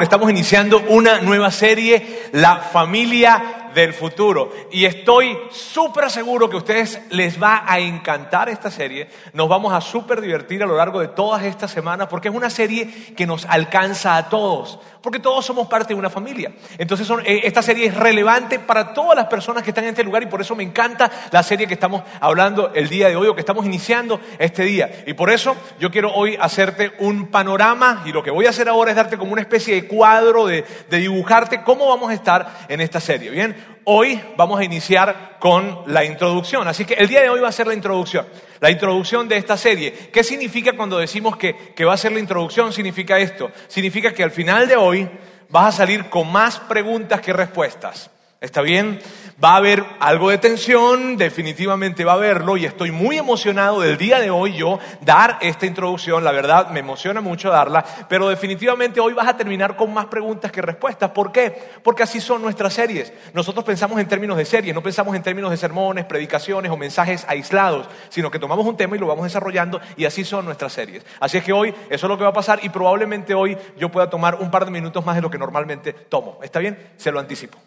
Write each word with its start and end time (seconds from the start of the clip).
Estamos 0.00 0.30
iniciando 0.30 0.78
una 0.90 1.20
nueva 1.22 1.50
serie, 1.50 2.20
La 2.30 2.58
familia 2.58 3.57
del 3.74 3.94
futuro. 3.94 4.52
Y 4.70 4.84
estoy 4.84 5.38
súper 5.50 6.10
seguro 6.10 6.48
que 6.48 6.56
a 6.56 6.58
ustedes 6.58 7.00
les 7.10 7.40
va 7.42 7.64
a 7.66 7.78
encantar 7.78 8.48
esta 8.48 8.70
serie. 8.70 9.08
Nos 9.32 9.48
vamos 9.48 9.72
a 9.72 9.80
súper 9.80 10.20
divertir 10.20 10.62
a 10.62 10.66
lo 10.66 10.76
largo 10.76 11.00
de 11.00 11.08
todas 11.08 11.42
estas 11.44 11.70
semanas 11.70 12.08
porque 12.08 12.28
es 12.28 12.34
una 12.34 12.50
serie 12.50 13.14
que 13.16 13.26
nos 13.26 13.44
alcanza 13.46 14.16
a 14.16 14.28
todos. 14.28 14.78
Porque 15.02 15.20
todos 15.20 15.46
somos 15.46 15.68
parte 15.68 15.94
de 15.94 15.98
una 15.98 16.10
familia. 16.10 16.52
Entonces 16.76 17.08
eh, 17.24 17.40
esta 17.44 17.62
serie 17.62 17.86
es 17.86 17.94
relevante 17.94 18.58
para 18.58 18.92
todas 18.92 19.16
las 19.16 19.26
personas 19.26 19.62
que 19.62 19.70
están 19.70 19.84
en 19.84 19.90
este 19.90 20.04
lugar 20.04 20.22
y 20.22 20.26
por 20.26 20.40
eso 20.40 20.54
me 20.56 20.64
encanta 20.64 21.10
la 21.30 21.42
serie 21.42 21.66
que 21.66 21.74
estamos 21.74 22.02
hablando 22.20 22.72
el 22.74 22.88
día 22.88 23.08
de 23.08 23.16
hoy 23.16 23.28
o 23.28 23.34
que 23.34 23.40
estamos 23.40 23.64
iniciando 23.64 24.20
este 24.38 24.64
día. 24.64 25.04
Y 25.06 25.14
por 25.14 25.30
eso 25.30 25.56
yo 25.78 25.90
quiero 25.90 26.12
hoy 26.12 26.36
hacerte 26.40 26.92
un 26.98 27.28
panorama 27.28 28.02
y 28.06 28.12
lo 28.12 28.22
que 28.22 28.30
voy 28.30 28.46
a 28.46 28.50
hacer 28.50 28.68
ahora 28.68 28.90
es 28.90 28.96
darte 28.96 29.16
como 29.16 29.32
una 29.32 29.42
especie 29.42 29.74
de 29.74 29.86
cuadro 29.86 30.46
de, 30.46 30.64
de 30.90 30.98
dibujarte 30.98 31.62
cómo 31.62 31.88
vamos 31.88 32.10
a 32.10 32.14
estar 32.14 32.66
en 32.68 32.80
esta 32.80 33.00
serie. 33.00 33.30
Bien, 33.30 33.56
hoy 33.84 34.20
vamos 34.36 34.60
a 34.60 34.64
iniciar 34.64 35.36
con 35.38 35.82
la 35.86 36.04
introducción. 36.04 36.66
Así 36.68 36.84
que 36.84 36.94
el 36.94 37.08
día 37.08 37.22
de 37.22 37.30
hoy 37.30 37.40
va 37.40 37.48
a 37.48 37.52
ser 37.52 37.66
la 37.66 37.74
introducción. 37.74 38.26
La 38.60 38.70
introducción 38.70 39.28
de 39.28 39.36
esta 39.36 39.56
serie. 39.56 39.92
¿Qué 40.12 40.24
significa 40.24 40.72
cuando 40.74 40.98
decimos 40.98 41.36
que, 41.36 41.72
que 41.74 41.84
va 41.84 41.94
a 41.94 41.98
ser 41.98 42.12
la 42.12 42.20
introducción? 42.20 42.72
Significa 42.72 43.18
esto. 43.18 43.50
Significa 43.68 44.12
que 44.12 44.22
al 44.22 44.30
final 44.30 44.68
de 44.68 44.76
hoy 44.76 45.08
vas 45.48 45.74
a 45.74 45.78
salir 45.78 46.10
con 46.10 46.30
más 46.30 46.58
preguntas 46.60 47.20
que 47.20 47.32
respuestas. 47.32 48.10
¿Está 48.40 48.62
bien? 48.62 49.00
Va 49.42 49.54
a 49.54 49.56
haber 49.56 49.84
algo 49.98 50.30
de 50.30 50.38
tensión, 50.38 51.16
definitivamente 51.16 52.04
va 52.04 52.12
a 52.12 52.14
haberlo 52.14 52.56
y 52.56 52.66
estoy 52.66 52.92
muy 52.92 53.18
emocionado 53.18 53.80
del 53.80 53.98
día 53.98 54.20
de 54.20 54.30
hoy 54.30 54.52
yo 54.54 54.78
dar 55.00 55.38
esta 55.40 55.66
introducción, 55.66 56.22
la 56.22 56.30
verdad 56.30 56.70
me 56.70 56.78
emociona 56.78 57.20
mucho 57.20 57.50
darla, 57.50 57.84
pero 58.08 58.28
definitivamente 58.28 59.00
hoy 59.00 59.12
vas 59.12 59.26
a 59.26 59.36
terminar 59.36 59.74
con 59.74 59.92
más 59.92 60.06
preguntas 60.06 60.52
que 60.52 60.62
respuestas. 60.62 61.10
¿Por 61.10 61.32
qué? 61.32 61.52
Porque 61.82 62.04
así 62.04 62.20
son 62.20 62.40
nuestras 62.40 62.74
series. 62.74 63.12
Nosotros 63.32 63.64
pensamos 63.64 63.98
en 63.98 64.06
términos 64.06 64.36
de 64.36 64.44
series, 64.44 64.72
no 64.72 64.84
pensamos 64.84 65.16
en 65.16 65.22
términos 65.24 65.50
de 65.50 65.56
sermones, 65.56 66.04
predicaciones 66.04 66.70
o 66.70 66.76
mensajes 66.76 67.24
aislados, 67.28 67.88
sino 68.08 68.30
que 68.30 68.38
tomamos 68.38 68.66
un 68.66 68.76
tema 68.76 68.94
y 68.94 69.00
lo 69.00 69.08
vamos 69.08 69.24
desarrollando 69.24 69.80
y 69.96 70.04
así 70.04 70.24
son 70.24 70.44
nuestras 70.44 70.72
series. 70.72 71.04
Así 71.18 71.38
es 71.38 71.44
que 71.44 71.52
hoy 71.52 71.74
eso 71.90 72.06
es 72.06 72.08
lo 72.08 72.16
que 72.16 72.22
va 72.22 72.30
a 72.30 72.32
pasar 72.32 72.60
y 72.62 72.68
probablemente 72.68 73.34
hoy 73.34 73.58
yo 73.76 73.88
pueda 73.88 74.08
tomar 74.08 74.36
un 74.36 74.48
par 74.48 74.64
de 74.64 74.70
minutos 74.70 75.04
más 75.04 75.16
de 75.16 75.22
lo 75.22 75.30
que 75.30 75.38
normalmente 75.38 75.92
tomo. 75.92 76.38
¿Está 76.40 76.60
bien? 76.60 76.92
Se 76.96 77.10
lo 77.10 77.18
anticipo. 77.18 77.58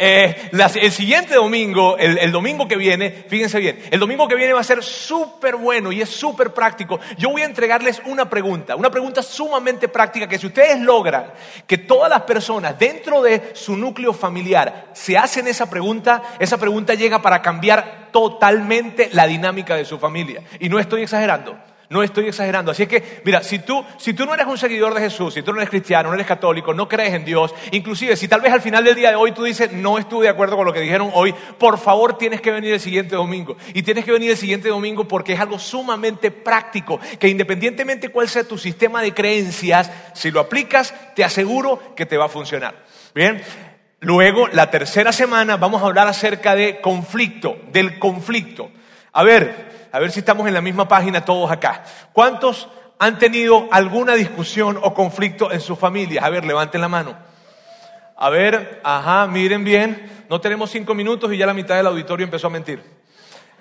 Eh, 0.00 0.50
el 0.52 0.92
siguiente 0.92 1.34
domingo, 1.34 1.98
el, 1.98 2.30
domingo 2.30 2.68
que 2.68 2.76
viene, 2.76 3.10
fíjense 3.10 3.58
bien, 3.58 3.80
el 3.90 3.98
domingo 3.98 4.28
que 4.28 4.36
viene 4.36 4.52
va 4.52 4.60
a 4.60 4.64
ser 4.64 4.80
súper 4.84 5.56
bueno 5.56 5.90
y 5.90 6.00
es 6.00 6.08
súper 6.08 6.54
práctico. 6.54 7.00
Yo 7.16 7.30
voy 7.30 7.42
a 7.42 7.46
entregarles 7.46 8.00
una 8.06 8.30
pregunta, 8.30 8.76
una 8.76 8.92
pregunta 8.92 9.24
sumamente 9.24 9.88
práctica 9.88 10.28
que 10.28 10.38
si 10.38 10.46
ustedes 10.46 10.78
logran 10.78 11.32
que 11.66 11.78
todas 11.78 12.08
las 12.08 12.22
personas 12.22 12.78
dentro 12.78 13.22
de 13.22 13.50
su 13.54 13.76
núcleo 13.76 14.12
familiar 14.12 14.90
se 14.92 15.18
hacen 15.18 15.48
esa 15.48 15.68
pregunta, 15.68 16.22
esa 16.38 16.58
pregunta 16.58 16.94
llega 16.94 17.20
para 17.20 17.42
cambiar 17.42 18.10
totalmente 18.12 19.10
la 19.12 19.26
dinámica 19.26 19.74
de 19.74 19.84
su 19.84 19.98
familia. 19.98 20.44
Y 20.60 20.68
no 20.68 20.78
estoy 20.78 21.02
exagerando. 21.02 21.58
No 21.90 22.02
estoy 22.02 22.26
exagerando. 22.26 22.70
Así 22.70 22.82
es 22.82 22.88
que, 22.88 23.22
mira, 23.24 23.42
si 23.42 23.60
tú, 23.60 23.82
si 23.96 24.12
tú 24.12 24.26
no 24.26 24.34
eres 24.34 24.46
un 24.46 24.58
seguidor 24.58 24.92
de 24.92 25.00
Jesús, 25.00 25.32
si 25.32 25.42
tú 25.42 25.52
no 25.52 25.58
eres 25.58 25.70
cristiano, 25.70 26.10
no 26.10 26.14
eres 26.14 26.26
católico, 26.26 26.74
no 26.74 26.86
crees 26.86 27.14
en 27.14 27.24
Dios, 27.24 27.54
inclusive 27.72 28.14
si 28.16 28.28
tal 28.28 28.42
vez 28.42 28.52
al 28.52 28.60
final 28.60 28.84
del 28.84 28.94
día 28.94 29.08
de 29.08 29.16
hoy 29.16 29.32
tú 29.32 29.44
dices, 29.44 29.72
no 29.72 29.96
estuve 29.96 30.24
de 30.24 30.30
acuerdo 30.30 30.56
con 30.56 30.66
lo 30.66 30.72
que 30.72 30.80
dijeron 30.80 31.10
hoy, 31.14 31.34
por 31.58 31.78
favor 31.78 32.18
tienes 32.18 32.42
que 32.42 32.50
venir 32.50 32.74
el 32.74 32.80
siguiente 32.80 33.16
domingo. 33.16 33.56
Y 33.72 33.82
tienes 33.82 34.04
que 34.04 34.12
venir 34.12 34.30
el 34.30 34.36
siguiente 34.36 34.68
domingo 34.68 35.08
porque 35.08 35.32
es 35.32 35.40
algo 35.40 35.58
sumamente 35.58 36.30
práctico, 36.30 37.00
que 37.18 37.28
independientemente 37.28 38.10
cuál 38.10 38.28
sea 38.28 38.44
tu 38.44 38.58
sistema 38.58 39.00
de 39.00 39.14
creencias, 39.14 39.90
si 40.12 40.30
lo 40.30 40.40
aplicas, 40.40 40.94
te 41.14 41.24
aseguro 41.24 41.94
que 41.96 42.04
te 42.04 42.18
va 42.18 42.26
a 42.26 42.28
funcionar. 42.28 42.84
Bien. 43.14 43.42
Luego, 44.00 44.46
la 44.48 44.70
tercera 44.70 45.10
semana, 45.10 45.56
vamos 45.56 45.82
a 45.82 45.86
hablar 45.86 46.06
acerca 46.06 46.54
de 46.54 46.80
conflicto, 46.80 47.56
del 47.72 47.98
conflicto. 47.98 48.70
A 49.12 49.24
ver, 49.24 49.77
a 49.90 49.98
ver 49.98 50.10
si 50.10 50.20
estamos 50.20 50.46
en 50.46 50.54
la 50.54 50.60
misma 50.60 50.86
página 50.88 51.24
todos 51.24 51.50
acá. 51.50 51.82
¿Cuántos 52.12 52.68
han 52.98 53.18
tenido 53.18 53.68
alguna 53.70 54.14
discusión 54.14 54.78
o 54.82 54.94
conflicto 54.94 55.52
en 55.52 55.60
sus 55.60 55.78
familias? 55.78 56.24
A 56.24 56.30
ver, 56.30 56.44
levanten 56.44 56.80
la 56.80 56.88
mano. 56.88 57.16
A 58.16 58.30
ver, 58.30 58.80
ajá, 58.82 59.26
miren 59.26 59.64
bien. 59.64 60.26
No 60.28 60.40
tenemos 60.40 60.70
cinco 60.70 60.94
minutos 60.94 61.32
y 61.32 61.36
ya 61.36 61.46
la 61.46 61.54
mitad 61.54 61.76
del 61.76 61.86
auditorio 61.86 62.24
empezó 62.24 62.48
a 62.48 62.50
mentir. 62.50 62.82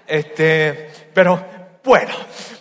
Este, 0.07 0.89
pero 1.13 1.43
bueno, 1.83 2.13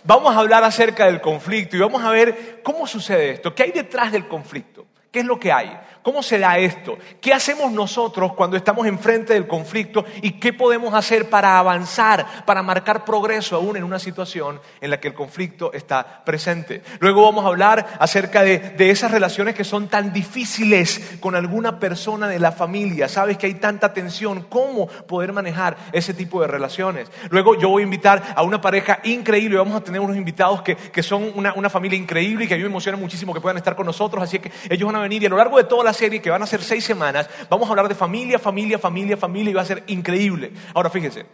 vamos 0.03 0.35
a 0.35 0.39
hablar 0.39 0.63
acerca 0.63 1.05
del 1.05 1.19
conflicto 1.21 1.75
y 1.75 1.79
vamos 1.79 2.03
a 2.03 2.11
ver 2.11 2.61
cómo 2.63 2.85
sucede 2.85 3.31
esto, 3.31 3.53
qué 3.53 3.63
hay 3.63 3.71
detrás 3.71 4.11
del 4.11 4.27
conflicto, 4.27 4.85
qué 5.11 5.19
es 5.19 5.25
lo 5.25 5.39
que 5.39 5.51
hay. 5.51 5.77
¿Cómo 6.07 6.23
se 6.23 6.39
da 6.39 6.57
esto? 6.57 6.97
¿Qué 7.19 7.33
hacemos 7.33 7.69
nosotros 7.69 8.31
cuando 8.31 8.55
estamos 8.55 8.87
enfrente 8.87 9.33
del 9.33 9.45
conflicto 9.45 10.05
y 10.21 10.39
qué 10.39 10.53
podemos 10.53 10.93
hacer 10.93 11.29
para 11.29 11.59
avanzar, 11.59 12.45
para 12.45 12.63
marcar 12.63 13.03
progreso 13.03 13.57
aún 13.57 13.75
en 13.75 13.83
una 13.83 13.99
situación 13.99 14.61
en 14.79 14.89
la 14.89 15.01
que 15.01 15.09
el 15.09 15.13
conflicto 15.13 15.73
está 15.73 16.23
presente? 16.23 16.81
Luego 17.01 17.23
vamos 17.23 17.43
a 17.43 17.49
hablar 17.49 17.97
acerca 17.99 18.41
de, 18.43 18.73
esas 18.77 19.11
relaciones 19.11 19.53
que 19.53 19.65
son 19.65 19.89
tan 19.89 20.13
difíciles 20.13 21.17
con 21.19 21.35
alguna 21.35 21.77
persona 21.77 22.29
de 22.29 22.39
la 22.39 22.53
familia. 22.53 23.09
Sabes 23.09 23.37
que 23.37 23.47
hay 23.47 23.55
tanta 23.55 23.91
tensión, 23.91 24.45
¿cómo 24.47 24.87
poder 24.87 25.33
manejar 25.33 25.75
ese 25.91 26.13
tipo 26.13 26.39
de 26.39 26.47
relaciones? 26.47 27.11
Luego 27.31 27.59
yo 27.59 27.67
voy 27.67 27.81
a 27.81 27.83
invitar 27.83 28.33
a 28.33 28.43
una 28.43 28.61
pareja 28.61 28.99
increíble, 29.03 29.57
vamos 29.57 29.75
a 29.75 29.83
tener 29.83 29.99
unos 29.99 30.15
invitados 30.15 30.61
que, 30.61 31.03
son 31.03 31.33
una, 31.35 31.53
una, 31.55 31.69
familia 31.69 31.99
increíble 31.99 32.45
y 32.45 32.47
que 32.47 32.53
a 32.53 32.57
mí 32.57 32.63
me 32.63 32.69
emociona 32.69 32.97
muchísimo 32.97 33.33
que 33.33 33.41
puedan 33.41 33.57
estar 33.57 33.75
con 33.75 33.85
nosotros, 33.85 34.23
así 34.23 34.39
que 34.39 34.49
ellos 34.69 34.87
van 34.87 34.95
a 34.95 35.01
venir 35.01 35.21
y 35.21 35.25
a 35.25 35.29
lo 35.29 35.35
largo 35.35 35.57
de 35.57 35.65
todas 35.65 35.83
las 35.83 35.96
serie 35.97 36.21
que 36.21 36.29
van 36.29 36.43
a 36.43 36.47
ser 36.47 36.61
seis 36.61 36.83
semanas, 36.83 37.29
vamos 37.49 37.67
a 37.67 37.71
hablar 37.71 37.87
de 37.89 37.95
familia, 37.95 38.39
familia, 38.39 38.77
familia, 38.77 39.17
familia 39.17 39.51
y 39.51 39.53
va 39.53 39.61
a 39.61 39.65
ser 39.65 39.83
increíble. 39.87 40.51
Ahora 40.73 40.89
fíjense, 40.89 41.25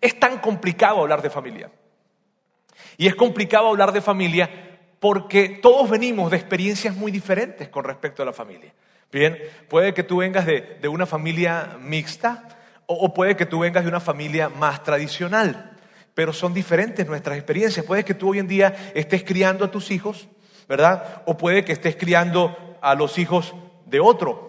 es 0.00 0.18
tan 0.18 0.38
complicado 0.38 1.00
hablar 1.00 1.22
de 1.22 1.30
familia. 1.30 1.70
Y 2.96 3.06
es 3.06 3.14
complicado 3.14 3.68
hablar 3.68 3.92
de 3.92 4.00
familia 4.00 4.50
porque 5.00 5.60
todos 5.62 5.88
venimos 5.88 6.30
de 6.30 6.36
experiencias 6.36 6.96
muy 6.96 7.12
diferentes 7.12 7.68
con 7.68 7.84
respecto 7.84 8.22
a 8.22 8.26
la 8.26 8.32
familia. 8.32 8.74
Bien, 9.12 9.38
puede 9.68 9.94
que 9.94 10.02
tú 10.02 10.18
vengas 10.18 10.44
de, 10.44 10.88
una 10.88 11.06
familia 11.06 11.78
mixta 11.80 12.58
o, 12.86 12.94
o 12.94 13.14
puede 13.14 13.36
que 13.36 13.46
tú 13.46 13.60
vengas 13.60 13.84
de 13.84 13.88
una 13.88 14.00
familia 14.00 14.48
más 14.48 14.82
tradicional, 14.82 15.76
pero 16.14 16.32
son 16.32 16.52
diferentes 16.52 17.06
nuestras 17.06 17.36
experiencias. 17.38 17.86
Puede 17.86 18.04
que 18.04 18.14
tú 18.14 18.30
hoy 18.30 18.40
en 18.40 18.48
día 18.48 18.74
estés 18.94 19.22
criando 19.22 19.64
a 19.64 19.70
tus 19.70 19.90
hijos, 19.92 20.28
¿verdad? 20.68 21.22
O 21.24 21.36
puede 21.36 21.64
que 21.64 21.72
estés 21.72 21.96
criando 21.96 22.76
a 22.82 22.94
los 22.94 23.18
hijos 23.18 23.54
de 23.88 24.00
otro. 24.00 24.48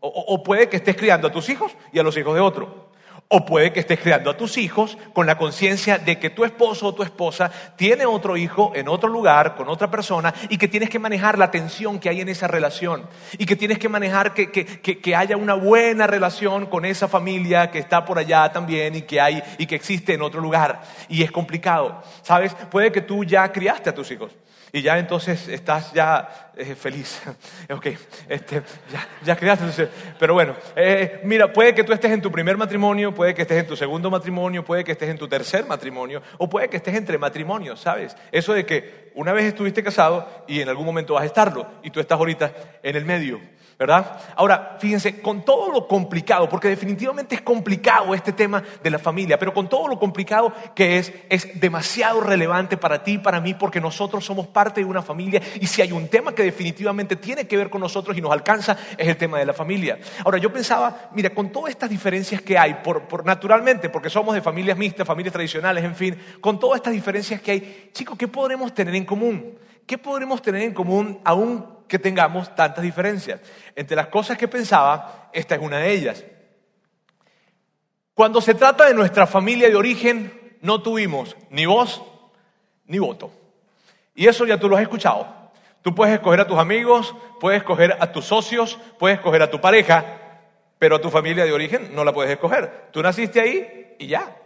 O, 0.00 0.42
puede 0.42 0.68
que 0.68 0.76
estés 0.76 0.96
criando 0.96 1.28
a 1.28 1.32
tus 1.32 1.48
hijos 1.48 1.72
y 1.92 1.98
a 1.98 2.02
los 2.02 2.16
hijos 2.16 2.34
de 2.34 2.40
otro. 2.40 2.86
O 3.28 3.44
puede 3.44 3.72
que 3.72 3.80
estés 3.80 3.98
criando 3.98 4.30
a 4.30 4.36
tus 4.36 4.56
hijos 4.56 4.96
con 5.12 5.26
la 5.26 5.36
conciencia 5.36 5.98
de 5.98 6.16
que 6.16 6.30
tu 6.30 6.44
esposo 6.44 6.86
o 6.86 6.94
tu 6.94 7.02
esposa 7.02 7.50
tiene 7.74 8.06
otro 8.06 8.36
hijo 8.36 8.70
en 8.76 8.86
otro 8.86 9.08
lugar, 9.08 9.56
con 9.56 9.68
otra 9.68 9.90
persona, 9.90 10.32
y 10.48 10.58
que 10.58 10.68
tienes 10.68 10.90
que 10.90 11.00
manejar 11.00 11.36
la 11.36 11.50
tensión 11.50 11.98
que 11.98 12.08
hay 12.08 12.20
en 12.20 12.28
esa 12.28 12.46
relación. 12.46 13.08
Y 13.36 13.44
que 13.44 13.56
tienes 13.56 13.80
que 13.80 13.88
manejar 13.88 14.32
que, 14.32 14.52
que, 14.52 15.16
haya 15.16 15.36
una 15.36 15.54
buena 15.54 16.06
relación 16.06 16.66
con 16.66 16.84
esa 16.84 17.08
familia 17.08 17.72
que 17.72 17.80
está 17.80 18.04
por 18.04 18.18
allá 18.18 18.52
también 18.52 18.94
y 18.94 19.02
que 19.02 19.20
hay 19.20 19.42
y 19.58 19.66
que 19.66 19.74
existe 19.74 20.14
en 20.14 20.22
otro 20.22 20.40
lugar. 20.40 20.82
Y 21.08 21.24
es 21.24 21.32
complicado. 21.32 22.00
¿Sabes? 22.22 22.54
Puede 22.70 22.92
que 22.92 23.00
tú 23.00 23.24
ya 23.24 23.50
criaste 23.50 23.90
a 23.90 23.94
tus 23.94 24.08
hijos 24.12 24.30
y 24.72 24.82
ya 24.82 24.98
entonces 24.98 25.48
estás 25.48 25.92
ya 25.92 26.50
eh, 26.56 26.74
feliz. 26.74 27.20
ok, 27.70 27.86
este, 28.28 28.62
ya, 28.92 29.08
ya 29.24 29.36
creaste. 29.36 29.88
Pero 30.18 30.34
bueno, 30.34 30.54
eh, 30.74 31.20
mira, 31.24 31.52
puede 31.52 31.74
que 31.74 31.84
tú 31.84 31.92
estés 31.92 32.12
en 32.12 32.22
tu 32.22 32.30
primer 32.30 32.56
matrimonio, 32.56 33.14
puede 33.14 33.34
que 33.34 33.42
estés 33.42 33.58
en 33.58 33.66
tu 33.66 33.76
segundo 33.76 34.10
matrimonio, 34.10 34.64
puede 34.64 34.84
que 34.84 34.92
estés 34.92 35.08
en 35.08 35.18
tu 35.18 35.28
tercer 35.28 35.66
matrimonio, 35.66 36.22
o 36.38 36.48
puede 36.48 36.68
que 36.68 36.78
estés 36.78 36.94
entre 36.94 37.18
matrimonios, 37.18 37.80
¿sabes? 37.80 38.16
Eso 38.32 38.52
de 38.52 38.64
que 38.66 39.12
una 39.14 39.32
vez 39.32 39.44
estuviste 39.44 39.82
casado 39.82 40.44
y 40.46 40.60
en 40.60 40.68
algún 40.68 40.86
momento 40.86 41.14
vas 41.14 41.22
a 41.22 41.26
estarlo, 41.26 41.66
y 41.82 41.90
tú 41.90 42.00
estás 42.00 42.18
ahorita 42.18 42.52
en 42.82 42.96
el 42.96 43.04
medio. 43.04 43.40
¿Verdad? 43.78 44.20
Ahora, 44.36 44.76
fíjense, 44.80 45.20
con 45.20 45.44
todo 45.44 45.70
lo 45.70 45.86
complicado, 45.86 46.48
porque 46.48 46.68
definitivamente 46.68 47.34
es 47.34 47.42
complicado 47.42 48.14
este 48.14 48.32
tema 48.32 48.62
de 48.82 48.90
la 48.90 48.98
familia, 48.98 49.38
pero 49.38 49.52
con 49.52 49.68
todo 49.68 49.86
lo 49.86 49.98
complicado 49.98 50.50
que 50.74 50.98
es, 50.98 51.12
es 51.28 51.60
demasiado 51.60 52.22
relevante 52.22 52.78
para 52.78 53.02
ti 53.02 53.12
y 53.12 53.18
para 53.18 53.38
mí, 53.38 53.52
porque 53.52 53.80
nosotros 53.80 54.24
somos 54.24 54.46
parte 54.46 54.80
de 54.80 54.86
una 54.86 55.02
familia 55.02 55.42
y 55.60 55.66
si 55.66 55.82
hay 55.82 55.92
un 55.92 56.08
tema 56.08 56.34
que 56.34 56.42
definitivamente 56.42 57.16
tiene 57.16 57.46
que 57.46 57.56
ver 57.58 57.68
con 57.68 57.82
nosotros 57.82 58.16
y 58.16 58.22
nos 58.22 58.32
alcanza, 58.32 58.78
es 58.96 59.08
el 59.08 59.16
tema 59.18 59.38
de 59.38 59.44
la 59.44 59.52
familia. 59.52 59.98
Ahora, 60.24 60.38
yo 60.38 60.50
pensaba, 60.50 61.10
mira, 61.12 61.30
con 61.30 61.52
todas 61.52 61.70
estas 61.70 61.90
diferencias 61.90 62.40
que 62.40 62.56
hay, 62.56 62.78
por, 62.82 63.26
naturalmente, 63.26 63.90
porque 63.90 64.08
somos 64.08 64.34
de 64.34 64.40
familias 64.40 64.78
mixtas, 64.78 65.06
familias 65.06 65.34
tradicionales, 65.34 65.84
en 65.84 65.94
fin, 65.94 66.16
con 66.40 66.58
todas 66.58 66.78
estas 66.78 66.94
diferencias 66.94 67.42
que 67.42 67.50
hay, 67.50 67.90
chicos, 67.92 68.16
¿qué 68.16 68.26
podremos 68.26 68.72
tener 68.72 68.94
en 68.94 69.04
común? 69.04 69.58
¿Qué 69.86 69.98
podremos 69.98 70.40
tener 70.40 70.62
en 70.62 70.72
común 70.72 71.20
aún 71.24 71.75
que 71.88 71.98
tengamos 71.98 72.54
tantas 72.54 72.82
diferencias. 72.82 73.40
Entre 73.74 73.96
las 73.96 74.08
cosas 74.08 74.36
que 74.36 74.48
pensaba, 74.48 75.30
esta 75.32 75.54
es 75.54 75.60
una 75.60 75.78
de 75.78 75.92
ellas. 75.92 76.24
Cuando 78.14 78.40
se 78.40 78.54
trata 78.54 78.86
de 78.86 78.94
nuestra 78.94 79.26
familia 79.26 79.68
de 79.68 79.76
origen, 79.76 80.56
no 80.62 80.82
tuvimos 80.82 81.36
ni 81.50 81.66
voz 81.66 82.02
ni 82.86 82.98
voto. 82.98 83.30
Y 84.14 84.26
eso 84.26 84.46
ya 84.46 84.58
tú 84.58 84.68
lo 84.68 84.76
has 84.76 84.82
escuchado. 84.82 85.26
Tú 85.82 85.94
puedes 85.94 86.14
escoger 86.14 86.40
a 86.40 86.46
tus 86.46 86.58
amigos, 86.58 87.14
puedes 87.38 87.58
escoger 87.58 87.96
a 88.00 88.10
tus 88.10 88.24
socios, 88.24 88.78
puedes 88.98 89.18
escoger 89.18 89.42
a 89.42 89.50
tu 89.50 89.60
pareja, 89.60 90.04
pero 90.78 90.96
a 90.96 91.00
tu 91.00 91.10
familia 91.10 91.44
de 91.44 91.52
origen 91.52 91.94
no 91.94 92.04
la 92.04 92.12
puedes 92.12 92.32
escoger. 92.32 92.88
Tú 92.90 93.02
naciste 93.02 93.40
ahí 93.40 93.94
y 93.98 94.08
ya. 94.08 94.36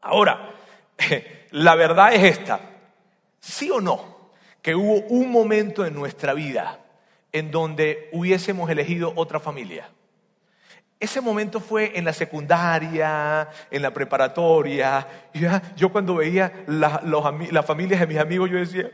Ahora, 0.00 0.50
la 1.52 1.74
verdad 1.74 2.14
es 2.14 2.38
esta. 2.38 2.60
¿Sí 3.40 3.70
o 3.70 3.80
no? 3.80 4.15
Que 4.66 4.74
hubo 4.74 4.94
un 5.10 5.30
momento 5.30 5.86
en 5.86 5.94
nuestra 5.94 6.34
vida 6.34 6.80
en 7.30 7.52
donde 7.52 8.10
hubiésemos 8.10 8.68
elegido 8.68 9.12
otra 9.14 9.38
familia. 9.38 9.88
Ese 10.98 11.20
momento 11.20 11.60
fue 11.60 11.96
en 11.96 12.04
la 12.04 12.12
secundaria, 12.12 13.48
en 13.70 13.80
la 13.80 13.92
preparatoria. 13.92 15.06
Yo 15.76 15.92
cuando 15.92 16.16
veía 16.16 16.64
las 16.66 17.64
familias 17.64 18.00
de 18.00 18.08
mis 18.08 18.18
amigos, 18.18 18.50
yo 18.50 18.58
decía, 18.58 18.90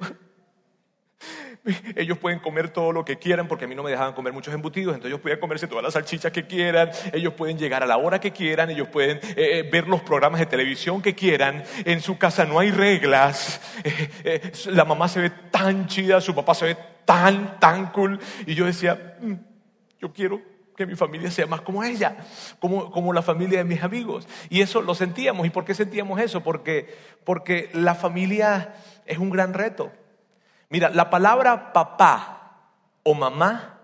ellos 1.97 2.19
pueden 2.19 2.41
comer 2.41 2.71
todo 2.71 2.93
lo 2.93 3.05
que 3.05 3.19
quieran 3.19 3.49
porque 3.49 3.65
a 3.67 3.69
mí 3.69 3.75
no 3.75 3.83
me 3.83 3.91
dejaban 3.91 4.15
comer 4.15 4.33
muchos 4.33 4.53
embutidos, 4.53 4.95
entonces 4.95 5.11
ellos 5.11 5.21
pueden 5.21 5.39
comerse 5.39 5.67
todas 5.67 5.85
las 5.85 5.95
salchichas 5.95 6.33
que 6.33 6.47
quieran, 6.47 6.91
ellos 7.13 7.35
pueden 7.35 7.59
llegar 7.59 7.83
a 7.83 7.87
la 7.87 7.97
hora 7.97 8.21
que 8.21 8.33
quieran, 8.33 8.71
ellos 8.71 8.89
pueden 8.89 9.19
eh, 9.19 9.35
eh, 9.37 9.69
ver 9.71 9.87
los 9.89 10.03
programas 10.03 10.41
de 10.41 10.47
televisión 10.47 11.03
que 11.03 11.15
quieran, 11.15 11.63
en 11.85 12.01
su 12.01 12.19
casa 12.19 12.45
no 12.45 12.59
hay 12.59 12.71
reglas, 12.71 13.61
eh, 14.25 14.53
la 14.67 14.85
mamá 14.85 15.09
se 15.09 15.21
ve 15.21 15.31
tan 15.51 15.87
chida, 15.87 16.21
su 16.21 16.35
papá 16.35 16.55
se 16.55 16.67
ve 16.67 16.77
tan, 17.05 17.59
tan 17.61 17.91
cool, 17.93 18.19
y 18.47 18.55
yo 18.55 18.67
decía, 18.67 19.17
mm, 19.21 19.35
yo 20.01 20.13
quiero 20.13 20.43
que 20.77 20.87
mi 20.87 20.97
familia 20.97 21.31
sea 21.31 21.47
más 21.47 21.61
como 21.61 21.85
ella, 21.85 22.17
como, 22.59 22.91
como 22.91 23.13
la 23.13 23.23
familia 23.23 23.59
de 23.59 23.65
mis 23.65 23.83
amigos. 23.83 24.27
Y 24.49 24.63
eso 24.63 24.81
lo 24.81 24.95
sentíamos. 24.95 25.47
¿Y 25.47 25.51
por 25.51 25.67
qué 25.67 25.75
sentíamos 25.75 26.19
eso? 26.19 26.43
Porque, 26.43 26.97
porque 27.25 27.69
la 27.75 27.95
familia 27.95 28.75
es 29.05 29.19
un 29.19 29.29
gran 29.29 29.53
reto. 29.53 29.93
Mira, 30.73 30.89
la 30.89 31.11
palabra 31.11 31.75
papá 31.75 32.63
o 33.03 33.13
mamá 33.13 33.79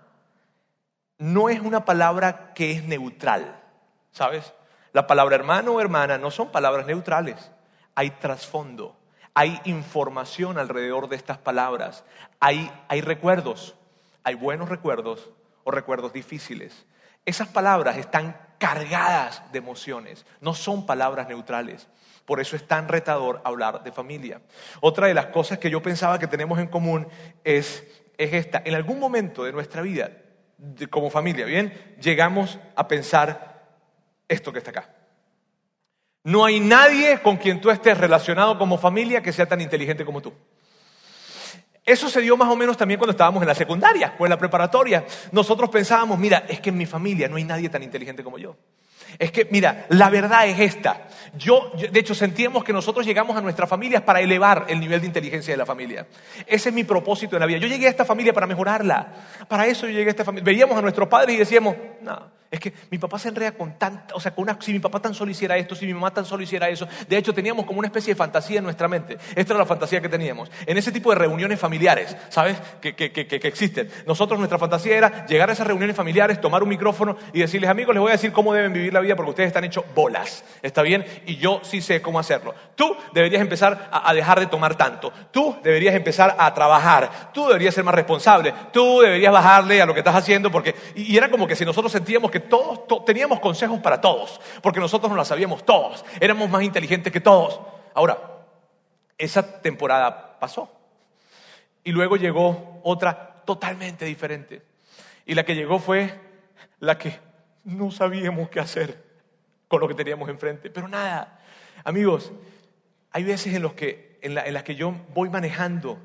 no 1.19 1.50
es 1.50 1.61
una 1.61 1.85
palabra 1.85 2.55
que 2.55 2.73
es 2.73 2.85
neutral, 2.85 3.61
¿sabes? 4.11 4.55
La 4.94 5.06
palabra 5.06 5.37
hermano 5.37 5.73
o 5.75 5.81
hermana 5.82 6.17
no 6.17 6.31
son 6.31 6.50
palabras 6.50 6.87
neutrales. 6.87 7.50
Hay 7.94 8.12
trasfondo, 8.12 8.96
hay 9.35 9.61
información 9.64 10.56
alrededor 10.56 11.11
de 11.11 11.17
estas 11.17 11.37
palabras, 11.37 12.05
hay, 12.40 12.73
hay 12.88 13.02
recuerdos, 13.02 13.75
hay 14.25 14.37
buenos 14.37 14.70
recuerdos 14.70 15.29
o 15.64 15.70
recuerdos 15.70 16.14
difíciles. 16.14 16.87
Esas 17.26 17.49
palabras 17.49 17.99
están 17.99 18.35
cargadas 18.56 19.43
de 19.52 19.58
emociones, 19.58 20.25
no 20.40 20.55
son 20.55 20.87
palabras 20.87 21.29
neutrales. 21.29 21.87
Por 22.28 22.40
eso 22.40 22.56
es 22.56 22.69
tan 22.69 22.88
retador 22.88 23.40
hablar 23.42 23.82
de 23.82 23.90
familia. 23.90 24.42
Otra 24.82 25.06
de 25.06 25.14
las 25.14 25.28
cosas 25.28 25.56
que 25.56 25.70
yo 25.70 25.80
pensaba 25.80 26.19
que 26.19 26.26
tenemos 26.26 26.58
en 26.58 26.66
común 26.66 27.08
es, 27.42 27.86
esta. 28.19 28.60
En 28.66 28.75
algún 28.75 28.98
momento 28.98 29.44
de 29.44 29.52
nuestra 29.52 29.80
vida, 29.80 30.10
como 30.90 31.08
familia, 31.08 31.46
¿bien? 31.46 31.96
Llegamos 32.02 32.58
a 32.76 32.86
pensar 32.86 33.64
esto 34.28 34.52
que 34.52 34.58
está 34.58 34.72
acá. 34.72 34.90
No 36.22 36.44
hay 36.44 36.60
nadie 36.60 37.22
con 37.22 37.38
quien 37.38 37.62
tú 37.62 37.70
estés 37.70 37.96
relacionado 37.96 38.58
como 38.58 38.76
familia 38.76 39.22
que 39.22 39.32
sea 39.32 39.46
tan 39.46 39.62
inteligente 39.62 40.04
como 40.04 40.20
tú. 40.20 40.34
Eso 41.82 42.10
se 42.10 42.20
dio 42.20 42.36
más 42.36 42.50
o 42.50 42.56
menos 42.56 42.76
también 42.76 42.98
cuando 42.98 43.12
estábamos 43.12 43.40
en 43.40 43.48
la 43.48 43.54
secundaria 43.54 44.16
o 44.19 44.26
en 44.26 44.30
la 44.30 44.36
preparatoria. 44.36 45.06
Nosotros 45.32 45.70
pensábamos, 45.70 46.19
mira, 46.19 46.44
es 46.46 46.60
que 46.60 46.69
en 46.69 46.76
mi 46.76 46.84
familia 46.84 47.26
no 47.26 47.36
hay 47.36 47.44
nadie 47.44 47.70
tan 47.70 47.82
inteligente 47.82 48.22
como 48.22 48.36
yo. 48.36 48.54
Es 49.19 49.31
que, 49.31 49.46
mira, 49.50 49.87
la 49.90 50.10
verdad 50.10 50.46
es 50.46 50.58
esta. 50.58 51.08
Yo, 51.37 51.72
de 51.90 52.00
hecho, 52.00 52.14
sentíamos 52.14 52.64
que 52.64 52.72
nosotros 52.72 53.06
llegamos 53.06 53.37
a 53.37 53.40
nuestras 53.40 53.69
familias 53.69 54.02
para 54.02 54.20
elevar 54.20 54.66
el 54.69 54.81
nivel 54.81 55.00
de 55.00 55.06
inteligencia 55.06 55.52
de 55.52 55.58
la 55.58 55.66
familia. 55.66 56.06
Ese 56.46 56.69
es 56.70 56.75
mi 56.75 56.84
propósito 56.84 57.37
en 57.37 57.40
la 57.40 57.46
vida. 57.46 57.58
Yo 57.58 57.69
llegué 57.69 57.87
a 57.87 57.90
esta 57.90 58.05
familia 58.05 58.32
para 58.32 58.46
mejorarla. 58.46 59.14
Para 59.46 59.66
eso 59.66 59.87
yo 59.87 59.93
llegué 59.93 60.08
a 60.08 60.10
esta 60.10 60.25
familia. 60.25 60.44
Veíamos 60.44 60.76
a 60.76 60.82
nuestros 60.82 61.08
padres 61.08 61.37
y 61.37 61.38
decíamos, 61.38 61.76
no, 62.02 62.38
es 62.50 62.60
que 62.60 62.72
mi 62.90 62.96
papá 62.96 63.18
se 63.18 63.28
enreda 63.28 63.52
con 63.52 63.78
tanta, 63.78 64.14
o 64.14 64.20
sea, 64.20 64.34
con 64.34 64.44
una, 64.44 64.56
si 64.60 64.72
mi 64.72 64.78
papá 64.78 65.00
tan 65.00 65.12
solo 65.12 65.30
hiciera 65.30 65.56
esto, 65.58 65.74
si 65.74 65.84
mi 65.84 65.92
mamá 65.92 66.12
tan 66.12 66.24
solo 66.24 66.42
hiciera 66.42 66.68
eso. 66.70 66.88
De 67.06 67.16
hecho, 67.18 67.34
teníamos 67.34 67.66
como 67.66 67.78
una 67.78 67.88
especie 67.88 68.14
de 68.14 68.16
fantasía 68.16 68.58
en 68.58 68.64
nuestra 68.64 68.88
mente. 68.88 69.18
Esta 69.34 69.52
era 69.52 69.58
la 69.58 69.66
fantasía 69.66 70.00
que 70.00 70.08
teníamos. 70.08 70.50
En 70.64 70.78
ese 70.78 70.90
tipo 70.90 71.10
de 71.10 71.16
reuniones 71.16 71.60
familiares, 71.60 72.16
¿sabes? 72.30 72.56
Que, 72.80 72.96
que, 72.96 73.12
que, 73.12 73.26
que 73.26 73.48
existen. 73.48 73.90
Nosotros, 74.06 74.38
nuestra 74.38 74.58
fantasía 74.58 74.96
era 74.96 75.26
llegar 75.26 75.50
a 75.50 75.52
esas 75.52 75.66
reuniones 75.66 75.94
familiares, 75.94 76.40
tomar 76.40 76.62
un 76.62 76.70
micrófono 76.70 77.18
y 77.34 77.40
decirles, 77.40 77.68
amigos, 77.68 77.94
les 77.94 78.00
voy 78.00 78.10
a 78.10 78.12
decir 78.12 78.32
cómo 78.32 78.54
deben 78.54 78.72
vivir 78.72 78.94
la 78.94 79.00
vida 79.00 79.14
porque 79.14 79.30
ustedes 79.30 79.48
están 79.48 79.64
hechos 79.64 79.84
bolas. 79.94 80.42
¿Está 80.62 80.80
bien? 80.80 81.04
Y 81.26 81.36
yo 81.36 81.60
sí 81.62 81.82
sé 81.82 82.00
cómo 82.00 82.18
hacerlo. 82.18 82.54
Tú 82.74 82.96
deberías 83.12 83.42
empezar 83.42 83.90
a, 83.92 84.14
dejar 84.14 84.40
de 84.40 84.46
tomar 84.46 84.74
tanto. 84.74 85.12
Tú 85.30 85.56
deberías 85.62 85.94
empezar 85.94 86.34
a 86.38 86.54
trabajar. 86.54 87.30
Tú 87.34 87.46
deberías 87.46 87.74
ser 87.74 87.84
más 87.84 87.94
responsable. 87.94 88.54
Tú 88.72 89.00
deberías 89.00 89.32
bajarle 89.32 89.82
a 89.82 89.86
lo 89.86 89.92
que 89.92 90.00
estás 90.00 90.14
haciendo 90.14 90.50
porque... 90.50 90.74
Y, 90.94 91.12
y 91.12 91.16
era 91.18 91.30
como 91.30 91.46
que 91.46 91.54
si 91.54 91.66
nosotros 91.66 91.92
sentíamos 91.92 92.30
que 92.30 92.38
todos, 92.40 93.05
teníamos 93.05 93.40
consejos 93.40 93.81
para 93.81 94.00
todos, 94.00 94.40
porque 94.62 94.81
nosotros 94.81 95.11
no 95.11 95.17
las 95.17 95.29
sabíamos 95.29 95.64
todos, 95.64 96.05
éramos 96.20 96.49
más 96.49 96.62
inteligentes 96.62 97.12
que 97.12 97.20
todos. 97.20 97.61
Ahora, 97.94 98.19
esa 99.17 99.61
temporada 99.61 100.38
pasó. 100.38 100.70
Y 101.85 101.93
luego 101.93 102.17
llegó 102.17 102.81
otra 102.85 103.43
totalmente 103.44 104.05
diferente. 104.05 104.62
Y 105.26 105.35
la 105.35 105.44
que 105.44 105.55
llegó 105.55 105.79
fue 105.79 106.12
la 106.81 106.99
que 106.99 107.19
no 107.64 107.90
sabíamos 107.90 108.49
qué 108.49 108.61
hacer 108.61 109.05
con 109.69 109.81
lo 109.81 109.88
que 109.88 109.94
teníamos 109.94 110.29
enfrente. 110.29 110.70
Pero 110.70 110.88
nada, 110.88 111.40
amigos, 111.85 112.32
hay 113.11 113.25
veces 113.25 113.55
en, 113.55 113.62
los 113.62 113.75
que, 113.75 114.19
en, 114.23 114.35
las 114.35 114.62
que 114.62 114.75
yo 114.75 114.94
voy 115.14 115.31
manejando 115.31 115.99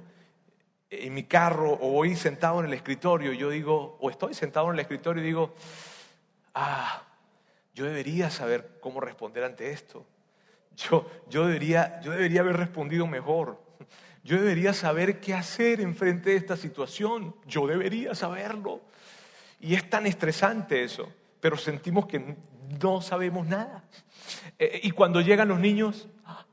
en 0.89 1.13
mi 1.13 1.23
carro 1.23 1.73
o 1.73 1.91
voy 1.91 2.15
sentado 2.15 2.59
en 2.59 2.67
el 2.67 2.73
escritorio 2.73 3.33
yo 3.33 3.49
digo, 3.49 3.97
o 3.99 4.09
estoy 4.09 4.33
sentado 4.33 4.67
en 4.67 4.73
el 4.75 4.79
escritorio 4.79 5.23
y 5.23 5.25
digo, 5.25 5.55
ah, 6.53 7.03
yo 7.73 7.85
debería 7.85 8.29
saber 8.29 8.77
cómo 8.81 8.99
responder 8.99 9.43
ante 9.43 9.71
esto. 9.71 10.05
Yo, 10.75 11.09
yo, 11.29 11.45
debería, 11.45 11.99
yo 12.01 12.11
debería 12.11 12.41
haber 12.41 12.57
respondido 12.57 13.07
mejor. 13.07 13.61
Yo 14.23 14.37
debería 14.37 14.73
saber 14.73 15.19
qué 15.19 15.33
hacer 15.33 15.81
en 15.81 15.95
frente 15.95 16.31
de 16.31 16.37
esta 16.37 16.55
situación. 16.55 17.35
Yo 17.45 17.67
debería 17.67 18.15
saberlo. 18.15 18.81
Y 19.59 19.75
es 19.75 19.89
tan 19.89 20.05
estresante 20.05 20.83
eso, 20.83 21.11
pero 21.39 21.57
sentimos 21.57 22.05
que 22.05 22.37
no 22.81 23.01
sabemos 23.01 23.47
nada. 23.47 23.83
Eh, 24.59 24.81
y 24.83 24.91
cuando 24.91 25.21
llegan 25.21 25.47
los 25.47 25.59
niños 25.59 26.07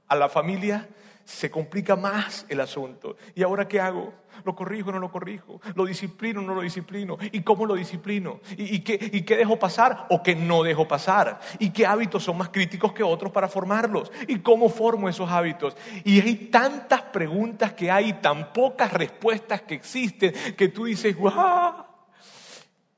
a 0.06 0.16
la 0.16 0.28
familia, 0.28 0.88
se 1.30 1.50
complica 1.50 1.94
más 1.94 2.44
el 2.48 2.60
asunto. 2.60 3.16
¿Y 3.36 3.42
ahora 3.44 3.68
qué 3.68 3.80
hago? 3.80 4.12
¿Lo 4.44 4.56
corrijo 4.56 4.88
o 4.90 4.92
no 4.92 4.98
lo 4.98 5.12
corrijo? 5.12 5.60
¿Lo 5.76 5.84
disciplino 5.84 6.40
o 6.40 6.42
no 6.42 6.54
lo 6.54 6.60
disciplino? 6.60 7.16
¿Y 7.30 7.42
cómo 7.42 7.66
lo 7.66 7.76
disciplino? 7.76 8.40
¿Y, 8.56 8.80
qué, 8.80 8.98
¿Y 9.12 9.22
qué 9.22 9.36
dejo 9.36 9.58
pasar 9.58 10.06
o 10.10 10.22
qué 10.22 10.34
no 10.34 10.64
dejo 10.64 10.88
pasar? 10.88 11.38
¿Y 11.60 11.70
qué 11.70 11.86
hábitos 11.86 12.24
son 12.24 12.36
más 12.36 12.48
críticos 12.48 12.92
que 12.92 13.04
otros 13.04 13.30
para 13.30 13.48
formarlos? 13.48 14.10
¿Y 14.26 14.40
cómo 14.40 14.68
formo 14.68 15.08
esos 15.08 15.30
hábitos? 15.30 15.76
Y 16.04 16.20
hay 16.20 16.34
tantas 16.50 17.02
preguntas 17.02 17.74
que 17.74 17.90
hay, 17.90 18.14
tan 18.14 18.52
pocas 18.52 18.92
respuestas 18.92 19.62
que 19.62 19.74
existen, 19.74 20.34
que 20.56 20.68
tú 20.68 20.86
dices, 20.86 21.16
¡guau! 21.16 21.84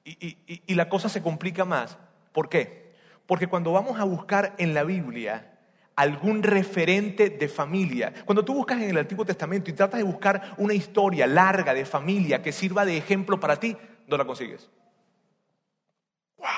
Y, 0.04 0.36
y 0.66 0.74
la 0.74 0.88
cosa 0.88 1.08
se 1.08 1.22
complica 1.22 1.64
más. 1.64 1.98
¿Por 2.32 2.48
qué? 2.48 2.94
Porque 3.26 3.46
cuando 3.46 3.72
vamos 3.72 4.00
a 4.00 4.04
buscar 4.04 4.54
en 4.58 4.72
la 4.74 4.84
Biblia, 4.84 5.51
algún 5.96 6.42
referente 6.42 7.30
de 7.30 7.48
familia. 7.48 8.12
Cuando 8.24 8.44
tú 8.44 8.54
buscas 8.54 8.80
en 8.80 8.90
el 8.90 8.98
Antiguo 8.98 9.24
Testamento 9.24 9.70
y 9.70 9.74
tratas 9.74 9.98
de 9.98 10.04
buscar 10.04 10.54
una 10.56 10.74
historia 10.74 11.26
larga 11.26 11.74
de 11.74 11.84
familia 11.84 12.42
que 12.42 12.52
sirva 12.52 12.84
de 12.84 12.96
ejemplo 12.96 13.38
para 13.38 13.56
ti, 13.56 13.76
no 14.06 14.16
la 14.16 14.24
consigues. 14.24 14.70
¡Wow! 16.38 16.48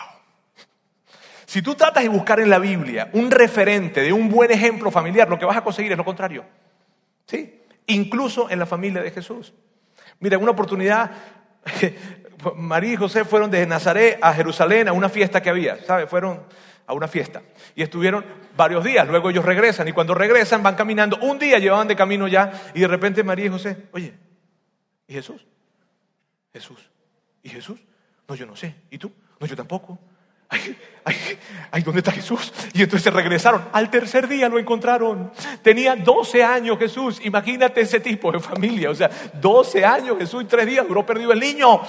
Si 1.46 1.62
tú 1.62 1.74
tratas 1.74 2.02
de 2.02 2.08
buscar 2.08 2.40
en 2.40 2.50
la 2.50 2.58
Biblia 2.58 3.10
un 3.12 3.30
referente 3.30 4.00
de 4.02 4.12
un 4.12 4.28
buen 4.28 4.50
ejemplo 4.50 4.90
familiar, 4.90 5.28
lo 5.28 5.38
que 5.38 5.44
vas 5.44 5.56
a 5.56 5.64
conseguir 5.64 5.92
es 5.92 5.98
lo 5.98 6.04
contrario. 6.04 6.44
¿Sí? 7.26 7.62
Incluso 7.86 8.50
en 8.50 8.58
la 8.58 8.66
familia 8.66 9.02
de 9.02 9.10
Jesús. 9.10 9.54
Mira, 10.20 10.36
en 10.36 10.42
una 10.42 10.52
oportunidad, 10.52 11.10
María 12.56 12.94
y 12.94 12.96
José 12.96 13.24
fueron 13.24 13.50
desde 13.50 13.66
Nazaret 13.66 14.18
a 14.20 14.32
Jerusalén 14.32 14.88
a 14.88 14.92
una 14.92 15.08
fiesta 15.08 15.42
que 15.42 15.50
había, 15.50 15.82
¿sabes? 15.84 16.08
Fueron 16.08 16.42
a 16.86 16.92
una 16.92 17.08
fiesta. 17.08 17.42
Y 17.74 17.82
estuvieron 17.82 18.24
varios 18.56 18.84
días, 18.84 19.06
luego 19.08 19.30
ellos 19.30 19.44
regresan 19.44 19.88
y 19.88 19.92
cuando 19.92 20.14
regresan 20.14 20.62
van 20.62 20.74
caminando, 20.74 21.18
un 21.22 21.38
día 21.38 21.58
llevaban 21.58 21.88
de 21.88 21.96
camino 21.96 22.28
ya 22.28 22.70
y 22.74 22.80
de 22.80 22.88
repente 22.88 23.22
María 23.24 23.46
y 23.46 23.48
José, 23.48 23.88
oye, 23.92 24.14
¿y 25.06 25.14
Jesús? 25.14 25.44
Jesús. 26.52 26.78
¿Y 27.42 27.48
Jesús? 27.48 27.80
No, 28.28 28.34
yo 28.34 28.46
no 28.46 28.56
sé. 28.56 28.74
¿Y 28.90 28.98
tú? 28.98 29.10
No, 29.40 29.46
yo 29.46 29.56
tampoco. 29.56 29.98
Ay, 30.48 30.76
ay, 31.70 31.82
¿dónde 31.82 31.98
está 31.98 32.12
Jesús? 32.12 32.52
Y 32.72 32.82
entonces 32.82 33.12
regresaron. 33.12 33.68
Al 33.72 33.90
tercer 33.90 34.28
día 34.28 34.48
lo 34.48 34.58
encontraron. 34.58 35.32
Tenía 35.62 35.96
12 35.96 36.44
años 36.44 36.78
Jesús. 36.78 37.20
Imagínate 37.24 37.80
ese 37.80 38.00
tipo 38.00 38.30
de 38.30 38.40
familia. 38.40 38.90
O 38.90 38.94
sea, 38.94 39.10
12 39.34 39.84
años 39.84 40.16
Jesús 40.18 40.44
y 40.44 40.46
tres 40.46 40.66
días 40.66 40.86
duró 40.86 41.04
perdido 41.04 41.32
el 41.32 41.40
niño. 41.40 41.80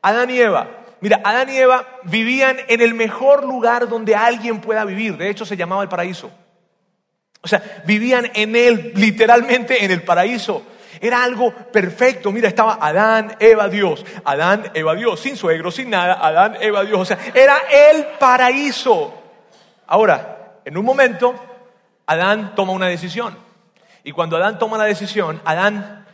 Adán 0.00 0.30
y 0.30 0.38
Eva 0.38 0.87
Mira, 1.00 1.20
Adán 1.24 1.48
y 1.50 1.56
Eva 1.56 1.86
vivían 2.04 2.56
en 2.68 2.80
el 2.80 2.94
mejor 2.94 3.44
lugar 3.44 3.88
donde 3.88 4.16
alguien 4.16 4.60
pueda 4.60 4.84
vivir. 4.84 5.16
De 5.16 5.30
hecho, 5.30 5.44
se 5.44 5.56
llamaba 5.56 5.82
el 5.82 5.88
paraíso. 5.88 6.30
O 7.40 7.46
sea, 7.46 7.82
vivían 7.86 8.30
en 8.34 8.56
él, 8.56 8.92
literalmente 8.96 9.84
en 9.84 9.92
el 9.92 10.02
paraíso. 10.02 10.62
Era 11.00 11.22
algo 11.22 11.52
perfecto. 11.52 12.32
Mira, 12.32 12.48
estaba 12.48 12.78
Adán, 12.80 13.36
Eva, 13.38 13.68
Dios. 13.68 14.04
Adán, 14.24 14.70
Eva, 14.74 14.96
Dios. 14.96 15.20
Sin 15.20 15.36
suegro, 15.36 15.70
sin 15.70 15.90
nada. 15.90 16.18
Adán, 16.20 16.56
Eva, 16.60 16.84
Dios. 16.84 17.00
O 17.00 17.04
sea, 17.04 17.18
era 17.32 17.58
el 17.90 18.04
paraíso. 18.18 19.14
Ahora, 19.86 20.60
en 20.64 20.76
un 20.76 20.84
momento, 20.84 21.34
Adán 22.06 22.54
toma 22.56 22.72
una 22.72 22.88
decisión. 22.88 23.38
Y 24.02 24.10
cuando 24.10 24.36
Adán 24.36 24.58
toma 24.58 24.78
la 24.78 24.84
decisión, 24.84 25.40
Adán 25.44 26.06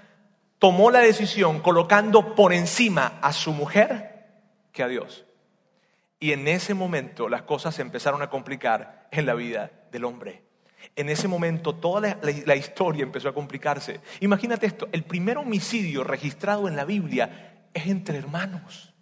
tomó 0.59 0.91
la 0.91 1.01
decisión 1.01 1.61
colocando 1.61 2.35
por 2.35 2.53
encima 2.53 3.15
a 3.23 3.33
su 3.33 3.53
mujer 3.53 4.14
que 4.75 4.83
a 4.83 4.89
Dios. 4.89 5.25
Y 6.21 6.33
en 6.33 6.47
ese 6.49 6.75
momento 6.75 7.31
las 7.31 7.43
cosas 7.43 7.75
se 7.75 7.83
empezaron 7.83 8.21
a 8.21 8.29
complicar 8.29 9.09
en 9.11 9.25
la 9.25 9.35
vida 9.35 9.71
del 9.91 10.05
hombre. 10.05 10.43
En 10.97 11.09
ese 11.09 11.29
momento 11.29 11.75
toda 11.77 12.19
la, 12.21 12.57
historia 12.57 13.05
empezó 13.05 13.29
a 13.29 13.35
complicarse. 13.35 14.01
Imagínate 14.21 14.67
esto, 14.67 14.89
el 14.93 15.05
primer 15.05 15.39
homicidio 15.39 16.05
registrado 16.05 16.69
en 16.69 16.77
la 16.77 16.85
Biblia 16.85 17.67
es 17.73 17.87
entre 17.87 18.19
hermanos. 18.19 18.93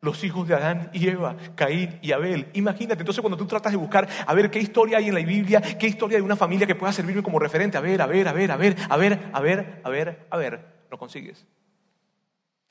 Los 0.00 0.22
hijos 0.22 0.46
de 0.46 0.54
Adán 0.54 0.90
y 0.92 1.08
Eva, 1.08 1.36
Caín 1.56 1.98
y 2.02 2.12
Abel. 2.12 2.48
Imagínate, 2.52 3.00
entonces 3.00 3.20
cuando 3.20 3.36
tú 3.36 3.46
tratas 3.46 3.72
de 3.72 3.78
buscar 3.78 4.08
a 4.26 4.34
ver 4.34 4.48
qué 4.48 4.60
historia 4.60 4.98
hay 4.98 5.08
en 5.08 5.14
la 5.14 5.20
Biblia, 5.20 5.60
qué 5.60 5.88
historia 5.88 6.18
de 6.18 6.22
una 6.22 6.36
familia 6.36 6.68
que 6.68 6.76
pueda 6.76 6.92
servirme 6.92 7.22
como 7.22 7.40
referente, 7.40 7.76
a 7.76 7.80
ver, 7.80 8.00
a 8.00 8.06
ver, 8.06 8.28
a 8.28 8.32
ver, 8.32 8.52
a 8.52 8.56
ver, 8.56 8.76
a 8.88 8.96
ver, 8.96 9.30
a 9.32 9.40
ver, 9.40 9.80
a 9.82 9.90
ver, 9.90 10.26
a 10.30 10.36
ver, 10.36 10.66
no 10.90 10.98
consigues. 10.98 11.44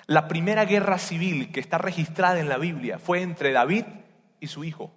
La 0.07 0.29
primera 0.29 0.65
guerra 0.65 0.97
civil 0.97 1.51
que 1.51 1.59
está 1.59 1.77
registrada 1.77 2.39
en 2.39 2.49
la 2.49 2.57
Biblia 2.57 2.97
fue 2.97 3.21
entre 3.21 3.51
David 3.51 3.83
y 4.39 4.47
su 4.47 4.63
hijo. 4.63 4.93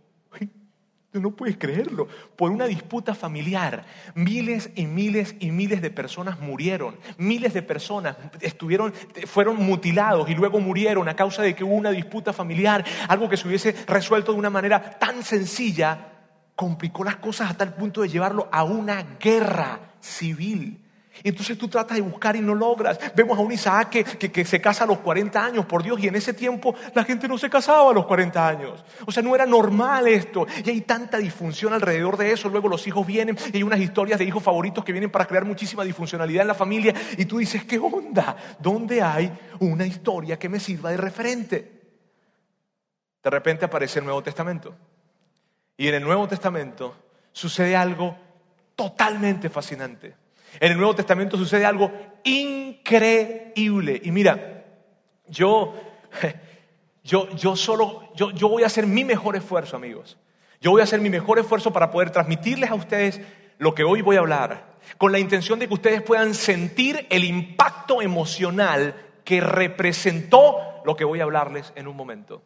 Tú 1.11 1.21
no 1.21 1.33
puedes 1.33 1.57
creerlo. 1.57 2.07
Por 2.37 2.53
una 2.53 2.67
disputa 2.67 3.17
familiar, 3.17 3.85
miles 4.15 4.71
y 4.77 4.87
miles 4.87 5.35
y 5.41 5.51
miles 5.51 5.83
de 5.83 5.91
personas 5.91 6.39
murieron. 6.39 6.97
Miles 7.19 7.53
de 7.53 7.63
personas 7.63 8.17
estuvieron, 8.41 8.95
fueron 9.27 9.57
mutilados 9.57 10.31
y 10.31 10.37
luego 10.37 10.61
murieron 10.61 11.09
a 11.09 11.17
causa 11.17 11.43
de 11.43 11.57
que 11.57 11.65
hubo 11.65 11.75
una 11.75 11.91
disputa 11.91 12.33
familiar. 12.33 12.85
Algo 13.09 13.29
que 13.29 13.37
se 13.37 13.49
hubiese 13.49 13.75
resuelto 13.89 14.33
de 14.33 14.39
una 14.39 14.51
manera 14.51 14.99
tan 15.01 15.25
sencilla, 15.25 16.13
complicó 16.55 17.03
las 17.03 17.17
cosas 17.17 17.51
hasta 17.51 17.65
el 17.65 17.73
punto 17.73 18.03
de 18.03 18.09
llevarlo 18.09 18.49
a 18.53 18.63
una 18.63 19.17
guerra 19.19 19.81
civil. 19.99 20.85
Entonces 21.23 21.59
tú 21.59 21.69
tratas 21.69 21.97
de 21.97 22.03
buscar 22.03 22.37
y 22.37 22.41
no 22.41 22.55
logras. 22.55 22.99
Vemos 23.15 23.39
a 23.39 23.43
un 23.43 23.53
Isaac 23.53 23.91
que, 23.91 24.45
se 24.45 24.61
casa 24.61 24.85
a 24.85 24.87
los 24.87 24.99
40 24.99 25.45
años, 25.45 25.67
por 25.67 25.83
Dios, 25.83 26.01
y 26.01 26.09
en 26.09 26.17
ese 26.17 26.33
tiempo 26.33 26.75
la 26.95 27.05
gente 27.05 27.29
no 27.29 27.37
se 27.39 27.51
casaba 27.51 27.91
a 27.91 27.95
los 27.95 28.07
40 28.07 28.47
años. 28.47 28.85
O 29.07 29.13
sea, 29.13 29.23
no 29.23 29.35
era 29.35 29.47
normal 29.47 30.09
esto. 30.09 30.47
Y 30.65 30.71
hay 30.71 30.81
tanta 30.83 31.19
disfunción 31.19 31.73
alrededor 31.73 32.17
de 32.17 32.33
eso. 32.33 32.49
Luego 32.49 32.69
los 32.69 32.87
hijos 32.87 33.07
vienen 33.07 33.37
y 33.53 33.59
hay 33.59 33.63
unas 33.63 33.81
historias 33.81 34.19
de 34.19 34.25
hijos 34.25 34.43
favoritos 34.43 34.85
que 34.85 34.93
vienen 34.93 35.11
para 35.11 35.27
crear 35.27 35.45
muchísima 35.45 35.85
disfuncionalidad 35.85 36.43
en 36.43 36.49
la 36.49 36.55
familia. 36.55 36.95
Y 37.17 37.25
tú 37.27 37.39
dices, 37.39 37.65
¿qué 37.65 37.79
onda? 37.79 38.37
¿Dónde 38.59 39.03
hay 39.03 39.31
una 39.61 39.87
historia 39.87 40.39
que 40.39 40.49
me 40.49 40.61
sirva 40.61 40.91
de 40.91 40.97
referente? 40.97 41.81
De 43.23 43.31
repente 43.31 43.65
aparece 43.67 43.99
el 43.99 44.07
Nuevo 44.07 44.23
Testamento. 44.23 44.75
Y 45.77 45.89
en 45.89 45.95
el 45.95 46.03
Nuevo 46.03 46.29
Testamento 46.29 46.95
sucede 47.33 47.77
algo 47.77 48.17
totalmente 48.75 49.49
fascinante. 49.51 50.15
En 50.61 50.73
el 50.73 50.79
Nuevo 50.79 50.95
Testamento 50.95 51.39
sucede 51.39 51.65
algo 51.65 51.91
increíble. 52.23 54.01
Y 54.05 54.11
mira, 54.13 54.67
yo, 55.27 55.75
yo, 57.03 57.31
yo 57.31 57.57
solo, 57.57 58.13
yo, 58.15 58.31
yo 58.31 58.49
voy 58.49 58.63
a 58.63 58.67
hacer 58.67 58.87
mi 58.87 59.03
mejor 59.03 59.37
esfuerzo, 59.37 59.77
amigos. 59.77 60.19
Yo 60.61 60.71
voy 60.71 60.83
a 60.83 60.85
hacer 60.85 61.01
mi 61.01 61.09
mejor 61.09 61.39
esfuerzo 61.39 61.73
para 61.73 61.91
poder 61.91 62.11
transmitirles 62.11 62.71
a 62.71 62.75
ustedes 62.75 63.23
lo 63.57 63.75
que 63.75 63.85
hoy 63.85 64.03
voy 64.03 64.17
a 64.17 64.21
hablar, 64.21 64.77
con 64.99 65.13
la 65.13 65.19
intención 65.19 65.59
de 65.59 65.67
que 65.67 65.75
ustedes 65.75 66.03
puedan 66.03 66.35
sentir 66.35 67.07
el 67.09 67.25
impacto 67.25 68.03
emocional 68.03 68.95
que 69.25 69.41
representó 69.41 70.83
lo 70.85 70.97
que 70.97 71.05
voy 71.05 71.21
a 71.21 71.25
hablarles 71.25 71.73
en 71.77 71.89
un 71.89 71.97
momento. 71.97 72.43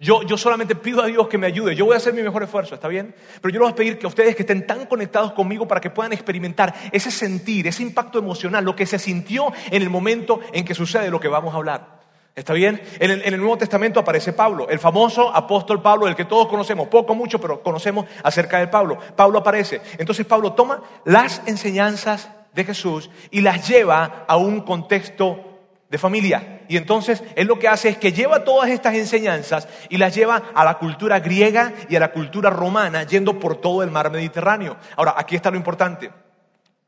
Yo, 0.00 0.22
solamente 0.36 0.74
pido 0.74 1.02
a 1.02 1.06
Dios 1.06 1.28
que 1.28 1.38
me 1.38 1.46
ayude. 1.46 1.74
Yo 1.74 1.84
voy 1.84 1.94
a 1.94 1.98
hacer 1.98 2.14
mi 2.14 2.22
mejor 2.22 2.42
esfuerzo, 2.42 2.74
¿está 2.74 2.88
bien? 2.88 3.14
Pero 3.40 3.54
yo 3.54 3.60
les 3.60 3.66
voy 3.66 3.72
a 3.72 3.76
pedir 3.76 3.98
que 3.98 4.06
ustedes 4.06 4.34
que 4.34 4.42
estén 4.42 4.66
tan 4.66 4.86
conectados 4.86 5.32
conmigo 5.32 5.68
para 5.68 5.80
que 5.80 5.90
puedan 5.90 6.12
experimentar 6.12 6.74
ese 6.92 7.10
sentir, 7.10 7.66
ese 7.66 7.82
impacto 7.82 8.18
emocional, 8.18 8.64
lo 8.64 8.76
que 8.76 8.86
se 8.86 8.98
sintió 8.98 9.52
en 9.70 9.82
el 9.82 9.90
momento 9.90 10.40
en 10.52 10.64
que 10.64 10.74
sucede 10.74 11.10
lo 11.10 11.20
que 11.20 11.28
vamos 11.28 11.54
a 11.54 11.58
hablar. 11.58 11.94
¿Está 12.34 12.52
bien? 12.52 12.82
En 12.98 13.12
el, 13.12 13.22
en 13.22 13.34
el, 13.34 13.38
Nuevo 13.38 13.56
Testamento 13.56 14.00
aparece 14.00 14.32
Pablo, 14.32 14.68
el 14.68 14.80
famoso 14.80 15.34
apóstol 15.34 15.80
Pablo, 15.80 16.08
el 16.08 16.16
que 16.16 16.24
todos 16.24 16.48
conocemos, 16.48 16.88
poco, 16.88 17.14
mucho, 17.14 17.40
pero 17.40 17.62
conocemos 17.62 18.06
acerca 18.24 18.58
de 18.58 18.66
Pablo. 18.66 18.98
Pablo 19.14 19.38
aparece. 19.38 19.80
Entonces 19.98 20.26
Pablo 20.26 20.52
toma 20.54 20.82
las 21.04 21.42
enseñanzas 21.46 22.28
de 22.52 22.64
Jesús 22.64 23.08
y 23.30 23.40
las 23.40 23.68
lleva 23.68 24.24
a 24.26 24.36
un 24.36 24.62
contexto 24.62 25.60
de 25.88 25.98
familia. 25.98 26.53
Y 26.68 26.76
entonces 26.76 27.22
él 27.36 27.46
lo 27.46 27.58
que 27.58 27.68
hace 27.68 27.88
es 27.88 27.98
que 27.98 28.12
lleva 28.12 28.44
todas 28.44 28.70
estas 28.70 28.94
enseñanzas 28.94 29.68
y 29.88 29.96
las 29.96 30.14
lleva 30.14 30.42
a 30.54 30.64
la 30.64 30.78
cultura 30.78 31.20
griega 31.20 31.72
y 31.88 31.96
a 31.96 32.00
la 32.00 32.12
cultura 32.12 32.50
romana, 32.50 33.04
yendo 33.04 33.38
por 33.38 33.60
todo 33.60 33.82
el 33.82 33.90
mar 33.90 34.10
Mediterráneo. 34.10 34.76
Ahora, 34.96 35.14
aquí 35.16 35.36
está 35.36 35.50
lo 35.50 35.56
importante. 35.56 36.10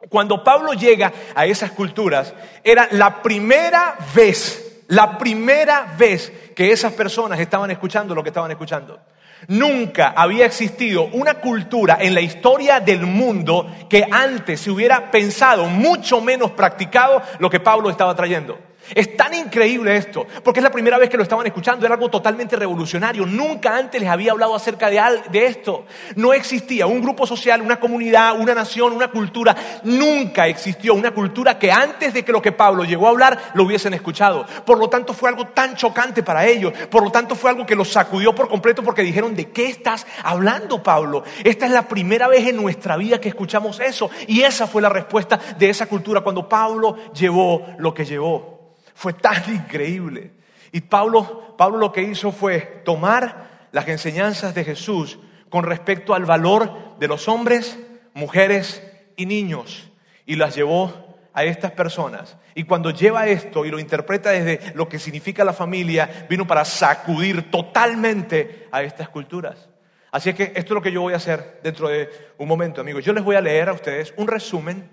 Cuando 0.08 0.44
Pablo 0.44 0.72
llega 0.72 1.12
a 1.34 1.46
esas 1.46 1.72
culturas, 1.72 2.34
era 2.62 2.88
la 2.92 3.22
primera 3.22 3.96
vez, 4.14 4.82
la 4.88 5.18
primera 5.18 5.94
vez 5.98 6.32
que 6.54 6.70
esas 6.70 6.92
personas 6.92 7.40
estaban 7.40 7.70
escuchando 7.70 8.14
lo 8.14 8.22
que 8.22 8.30
estaban 8.30 8.50
escuchando. 8.50 9.00
Nunca 9.48 10.14
había 10.16 10.46
existido 10.46 11.04
una 11.12 11.34
cultura 11.34 11.98
en 12.00 12.14
la 12.14 12.20
historia 12.20 12.80
del 12.80 13.06
mundo 13.06 13.70
que 13.88 14.06
antes 14.10 14.60
se 14.60 14.70
hubiera 14.70 15.10
pensado, 15.10 15.66
mucho 15.66 16.20
menos 16.20 16.52
practicado, 16.52 17.22
lo 17.38 17.50
que 17.50 17.60
Pablo 17.60 17.90
estaba 17.90 18.14
trayendo. 18.14 18.58
Es 18.94 19.16
tan 19.16 19.34
increíble 19.34 19.96
esto, 19.96 20.26
porque 20.44 20.60
es 20.60 20.64
la 20.64 20.70
primera 20.70 20.98
vez 20.98 21.10
que 21.10 21.16
lo 21.16 21.22
estaban 21.22 21.46
escuchando, 21.46 21.84
era 21.84 21.94
algo 21.94 22.08
totalmente 22.08 22.56
revolucionario. 22.56 23.26
Nunca 23.26 23.76
antes 23.76 24.00
les 24.00 24.10
había 24.10 24.32
hablado 24.32 24.54
acerca 24.54 24.90
de, 24.90 25.00
de, 25.30 25.46
esto. 25.46 25.86
No 26.14 26.32
existía 26.32 26.86
un 26.86 27.00
grupo 27.00 27.26
social, 27.26 27.62
una 27.62 27.80
comunidad, 27.80 28.38
una 28.38 28.54
nación, 28.54 28.92
una 28.92 29.10
cultura. 29.10 29.56
Nunca 29.84 30.46
existió 30.46 30.94
una 30.94 31.10
cultura 31.10 31.58
que 31.58 31.72
antes 31.72 32.14
de 32.14 32.24
que 32.24 32.32
lo 32.32 32.42
que 32.42 32.52
Pablo 32.52 32.84
llegó 32.84 33.06
a 33.06 33.10
hablar 33.10 33.52
lo 33.54 33.64
hubiesen 33.64 33.94
escuchado. 33.94 34.46
Por 34.64 34.78
lo 34.78 34.88
tanto 34.88 35.12
fue 35.12 35.30
algo 35.30 35.48
tan 35.48 35.74
chocante 35.74 36.22
para 36.22 36.46
ellos. 36.46 36.72
Por 36.90 37.02
lo 37.02 37.10
tanto 37.10 37.34
fue 37.34 37.50
algo 37.50 37.66
que 37.66 37.76
los 37.76 37.90
sacudió 37.90 38.34
por 38.34 38.48
completo 38.48 38.82
porque 38.82 39.02
dijeron, 39.02 39.34
¿de 39.34 39.50
qué 39.50 39.66
estás 39.66 40.06
hablando, 40.22 40.82
Pablo? 40.82 41.24
Esta 41.44 41.66
es 41.66 41.72
la 41.72 41.88
primera 41.88 42.28
vez 42.28 42.46
en 42.46 42.56
nuestra 42.56 42.96
vida 42.96 43.20
que 43.20 43.28
escuchamos 43.28 43.80
eso. 43.80 44.10
Y 44.26 44.42
esa 44.42 44.66
fue 44.66 44.82
la 44.82 44.88
respuesta 44.88 45.38
de 45.58 45.68
esa 45.68 45.86
cultura 45.86 46.20
cuando 46.20 46.48
Pablo 46.48 46.96
llevó 47.12 47.66
lo 47.78 47.92
que 47.92 48.04
llevó. 48.04 48.55
Fue 48.96 49.12
tan 49.12 49.54
increíble. 49.54 50.32
Y 50.72 50.80
Pablo, 50.80 51.54
Pablo 51.56 51.76
lo 51.76 51.92
que 51.92 52.02
hizo 52.02 52.32
fue 52.32 52.82
tomar 52.84 53.68
las 53.70 53.86
enseñanzas 53.88 54.54
de 54.54 54.64
Jesús 54.64 55.18
con 55.50 55.64
respecto 55.64 56.14
al 56.14 56.24
valor 56.24 56.98
de 56.98 57.06
los 57.06 57.28
hombres, 57.28 57.78
mujeres 58.14 58.82
y 59.14 59.26
niños 59.26 59.90
y 60.24 60.36
las 60.36 60.56
llevó 60.56 61.14
a 61.34 61.44
estas 61.44 61.72
personas. 61.72 62.38
Y 62.54 62.64
cuando 62.64 62.90
lleva 62.90 63.26
esto 63.26 63.66
y 63.66 63.70
lo 63.70 63.78
interpreta 63.78 64.30
desde 64.30 64.72
lo 64.74 64.88
que 64.88 64.98
significa 64.98 65.44
la 65.44 65.52
familia, 65.52 66.26
vino 66.30 66.46
para 66.46 66.64
sacudir 66.64 67.50
totalmente 67.50 68.66
a 68.72 68.82
estas 68.82 69.10
culturas. 69.10 69.68
Así 70.10 70.30
es 70.30 70.34
que 70.34 70.44
esto 70.44 70.58
es 70.58 70.70
lo 70.70 70.80
que 70.80 70.92
yo 70.92 71.02
voy 71.02 71.12
a 71.12 71.16
hacer 71.16 71.60
dentro 71.62 71.88
de 71.88 72.08
un 72.38 72.48
momento, 72.48 72.80
amigos. 72.80 73.04
Yo 73.04 73.12
les 73.12 73.22
voy 73.22 73.36
a 73.36 73.42
leer 73.42 73.68
a 73.68 73.74
ustedes 73.74 74.14
un 74.16 74.26
resumen 74.26 74.88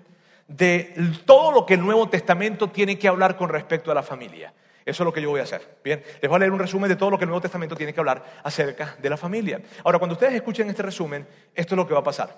de 0.48 0.94
todo 1.24 1.52
lo 1.52 1.66
que 1.66 1.74
el 1.74 1.80
Nuevo 1.80 2.08
Testamento 2.08 2.68
tiene 2.70 2.98
que 2.98 3.08
hablar 3.08 3.36
con 3.36 3.48
respecto 3.48 3.90
a 3.90 3.94
la 3.94 4.02
familia. 4.02 4.52
Eso 4.84 5.02
es 5.02 5.04
lo 5.06 5.12
que 5.12 5.22
yo 5.22 5.30
voy 5.30 5.40
a 5.40 5.44
hacer. 5.44 5.78
Bien, 5.82 6.02
les 6.20 6.28
voy 6.28 6.36
a 6.36 6.38
leer 6.40 6.52
un 6.52 6.58
resumen 6.58 6.88
de 6.90 6.96
todo 6.96 7.10
lo 7.10 7.18
que 7.18 7.24
el 7.24 7.30
Nuevo 7.30 7.40
Testamento 7.40 7.74
tiene 7.74 7.94
que 7.94 8.00
hablar 8.00 8.22
acerca 8.42 8.96
de 9.00 9.10
la 9.10 9.16
familia. 9.16 9.62
Ahora, 9.82 9.98
cuando 9.98 10.12
ustedes 10.12 10.34
escuchen 10.34 10.68
este 10.68 10.82
resumen, 10.82 11.26
esto 11.54 11.74
es 11.74 11.76
lo 11.76 11.86
que 11.86 11.94
va 11.94 12.00
a 12.00 12.04
pasar. 12.04 12.36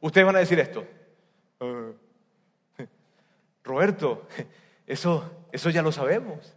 Ustedes 0.00 0.26
van 0.26 0.36
a 0.36 0.40
decir 0.40 0.58
esto. 0.58 0.84
Ah, 1.60 1.90
Roberto, 3.64 4.26
eso, 4.86 5.46
eso 5.52 5.70
ya 5.70 5.82
lo 5.82 5.92
sabemos. 5.92 6.54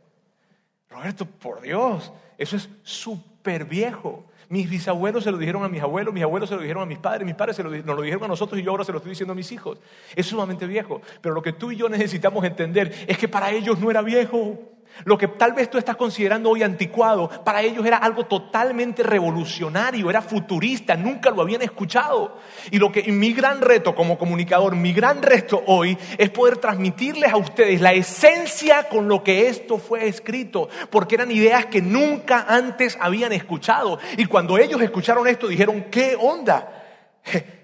Roberto, 0.89 1.25
por 1.25 1.61
Dios, 1.61 2.11
eso 2.37 2.55
es 2.55 2.67
súper 2.81 3.65
viejo. 3.65 4.25
Mis 4.49 4.69
bisabuelos 4.69 5.23
se 5.23 5.31
lo 5.31 5.37
dijeron 5.37 5.63
a 5.63 5.69
mis 5.69 5.81
abuelos, 5.81 6.13
mis 6.13 6.23
abuelos 6.23 6.47
se 6.49 6.55
lo 6.55 6.61
dijeron 6.61 6.83
a 6.83 6.85
mis 6.85 6.99
padres, 6.99 7.25
mis 7.25 7.35
padres 7.35 7.55
se 7.55 7.63
lo, 7.63 7.69
nos 7.69 7.95
lo 7.95 8.01
dijeron 8.01 8.23
a 8.23 8.27
nosotros 8.29 8.59
y 8.59 8.63
yo 8.63 8.71
ahora 8.71 8.85
se 8.85 8.91
lo 8.91 8.99
estoy 8.99 9.09
diciendo 9.09 9.33
a 9.33 9.35
mis 9.35 9.51
hijos. 9.51 9.77
Es 10.15 10.25
sumamente 10.25 10.65
viejo. 10.65 11.01
Pero 11.21 11.35
lo 11.35 11.41
que 11.41 11.53
tú 11.53 11.71
y 11.71 11.75
yo 11.75 11.89
necesitamos 11.89 12.45
entender 12.45 12.93
es 13.07 13.17
que 13.17 13.27
para 13.27 13.51
ellos 13.51 13.79
no 13.79 13.91
era 13.91 14.01
viejo. 14.01 14.76
Lo 15.03 15.17
que 15.17 15.27
tal 15.27 15.53
vez 15.53 15.69
tú 15.69 15.77
estás 15.77 15.95
considerando 15.95 16.49
hoy 16.49 16.63
anticuado, 16.63 17.29
para 17.43 17.61
ellos 17.61 17.85
era 17.85 17.97
algo 17.97 18.25
totalmente 18.25 19.03
revolucionario, 19.03 20.09
era 20.09 20.21
futurista, 20.21 20.95
nunca 20.95 21.29
lo 21.29 21.41
habían 21.41 21.61
escuchado. 21.61 22.37
Y 22.71 22.79
lo 22.79 22.91
que 22.91 23.03
mi 23.11 23.31
gran 23.33 23.61
reto 23.61 23.93
como 23.93 24.17
comunicador, 24.17 24.75
mi 24.75 24.93
gran 24.93 25.21
reto 25.21 25.63
hoy 25.67 25.97
es 26.17 26.29
poder 26.31 26.57
transmitirles 26.57 27.31
a 27.31 27.37
ustedes 27.37 27.79
la 27.79 27.93
esencia 27.93 28.89
con 28.89 29.07
lo 29.07 29.23
que 29.23 29.47
esto 29.47 29.77
fue 29.77 30.07
escrito, 30.07 30.69
porque 30.89 31.15
eran 31.15 31.31
ideas 31.31 31.67
que 31.67 31.81
nunca 31.81 32.45
antes 32.47 32.97
habían 32.99 33.33
escuchado. 33.33 33.99
Y 34.17 34.25
cuando 34.25 34.57
ellos 34.57 34.81
escucharon 34.81 35.27
esto 35.27 35.47
dijeron, 35.47 35.85
¿qué 35.91 36.17
onda? 36.19 36.85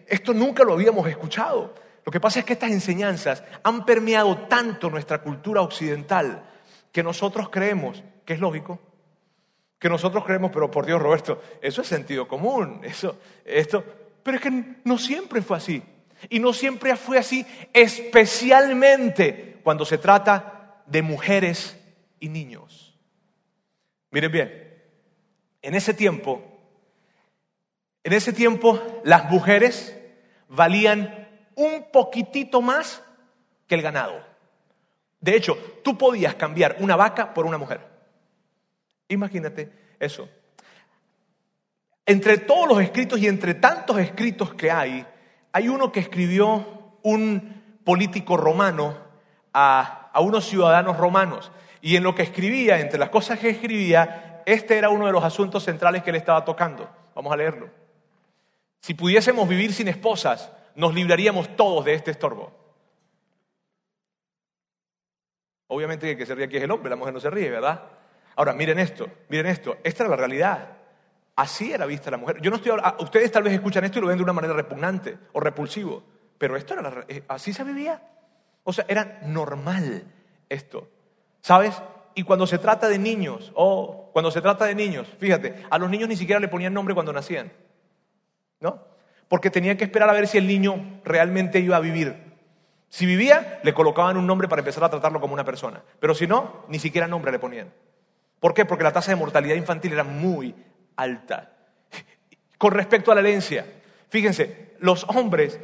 Esto 0.07 0.33
nunca 0.33 0.63
lo 0.63 0.73
habíamos 0.73 1.07
escuchado. 1.07 1.73
Lo 2.05 2.11
que 2.11 2.19
pasa 2.19 2.39
es 2.39 2.45
que 2.45 2.53
estas 2.53 2.71
enseñanzas 2.71 3.43
han 3.63 3.85
permeado 3.85 4.37
tanto 4.49 4.89
nuestra 4.89 5.21
cultura 5.21 5.61
occidental 5.61 6.43
que 6.93 7.03
nosotros 7.03 7.49
creemos 7.49 8.01
que 8.23 8.33
es 8.33 8.39
lógico, 8.39 8.79
que 9.79 9.89
nosotros 9.89 10.23
creemos, 10.23 10.51
pero 10.53 10.71
por 10.71 10.85
Dios, 10.85 11.01
Roberto, 11.01 11.41
eso 11.61 11.81
es 11.81 11.87
sentido 11.87 12.25
común, 12.25 12.79
eso, 12.83 13.19
esto, 13.43 13.83
pero 14.23 14.37
es 14.37 14.43
que 14.43 14.77
no 14.85 14.97
siempre 14.97 15.41
fue 15.41 15.57
así. 15.57 15.83
Y 16.29 16.39
no 16.39 16.53
siempre 16.53 16.95
fue 16.95 17.17
así, 17.17 17.45
especialmente 17.73 19.59
cuando 19.61 19.83
se 19.83 19.97
trata 19.97 20.81
de 20.85 21.01
mujeres 21.01 21.77
y 22.21 22.29
niños. 22.29 22.97
Miren 24.09 24.31
bien, 24.31 24.73
en 25.61 25.75
ese 25.75 25.93
tiempo, 25.93 26.41
en 28.03 28.13
ese 28.13 28.31
tiempo 28.31 28.79
las 29.03 29.29
mujeres 29.29 29.97
valían 30.47 31.27
un 31.55 31.91
poquitito 31.91 32.61
más 32.61 33.03
que 33.67 33.75
el 33.75 33.81
ganado. 33.81 34.32
De 35.23 35.37
hecho, 35.37 35.57
tú 35.81 35.97
podías 35.97 36.35
cambiar 36.35 36.75
una 36.81 36.97
vaca 36.97 37.33
por 37.33 37.45
una 37.45 37.57
mujer. 37.57 37.79
Imagínate 39.07 39.71
eso. 39.97 40.27
Entre 42.05 42.39
todos 42.39 42.67
los 42.67 42.81
escritos 42.81 43.17
y 43.19 43.27
entre 43.27 43.53
tantos 43.53 43.97
escritos 43.99 44.53
que 44.53 44.69
hay, 44.69 45.05
hay 45.53 45.69
uno 45.69 45.93
que 45.93 46.01
escribió 46.01 46.97
un 47.03 47.79
político 47.85 48.35
romano 48.35 48.97
a, 49.53 50.11
unos 50.19 50.43
ciudadanos 50.43 50.97
romanos. 50.97 51.53
Y 51.81 51.95
en 51.95 52.03
lo 52.03 52.13
que 52.13 52.23
escribía, 52.23 52.81
entre 52.81 52.99
las 52.99 53.09
cosas 53.09 53.39
que 53.39 53.51
escribía, 53.51 54.41
este 54.45 54.77
era 54.77 54.89
uno 54.89 55.05
de 55.05 55.13
los 55.13 55.23
asuntos 55.23 55.63
centrales 55.63 56.03
que 56.03 56.09
él 56.09 56.17
estaba 56.17 56.43
tocando. 56.43 56.89
Vamos 57.15 57.31
a 57.31 57.37
leerlo. 57.37 57.69
Si 58.81 58.93
pudiésemos 58.93 59.47
vivir 59.47 59.71
sin 59.71 59.87
esposas, 59.87 60.51
nos 60.75 60.93
libraríamos 60.93 61.55
todos 61.55 61.85
de 61.85 61.93
este 61.93 62.11
estorbo. 62.11 62.62
Obviamente 65.73 66.11
el 66.11 66.17
que 66.17 66.25
se 66.25 66.35
ríe 66.35 66.45
aquí 66.45 66.57
es 66.57 66.63
el 66.63 66.71
hombre, 66.71 66.89
la 66.89 66.95
mujer 66.95 67.13
no 67.13 67.19
se 67.19 67.29
ríe, 67.29 67.49
¿verdad? 67.49 67.81
Ahora, 68.35 68.53
miren 68.53 68.77
esto, 68.77 69.07
miren 69.29 69.47
esto, 69.47 69.77
esta 69.83 70.03
era 70.03 70.11
la 70.11 70.15
realidad. 70.15 70.77
Así 71.35 71.73
era 71.73 71.87
vista 71.87 72.11
la 72.11 72.17
mujer. 72.17 72.39
Yo 72.41 72.51
no 72.51 72.57
estoy 72.57 72.73
ustedes 72.99 73.31
tal 73.31 73.43
vez 73.43 73.53
escuchan 73.53 73.83
esto 73.83 73.97
y 73.97 74.01
lo 74.03 74.07
ven 74.07 74.17
de 74.17 74.23
una 74.23 74.33
manera 74.33 74.53
repugnante 74.53 75.17
o 75.31 75.39
repulsivo, 75.39 76.03
pero 76.37 76.55
esto 76.55 76.75
era 76.75 77.05
eh, 77.07 77.23
así 77.27 77.53
se 77.53 77.63
vivía. 77.63 78.01
O 78.63 78.71
sea, 78.71 78.85
era 78.87 79.21
normal 79.25 80.03
esto. 80.47 80.87
¿Sabes? 81.41 81.81
Y 82.15 82.23
cuando 82.23 82.45
se 82.45 82.59
trata 82.59 82.87
de 82.87 82.99
niños, 82.99 83.51
o 83.55 84.11
cuando 84.13 84.29
se 84.29 84.41
trata 84.41 84.65
de 84.65 84.75
niños, 84.75 85.07
fíjate, 85.17 85.65
a 85.69 85.77
los 85.79 85.89
niños 85.89 86.07
ni 86.07 86.15
siquiera 86.15 86.39
le 86.39 86.47
ponían 86.47 86.73
nombre 86.73 86.93
cuando 86.93 87.11
nacían. 87.11 87.51
¿No? 88.59 88.85
Porque 89.27 89.49
tenían 89.49 89.75
que 89.75 89.85
esperar 89.85 90.09
a 90.09 90.13
ver 90.13 90.27
si 90.27 90.37
el 90.37 90.45
niño 90.45 91.01
realmente 91.03 91.59
iba 91.59 91.75
a 91.75 91.79
vivir. 91.79 92.22
Si 92.93 93.07
vivía, 93.07 93.59
le 93.63 93.73
colocaban 93.73 94.17
un 94.17 94.27
nombre 94.27 94.47
para 94.47 94.59
empezar 94.59 94.83
a 94.83 94.89
tratarlo 94.91 95.19
como 95.19 95.33
una 95.33 95.43
persona. 95.43 95.81
Pero 95.99 96.13
si 96.13 96.27
no, 96.27 96.63
ni 96.67 96.77
siquiera 96.77 97.07
nombre 97.07 97.31
le 97.31 97.39
ponían. 97.39 97.73
¿Por 98.39 98.53
qué? 98.53 98.65
Porque 98.65 98.83
la 98.83 98.93
tasa 98.93 99.09
de 99.09 99.15
mortalidad 99.15 99.55
infantil 99.55 99.93
era 99.93 100.03
muy 100.03 100.53
alta. 100.95 101.53
Con 102.59 102.71
respecto 102.71 103.11
a 103.11 103.15
la 103.15 103.21
herencia, 103.21 103.65
fíjense, 104.09 104.75
los 104.77 105.05
hombres, 105.09 105.59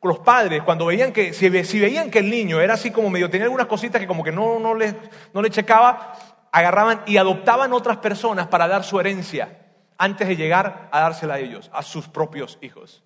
los 0.00 0.20
padres, 0.20 0.62
cuando 0.62 0.86
veían 0.86 1.12
que, 1.12 1.32
si, 1.32 1.48
veían 1.48 2.12
que 2.12 2.20
el 2.20 2.30
niño 2.30 2.60
era 2.60 2.74
así 2.74 2.92
como 2.92 3.10
medio, 3.10 3.28
tenía 3.28 3.46
algunas 3.46 3.66
cositas 3.66 4.00
que 4.00 4.06
como 4.06 4.22
que 4.22 4.30
no, 4.30 4.60
no, 4.60 4.76
le, 4.76 4.94
no 5.34 5.42
le 5.42 5.50
checaba, 5.50 6.12
agarraban 6.52 7.02
y 7.06 7.16
adoptaban 7.16 7.72
otras 7.72 7.96
personas 7.96 8.46
para 8.46 8.68
dar 8.68 8.84
su 8.84 9.00
herencia 9.00 9.66
antes 9.98 10.28
de 10.28 10.36
llegar 10.36 10.88
a 10.92 11.00
dársela 11.00 11.34
a 11.34 11.38
ellos, 11.40 11.72
a 11.74 11.82
sus 11.82 12.06
propios 12.06 12.56
hijos. 12.60 13.02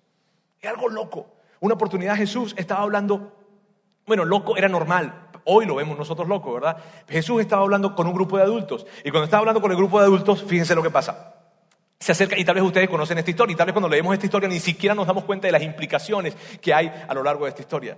Es 0.61 0.69
algo 0.69 0.89
loco. 0.89 1.25
Una 1.59 1.73
oportunidad 1.73 2.15
Jesús 2.15 2.53
estaba 2.55 2.83
hablando 2.83 3.42
bueno, 4.05 4.25
loco 4.25 4.57
era 4.57 4.67
normal. 4.67 5.29
Hoy 5.45 5.65
lo 5.65 5.75
vemos 5.75 5.97
nosotros 5.97 6.27
loco, 6.27 6.53
¿verdad? 6.53 6.77
Jesús 7.07 7.41
estaba 7.41 7.63
hablando 7.63 7.95
con 7.95 8.07
un 8.07 8.13
grupo 8.13 8.37
de 8.37 8.43
adultos. 8.43 8.85
Y 9.03 9.11
cuando 9.11 9.25
estaba 9.25 9.39
hablando 9.39 9.61
con 9.61 9.71
el 9.71 9.77
grupo 9.77 9.99
de 9.99 10.05
adultos, 10.05 10.43
fíjense 10.43 10.75
lo 10.75 10.83
que 10.83 10.89
pasa. 10.89 11.35
Se 11.99 12.11
acerca, 12.11 12.37
y 12.37 12.43
tal 12.43 12.55
vez 12.55 12.63
ustedes 12.63 12.89
conocen 12.89 13.17
esta 13.17 13.31
historia, 13.31 13.53
y 13.53 13.55
tal 13.55 13.67
vez 13.67 13.73
cuando 13.73 13.89
leemos 13.89 14.13
esta 14.13 14.25
historia 14.25 14.49
ni 14.49 14.59
siquiera 14.59 14.93
nos 14.93 15.07
damos 15.07 15.23
cuenta 15.23 15.47
de 15.47 15.51
las 15.53 15.63
implicaciones 15.63 16.35
que 16.61 16.73
hay 16.73 16.91
a 17.07 17.13
lo 17.13 17.23
largo 17.23 17.45
de 17.45 17.49
esta 17.49 17.61
historia. 17.61 17.97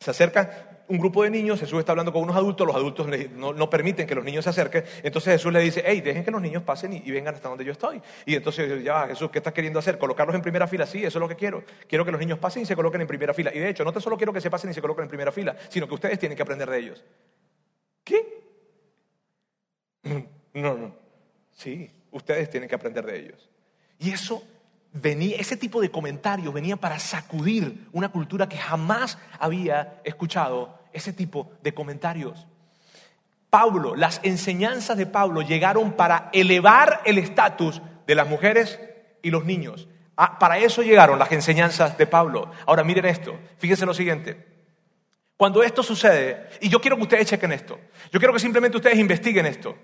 Se 0.00 0.10
acerca 0.10 0.73
un 0.88 0.98
grupo 0.98 1.22
de 1.22 1.30
niños, 1.30 1.60
Jesús 1.60 1.78
está 1.78 1.92
hablando 1.92 2.12
con 2.12 2.22
unos 2.22 2.36
adultos, 2.36 2.66
los 2.66 2.76
adultos 2.76 3.06
no, 3.36 3.70
permiten 3.70 4.06
que 4.06 4.14
los 4.14 4.24
niños 4.24 4.44
se 4.44 4.50
acerquen, 4.50 4.84
entonces 5.02 5.34
Jesús 5.34 5.52
le 5.52 5.60
dice, 5.60 5.82
hey, 5.86 6.00
dejen 6.00 6.24
que 6.24 6.30
los 6.30 6.42
niños 6.42 6.62
pasen 6.62 6.92
y, 6.92 7.10
vengan 7.10 7.34
hasta 7.34 7.48
donde 7.48 7.64
yo 7.64 7.72
estoy. 7.72 8.02
Y 8.26 8.34
entonces, 8.34 8.82
ya, 8.82 9.06
Jesús, 9.06 9.30
¿qué 9.30 9.38
estás 9.38 9.52
queriendo 9.52 9.78
hacer? 9.78 9.98
¿Colocarlos 9.98 10.34
en 10.34 10.42
primera 10.42 10.66
fila? 10.66 10.86
Sí, 10.86 10.98
eso 10.98 11.18
es 11.18 11.20
lo 11.20 11.28
que 11.28 11.36
quiero. 11.36 11.64
Quiero 11.88 12.04
que 12.04 12.10
los 12.10 12.20
niños 12.20 12.38
pasen 12.38 12.62
y 12.62 12.66
se 12.66 12.76
coloquen 12.76 13.00
en 13.00 13.06
primera 13.06 13.32
fila. 13.32 13.50
Y 13.54 13.58
de 13.58 13.70
hecho, 13.70 13.84
no 13.84 13.92
te 13.92 14.00
solo 14.00 14.16
quiero 14.16 14.32
que 14.32 14.40
se 14.40 14.50
pasen 14.50 14.70
y 14.70 14.74
se 14.74 14.80
coloquen 14.80 15.04
en 15.04 15.08
primera 15.08 15.32
fila, 15.32 15.56
sino 15.68 15.88
que 15.88 15.94
ustedes 15.94 16.18
tienen 16.18 16.36
que 16.36 16.42
aprender 16.42 16.68
de 16.68 16.78
ellos. 16.78 17.04
¿Qué? 18.02 18.44
No, 20.54 20.74
no. 20.74 20.94
Sí, 21.52 21.90
ustedes 22.12 22.48
tienen 22.48 22.68
que 22.68 22.74
aprender 22.74 23.04
de 23.04 23.18
ellos. 23.18 23.50
Y 23.98 24.10
eso 24.10 24.42
venía, 24.94 25.36
ese 25.36 25.56
tipo 25.56 25.82
de 25.82 25.90
comentarios 25.90 26.54
venía 26.54 26.76
para 26.76 26.98
sacudir 26.98 27.88
una 27.92 28.08
cultura 28.08 28.48
que 28.48 28.56
jamás 28.56 29.18
había 29.38 30.00
escuchado 30.04 30.78
ese 30.92 31.12
tipo 31.12 31.52
de 31.62 31.74
comentarios. 31.74 32.46
Pablo, 33.50 33.94
las 33.94 34.20
enseñanzas 34.22 34.96
de 34.96 35.06
Pablo 35.06 35.42
llegaron 35.42 35.92
para 35.92 36.30
elevar 36.32 37.02
el 37.04 37.18
estatus 37.18 37.82
de 38.06 38.14
las 38.14 38.28
mujeres 38.28 38.80
y 39.22 39.30
los 39.30 39.44
niños. 39.44 39.88
Ah, 40.16 40.38
para 40.38 40.58
eso 40.58 40.82
llegaron 40.82 41.18
las 41.18 41.30
enseñanzas 41.32 41.98
de 41.98 42.06
Pablo. 42.06 42.50
Ahora 42.66 42.84
miren 42.84 43.04
esto, 43.06 43.38
fíjense 43.58 43.84
lo 43.84 43.94
siguiente. 43.94 44.54
Cuando 45.36 45.62
esto 45.62 45.82
sucede, 45.82 46.48
y 46.60 46.68
yo 46.68 46.80
quiero 46.80 46.96
que 46.96 47.02
ustedes 47.02 47.26
chequen 47.26 47.52
esto, 47.52 47.78
yo 48.12 48.20
quiero 48.20 48.32
que 48.32 48.38
simplemente 48.38 48.76
ustedes 48.76 48.98
investiguen 48.98 49.46
esto. 49.46 49.76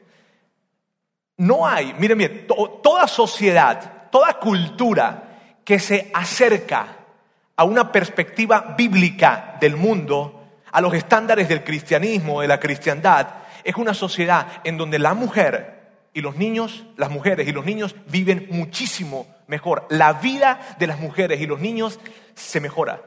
No 1.37 1.67
hay, 1.67 1.95
miren 1.99 2.19
bien, 2.19 2.47
toda 2.47 3.09
sociedad, 3.09 4.00
toda 4.11 4.35
cultura 4.35 5.59
que 5.65 5.79
se 5.79 6.11
acerca 6.15 6.97
a 7.57 7.65
una 7.65 7.93
perspectiva 7.93 8.75
bíblica 8.77 9.57
del 9.61 9.77
mundo, 9.77 10.45
a 10.73 10.81
los 10.81 10.95
estándares 10.95 11.49
del 11.49 11.65
cristianismo, 11.65 12.41
de 12.41 12.49
la 12.49 12.61
cristiandad, 12.61 13.29
es 13.65 13.77
una 13.77 13.95
sociedad 13.95 14.47
en 14.65 14.77
donde 14.77 14.99
la 14.99 15.15
mujer 15.15 15.81
y 16.13 16.23
los 16.23 16.37
niños, 16.37 16.87
las 16.97 17.11
mujeres 17.11 17.47
y 17.47 17.53
los 17.53 17.65
niños 17.65 17.95
viven 18.09 18.49
muchísimo 18.51 19.27
mejor. 19.47 19.87
La 19.91 20.15
vida 20.15 20.61
de 20.79 20.87
las 20.87 20.99
mujeres 20.99 21.41
y 21.41 21.47
los 21.47 21.61
niños 21.61 22.01
se 22.35 22.61
mejora 22.61 23.03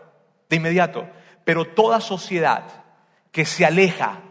de 0.49 0.55
inmediato. 0.55 1.07
Pero 1.43 1.65
toda 1.65 1.99
sociedad 1.99 2.63
que 3.31 3.45
se 3.45 3.65
aleja 3.65 4.21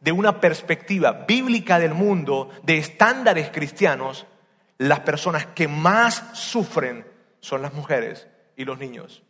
de 0.00 0.12
una 0.12 0.40
perspectiva 0.40 1.24
bíblica 1.26 1.78
del 1.78 1.94
mundo, 1.94 2.50
de 2.62 2.78
estándares 2.78 3.50
cristianos, 3.50 4.26
las 4.78 5.00
personas 5.00 5.46
que 5.46 5.68
más 5.68 6.22
sufren 6.32 7.06
son 7.40 7.62
las 7.62 7.74
mujeres 7.74 8.28
y 8.56 8.64
los 8.64 8.78
niños. 8.78 9.22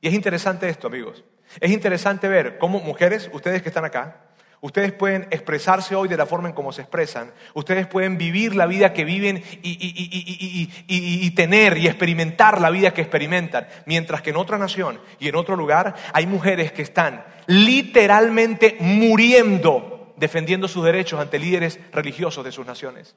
Y 0.00 0.08
es 0.08 0.14
interesante 0.14 0.68
esto, 0.68 0.86
amigos. 0.86 1.24
Es 1.60 1.70
interesante 1.70 2.28
ver 2.28 2.58
cómo 2.58 2.80
mujeres, 2.80 3.30
ustedes 3.32 3.62
que 3.62 3.68
están 3.68 3.84
acá, 3.84 4.22
ustedes 4.60 4.92
pueden 4.92 5.28
expresarse 5.30 5.94
hoy 5.94 6.08
de 6.08 6.16
la 6.16 6.26
forma 6.26 6.48
en 6.48 6.54
cómo 6.54 6.72
se 6.72 6.82
expresan, 6.82 7.32
ustedes 7.54 7.86
pueden 7.86 8.18
vivir 8.18 8.56
la 8.56 8.66
vida 8.66 8.92
que 8.92 9.04
viven 9.04 9.42
y, 9.62 11.30
tener 11.30 11.78
y 11.78 11.86
experimentar 11.86 12.60
la 12.60 12.70
vida 12.70 12.92
que 12.92 13.02
experimentan, 13.02 13.68
mientras 13.86 14.22
que 14.22 14.30
en 14.30 14.36
otra 14.36 14.58
nación 14.58 15.00
y 15.18 15.28
en 15.28 15.36
otro 15.36 15.56
lugar 15.56 15.94
hay 16.12 16.26
mujeres 16.26 16.72
que 16.72 16.82
están 16.82 17.24
literalmente 17.46 18.76
muriendo 18.80 20.14
defendiendo 20.16 20.66
sus 20.66 20.84
derechos 20.84 21.20
ante 21.20 21.38
líderes 21.38 21.78
religiosos 21.92 22.44
de 22.44 22.52
sus 22.52 22.66
naciones. 22.66 23.14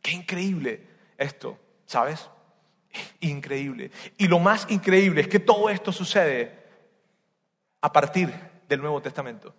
Qué 0.00 0.12
increíble 0.12 0.95
esto, 1.18 1.58
¿sabes? 1.86 2.28
Increíble. 3.20 3.90
Y 4.18 4.28
lo 4.28 4.38
más 4.38 4.66
increíble 4.70 5.22
es 5.22 5.28
que 5.28 5.40
todo 5.40 5.68
esto 5.70 5.92
sucede 5.92 6.52
a 7.80 7.92
partir 7.92 8.32
del 8.68 8.80
Nuevo 8.80 9.00
Testamento. 9.00 9.54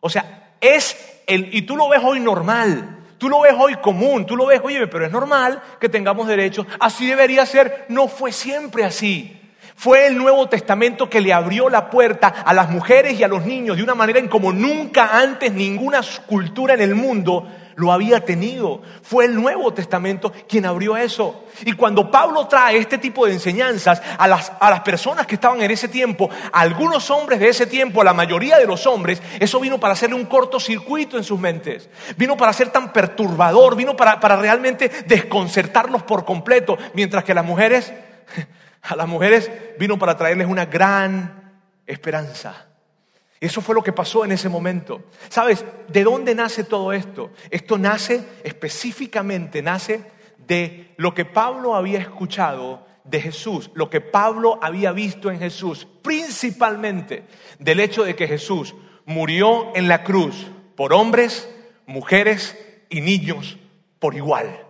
O 0.00 0.10
sea, 0.10 0.54
es 0.60 1.22
el, 1.26 1.54
y 1.54 1.62
tú 1.62 1.76
lo 1.76 1.88
ves 1.88 2.00
hoy 2.02 2.20
normal, 2.20 3.04
tú 3.18 3.28
lo 3.28 3.40
ves 3.40 3.54
hoy 3.58 3.74
común, 3.76 4.26
tú 4.26 4.36
lo 4.36 4.46
ves, 4.46 4.60
oye, 4.62 4.86
pero 4.86 5.06
es 5.06 5.12
normal 5.12 5.62
que 5.80 5.88
tengamos 5.88 6.26
derechos, 6.26 6.66
así 6.80 7.06
debería 7.06 7.46
ser, 7.46 7.86
no 7.88 8.08
fue 8.08 8.32
siempre 8.32 8.84
así. 8.84 9.40
Fue 9.76 10.06
el 10.06 10.16
Nuevo 10.16 10.48
Testamento 10.48 11.10
que 11.10 11.20
le 11.20 11.32
abrió 11.32 11.68
la 11.68 11.90
puerta 11.90 12.28
a 12.28 12.54
las 12.54 12.70
mujeres 12.70 13.18
y 13.18 13.24
a 13.24 13.28
los 13.28 13.44
niños 13.44 13.76
de 13.76 13.82
una 13.82 13.94
manera 13.94 14.20
en 14.20 14.28
como 14.28 14.52
nunca 14.52 15.18
antes 15.18 15.52
ninguna 15.52 16.00
cultura 16.26 16.74
en 16.74 16.80
el 16.80 16.94
mundo 16.94 17.50
lo 17.76 17.92
había 17.92 18.24
tenido. 18.24 18.82
Fue 19.02 19.24
el 19.24 19.34
Nuevo 19.34 19.72
Testamento 19.72 20.32
quien 20.48 20.66
abrió 20.66 20.96
eso. 20.96 21.44
Y 21.64 21.72
cuando 21.72 22.10
Pablo 22.10 22.46
trae 22.46 22.78
este 22.78 22.98
tipo 22.98 23.26
de 23.26 23.32
enseñanzas 23.32 24.02
a 24.18 24.26
las, 24.26 24.52
a 24.60 24.70
las 24.70 24.80
personas 24.80 25.26
que 25.26 25.36
estaban 25.36 25.62
en 25.62 25.70
ese 25.70 25.88
tiempo, 25.88 26.28
a 26.52 26.60
algunos 26.60 27.10
hombres 27.10 27.40
de 27.40 27.48
ese 27.48 27.66
tiempo, 27.66 28.00
a 28.00 28.04
la 28.04 28.14
mayoría 28.14 28.58
de 28.58 28.66
los 28.66 28.86
hombres, 28.86 29.22
eso 29.38 29.60
vino 29.60 29.78
para 29.78 29.92
hacerle 29.92 30.16
un 30.16 30.26
cortocircuito 30.26 31.16
en 31.16 31.24
sus 31.24 31.38
mentes. 31.38 31.88
Vino 32.16 32.36
para 32.36 32.52
ser 32.52 32.70
tan 32.70 32.92
perturbador, 32.92 33.76
vino 33.76 33.96
para, 33.96 34.20
para 34.20 34.36
realmente 34.36 34.90
desconcertarlos 35.06 36.02
por 36.02 36.24
completo. 36.24 36.76
Mientras 36.94 37.24
que 37.24 37.32
a 37.32 37.36
las 37.36 37.44
mujeres, 37.44 37.92
a 38.82 38.96
las 38.96 39.08
mujeres 39.08 39.50
vino 39.78 39.98
para 39.98 40.16
traerles 40.16 40.48
una 40.48 40.66
gran 40.66 41.52
esperanza. 41.86 42.66
Eso 43.40 43.60
fue 43.60 43.74
lo 43.74 43.82
que 43.82 43.92
pasó 43.92 44.24
en 44.24 44.32
ese 44.32 44.48
momento. 44.48 45.02
¿Sabes? 45.28 45.64
¿De 45.88 46.04
dónde 46.04 46.34
nace 46.34 46.64
todo 46.64 46.92
esto? 46.92 47.30
Esto 47.50 47.78
nace 47.78 48.24
específicamente, 48.42 49.62
nace 49.62 50.04
de 50.46 50.94
lo 50.96 51.14
que 51.14 51.24
Pablo 51.24 51.74
había 51.74 51.98
escuchado 51.98 52.86
de 53.04 53.20
Jesús, 53.20 53.70
lo 53.74 53.90
que 53.90 54.00
Pablo 54.00 54.58
había 54.62 54.92
visto 54.92 55.30
en 55.30 55.38
Jesús, 55.38 55.86
principalmente 56.02 57.24
del 57.58 57.80
hecho 57.80 58.04
de 58.04 58.16
que 58.16 58.26
Jesús 58.26 58.74
murió 59.04 59.74
en 59.74 59.88
la 59.88 60.02
cruz 60.04 60.46
por 60.74 60.92
hombres, 60.94 61.48
mujeres 61.86 62.58
y 62.88 63.00
niños 63.00 63.58
por 63.98 64.14
igual. 64.14 64.66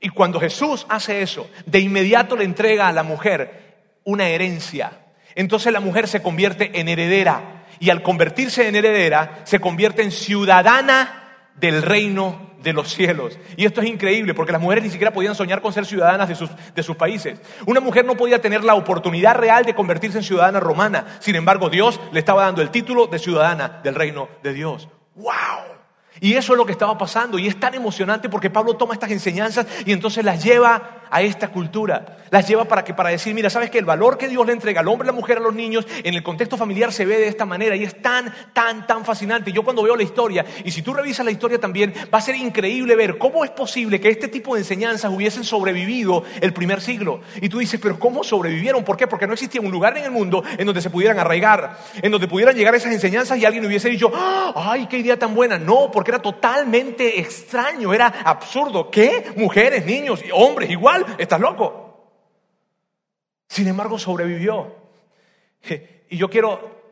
Y 0.00 0.10
cuando 0.10 0.38
Jesús 0.38 0.86
hace 0.88 1.22
eso, 1.22 1.48
de 1.64 1.80
inmediato 1.80 2.36
le 2.36 2.44
entrega 2.44 2.86
a 2.86 2.92
la 2.92 3.02
mujer 3.02 3.94
una 4.04 4.28
herencia. 4.28 5.06
Entonces 5.34 5.72
la 5.72 5.80
mujer 5.80 6.06
se 6.06 6.22
convierte 6.22 6.78
en 6.78 6.88
heredera 6.88 7.55
y 7.80 7.90
al 7.90 8.02
convertirse 8.02 8.68
en 8.68 8.76
heredera 8.76 9.40
se 9.44 9.60
convierte 9.60 10.02
en 10.02 10.10
ciudadana 10.10 11.22
del 11.54 11.82
reino 11.82 12.46
de 12.62 12.72
los 12.72 12.92
cielos. 12.92 13.38
Y 13.56 13.64
esto 13.64 13.80
es 13.80 13.88
increíble 13.88 14.34
porque 14.34 14.52
las 14.52 14.60
mujeres 14.60 14.84
ni 14.84 14.90
siquiera 14.90 15.12
podían 15.12 15.34
soñar 15.34 15.62
con 15.62 15.72
ser 15.72 15.86
ciudadanas 15.86 16.28
de 16.28 16.34
sus, 16.34 16.50
de 16.74 16.82
sus, 16.82 16.96
países. 16.96 17.40
Una 17.64 17.80
mujer 17.80 18.04
no 18.04 18.16
podía 18.16 18.40
tener 18.40 18.64
la 18.64 18.74
oportunidad 18.74 19.36
real 19.36 19.64
de 19.64 19.74
convertirse 19.74 20.18
en 20.18 20.24
ciudadana 20.24 20.60
romana. 20.60 21.18
Sin 21.20 21.36
embargo, 21.36 21.70
Dios 21.70 22.00
le 22.12 22.18
estaba 22.18 22.42
dando 22.42 22.62
el 22.62 22.70
título 22.70 23.06
de 23.06 23.18
ciudadana 23.18 23.80
del 23.84 23.94
reino 23.94 24.28
de 24.42 24.52
Dios. 24.52 24.88
¡Wow! 25.14 25.76
Y 26.20 26.34
eso 26.34 26.54
es 26.54 26.56
lo 26.56 26.64
que 26.64 26.72
estaba 26.72 26.96
pasando 26.96 27.38
y 27.38 27.46
es 27.46 27.60
tan 27.60 27.74
emocionante 27.74 28.28
porque 28.28 28.48
Pablo 28.48 28.74
toma 28.74 28.94
estas 28.94 29.10
enseñanzas 29.10 29.66
y 29.84 29.92
entonces 29.92 30.24
las 30.24 30.42
lleva 30.42 31.02
a 31.10 31.22
esta 31.22 31.48
cultura. 31.48 32.18
Las 32.30 32.48
lleva 32.48 32.64
para 32.64 32.84
que 32.84 32.94
para 32.94 33.10
decir, 33.10 33.34
mira, 33.34 33.50
sabes 33.50 33.70
que 33.70 33.78
el 33.78 33.84
valor 33.84 34.18
que 34.18 34.28
Dios 34.28 34.44
le 34.46 34.52
entrega 34.52 34.80
al 34.80 34.88
hombre, 34.88 35.06
a 35.08 35.12
la 35.12 35.16
mujer, 35.16 35.38
a 35.38 35.40
los 35.40 35.54
niños 35.54 35.86
en 36.02 36.14
el 36.14 36.22
contexto 36.22 36.56
familiar 36.56 36.92
se 36.92 37.04
ve 37.04 37.18
de 37.18 37.28
esta 37.28 37.44
manera 37.44 37.76
y 37.76 37.84
es 37.84 38.00
tan 38.02 38.32
tan 38.52 38.86
tan 38.86 39.04
fascinante. 39.04 39.52
Yo 39.52 39.62
cuando 39.62 39.82
veo 39.82 39.96
la 39.96 40.02
historia 40.02 40.44
y 40.64 40.70
si 40.70 40.82
tú 40.82 40.94
revisas 40.94 41.24
la 41.24 41.30
historia 41.30 41.58
también 41.58 41.92
va 42.12 42.18
a 42.18 42.20
ser 42.20 42.36
increíble 42.36 42.96
ver 42.96 43.18
cómo 43.18 43.44
es 43.44 43.50
posible 43.50 44.00
que 44.00 44.08
este 44.08 44.28
tipo 44.28 44.54
de 44.54 44.60
enseñanzas 44.60 45.12
hubiesen 45.12 45.44
sobrevivido 45.44 46.24
el 46.40 46.52
primer 46.52 46.80
siglo. 46.80 47.20
Y 47.40 47.48
tú 47.48 47.58
dices, 47.58 47.78
pero 47.80 47.98
¿cómo 47.98 48.24
sobrevivieron? 48.24 48.84
¿Por 48.84 48.96
qué? 48.96 49.06
Porque 49.06 49.26
no 49.26 49.34
existía 49.34 49.60
un 49.60 49.70
lugar 49.70 49.96
en 49.96 50.04
el 50.04 50.10
mundo 50.10 50.42
en 50.58 50.66
donde 50.66 50.80
se 50.80 50.90
pudieran 50.90 51.18
arraigar, 51.18 51.78
en 52.02 52.10
donde 52.10 52.28
pudieran 52.28 52.56
llegar 52.56 52.74
esas 52.74 52.92
enseñanzas 52.92 53.38
y 53.38 53.44
alguien 53.44 53.64
hubiese 53.66 53.88
dicho, 53.88 54.10
"Ay, 54.54 54.86
qué 54.86 54.98
idea 54.98 55.18
tan 55.18 55.34
buena." 55.34 55.58
No, 55.58 55.90
porque 55.90 56.10
era 56.10 56.20
totalmente 56.20 57.20
extraño, 57.20 57.92
era 57.94 58.06
absurdo. 58.24 58.90
¿Qué? 58.90 59.32
Mujeres, 59.36 59.84
niños, 59.84 60.22
hombres, 60.32 60.70
igual, 60.70 60.95
estás 61.18 61.40
loco. 61.40 62.12
Sin 63.48 63.68
embargo, 63.68 63.98
sobrevivió. 63.98 64.74
Y 66.08 66.16
yo 66.16 66.30
quiero, 66.30 66.82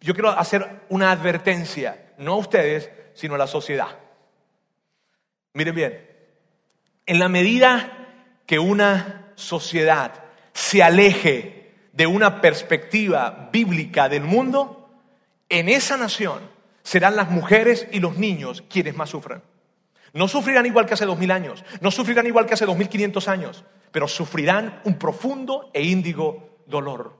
yo 0.00 0.14
quiero 0.14 0.30
hacer 0.30 0.82
una 0.88 1.10
advertencia, 1.10 2.12
no 2.18 2.34
a 2.34 2.38
ustedes, 2.38 2.90
sino 3.14 3.34
a 3.34 3.38
la 3.38 3.46
sociedad. 3.46 3.98
Miren 5.52 5.74
bien, 5.74 6.10
en 7.06 7.18
la 7.18 7.28
medida 7.28 8.08
que 8.46 8.58
una 8.58 9.32
sociedad 9.34 10.24
se 10.52 10.82
aleje 10.82 11.74
de 11.92 12.06
una 12.06 12.40
perspectiva 12.40 13.50
bíblica 13.52 14.08
del 14.08 14.22
mundo, 14.22 14.90
en 15.48 15.68
esa 15.68 15.96
nación 15.96 16.40
serán 16.82 17.16
las 17.16 17.30
mujeres 17.30 17.88
y 17.90 18.00
los 18.00 18.16
niños 18.16 18.62
quienes 18.68 18.96
más 18.96 19.10
sufran. 19.10 19.42
No 20.12 20.28
sufrirán 20.28 20.66
igual 20.66 20.86
que 20.86 20.94
hace 20.94 21.06
dos 21.06 21.18
mil 21.18 21.30
años, 21.30 21.64
no 21.80 21.90
sufrirán 21.90 22.26
igual 22.26 22.46
que 22.46 22.54
hace 22.54 22.66
dos 22.66 22.76
mil 22.76 22.88
quinientos 22.88 23.28
años, 23.28 23.64
pero 23.92 24.08
sufrirán 24.08 24.80
un 24.84 24.98
profundo 24.98 25.70
e 25.72 25.82
índigo 25.82 26.58
dolor. 26.66 27.16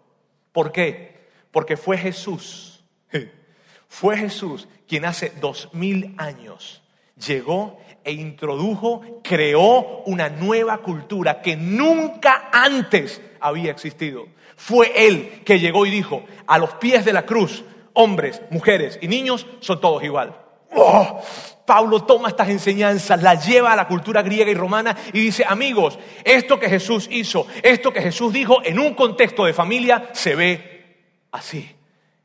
¿Por 0.53 0.72
qué? 0.72 1.29
Porque 1.50 1.76
fue 1.76 1.96
Jesús, 1.96 2.85
fue 3.88 4.16
Jesús 4.16 4.68
quien 4.88 5.05
hace 5.05 5.31
dos 5.40 5.72
mil 5.72 6.14
años 6.18 6.83
llegó 7.16 7.79
e 8.03 8.12
introdujo, 8.12 9.20
creó 9.22 10.03
una 10.07 10.29
nueva 10.29 10.79
cultura 10.79 11.42
que 11.42 11.57
nunca 11.57 12.48
antes 12.53 13.20
había 13.40 13.70
existido. 13.70 14.26
Fue 14.57 14.92
Él 15.07 15.42
que 15.44 15.59
llegó 15.59 15.87
y 15.87 15.90
dijo, 15.90 16.24
a 16.46 16.59
los 16.59 16.74
pies 16.74 17.05
de 17.05 17.12
la 17.12 17.24
cruz, 17.26 17.64
hombres, 17.92 18.42
mujeres 18.50 18.98
y 19.00 19.09
niños 19.09 19.46
son 19.61 19.81
todos 19.81 20.03
igual. 20.03 20.37
¡Oh! 20.74 21.22
Pablo 21.70 22.02
toma 22.02 22.30
estas 22.30 22.48
enseñanzas, 22.48 23.22
las 23.22 23.46
lleva 23.46 23.72
a 23.72 23.76
la 23.76 23.87
cultura 23.87 24.22
griega 24.22 24.50
y 24.50 24.54
romana 24.54 24.96
y 25.12 25.20
dice, 25.20 25.44
amigos, 25.46 26.00
esto 26.24 26.59
que 26.59 26.68
Jesús 26.68 27.06
hizo, 27.12 27.46
esto 27.62 27.92
que 27.92 28.02
Jesús 28.02 28.33
dijo 28.33 28.61
en 28.64 28.80
un 28.80 28.94
contexto 28.94 29.44
de 29.44 29.52
familia 29.52 30.09
se 30.11 30.35
ve 30.35 30.96
así. 31.30 31.70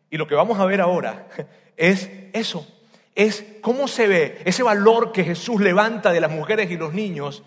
Y 0.09 0.17
lo 0.17 0.25
que 0.25 0.33
vamos 0.33 0.59
a 0.59 0.65
ver 0.65 0.81
ahora 0.81 1.27
es 1.77 2.09
eso, 2.33 2.67
es 3.13 3.45
cómo 3.61 3.87
se 3.87 4.07
ve 4.07 4.41
ese 4.45 4.63
valor 4.63 5.11
que 5.11 5.23
Jesús 5.23 5.61
levanta 5.61 6.11
de 6.11 6.21
las 6.21 6.31
mujeres 6.31 6.71
y 6.71 6.77
los 6.77 6.95
niños, 6.95 7.43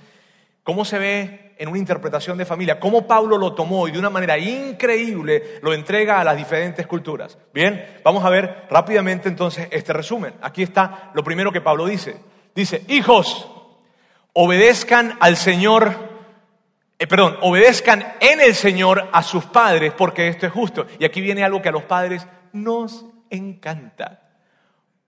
cómo 0.69 0.85
se 0.85 0.99
ve 0.99 1.55
en 1.57 1.71
una 1.71 1.79
interpretación 1.79 2.37
de 2.37 2.45
familia, 2.45 2.79
cómo 2.79 3.07
Pablo 3.07 3.39
lo 3.39 3.55
tomó 3.55 3.89
y 3.89 3.91
de 3.91 3.99
una 3.99 4.11
manera 4.11 4.37
increíble 4.37 5.61
lo 5.63 5.73
entrega 5.73 6.21
a 6.21 6.25
las 6.25 6.37
diferentes 6.37 6.87
culturas. 6.87 7.39
Bien, 7.55 8.01
vamos 8.05 8.23
a 8.23 8.29
ver 8.29 8.67
rápidamente 8.69 9.31
entonces 9.31 9.67
este 9.71 9.95
resumen. 9.95 10.35
Aquí 10.43 10.63
está 10.63 11.11
lo 11.15 11.25
primero 11.25 11.53
que 11.53 11.63
Pablo 11.63 11.87
dice. 11.87 12.17
Dice, 12.55 12.85
hijos, 12.89 13.51
obedezcan 14.35 15.17
al 15.21 15.39
Señor, 15.39 15.91
eh, 16.99 17.07
perdón, 17.07 17.39
obedezcan 17.41 18.05
en 18.21 18.43
el 18.43 18.55
Señor 18.55 19.09
a 19.11 19.23
sus 19.23 19.47
padres 19.47 19.95
porque 19.97 20.29
esto 20.29 20.45
es 20.45 20.53
justo. 20.53 20.85
Y 20.99 21.07
aquí 21.07 21.23
viene 21.23 21.45
algo 21.45 21.63
que 21.63 21.71
a 21.71 21.73
los 21.73 21.85
padres 21.85 22.27
nos 22.53 23.07
encanta. 23.31 24.21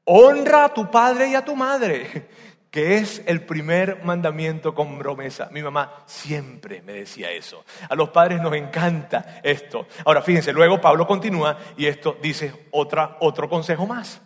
Honra 0.04 0.64
a 0.64 0.72
tu 0.72 0.90
padre 0.90 1.28
y 1.28 1.34
a 1.34 1.44
tu 1.44 1.54
madre 1.54 2.30
que 2.70 2.98
es 2.98 3.22
el 3.26 3.42
primer 3.42 4.04
mandamiento 4.04 4.74
con 4.74 4.98
promesa. 4.98 5.48
Mi 5.50 5.62
mamá 5.62 6.04
siempre 6.06 6.82
me 6.82 6.92
decía 6.92 7.30
eso. 7.30 7.64
A 7.88 7.94
los 7.96 8.10
padres 8.10 8.40
nos 8.40 8.54
encanta 8.54 9.40
esto. 9.42 9.88
Ahora 10.04 10.22
fíjense, 10.22 10.52
luego 10.52 10.80
Pablo 10.80 11.06
continúa 11.06 11.58
y 11.76 11.86
esto 11.86 12.16
dice 12.22 12.68
otra, 12.70 13.16
otro 13.20 13.48
consejo 13.48 13.86
más. 13.86 14.20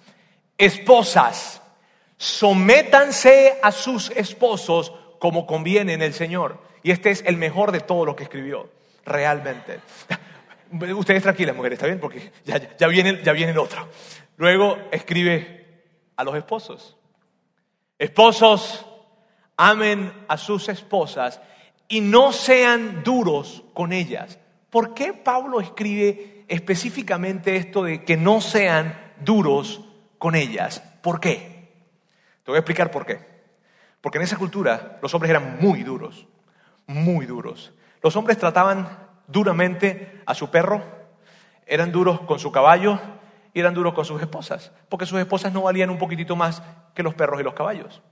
Esposas, 0.59 1.63
sométanse 2.19 3.59
a 3.63 3.73
sus 3.73 4.11
esposos 4.11 4.93
como 5.19 5.47
conviene 5.47 5.95
en 5.95 6.03
el 6.03 6.13
Señor. 6.13 6.63
Y 6.83 6.91
este 6.91 7.11
es 7.11 7.25
el 7.27 7.39
mejor 7.39 7.73
de 7.73 7.81
todo 7.81 8.05
lo 8.05 8.15
que 8.15 8.25
escribió, 8.25 8.69
realmente. 9.07 9.81
Ustedes 10.95 11.23
tranquilas, 11.23 11.57
mujeres, 11.57 11.77
¿está 11.77 11.87
bien? 11.87 11.99
Porque 11.99 12.31
ya, 12.45 12.77
ya, 12.77 12.89
viene, 12.89 13.23
ya 13.23 13.33
viene 13.33 13.53
el 13.53 13.59
otro. 13.59 13.89
Luego 14.37 14.77
escribe 14.91 15.65
a 16.17 16.25
los 16.25 16.37
esposos 16.37 16.99
Esposos, 17.99 18.87
amen 19.57 20.13
a 20.29 20.37
sus 20.37 20.69
esposas 20.69 21.41
y 21.89 22.01
no 22.01 22.33
sean 22.33 23.03
duros 23.05 23.63
con 23.73 23.93
ellas. 23.93 24.39
¿Por 24.71 24.95
qué 24.95 25.13
Pablo 25.13 25.61
escribe 25.61 26.45
específicamente 26.49 27.57
esto 27.57 27.85
de 27.85 28.05
que 28.05 28.17
no 28.17 28.41
sean 28.41 29.13
duros 29.21 29.85
con 30.19 30.35
ellas? 30.35 30.81
¿Por 31.03 31.21
qué? 31.21 31.73
Te 32.43 32.51
voy 32.51 32.57
a 32.57 32.61
explicar 32.61 32.91
por 32.91 33.07
qué. 33.07 33.35
Porque 34.01 34.19
en 34.19 34.25
esa 34.25 34.37
cultura 34.37 34.99
los 35.01 35.15
hombres 35.15 35.31
eran 35.31 35.59
muy 35.61 35.83
duros, 35.83 36.27
muy 36.87 37.27
duros. 37.27 37.73
Los 38.03 38.17
hombres 38.17 38.37
trataban 38.37 38.99
duramente 39.27 40.21
a 40.27 40.35
su 40.35 40.51
perro, 40.51 40.83
eran 41.67 41.93
duros 41.93 42.21
con 42.23 42.39
su 42.39 42.53
caballo, 42.53 43.01
y 43.55 43.61
eran 43.61 43.73
duros 43.73 43.95
con 43.95 44.05
sus 44.05 44.21
esposas, 44.21 44.73
porque 44.89 45.07
sus 45.07 45.19
esposas 45.19 45.53
no 45.53 45.63
valían 45.63 45.89
un 45.89 45.99
poquitito 45.99 46.35
más 46.35 46.63
que 46.93 47.05
los 47.05 47.15
perros 47.15 47.41
y 47.41 47.45
los 47.45 47.55
caballos. 47.55 48.03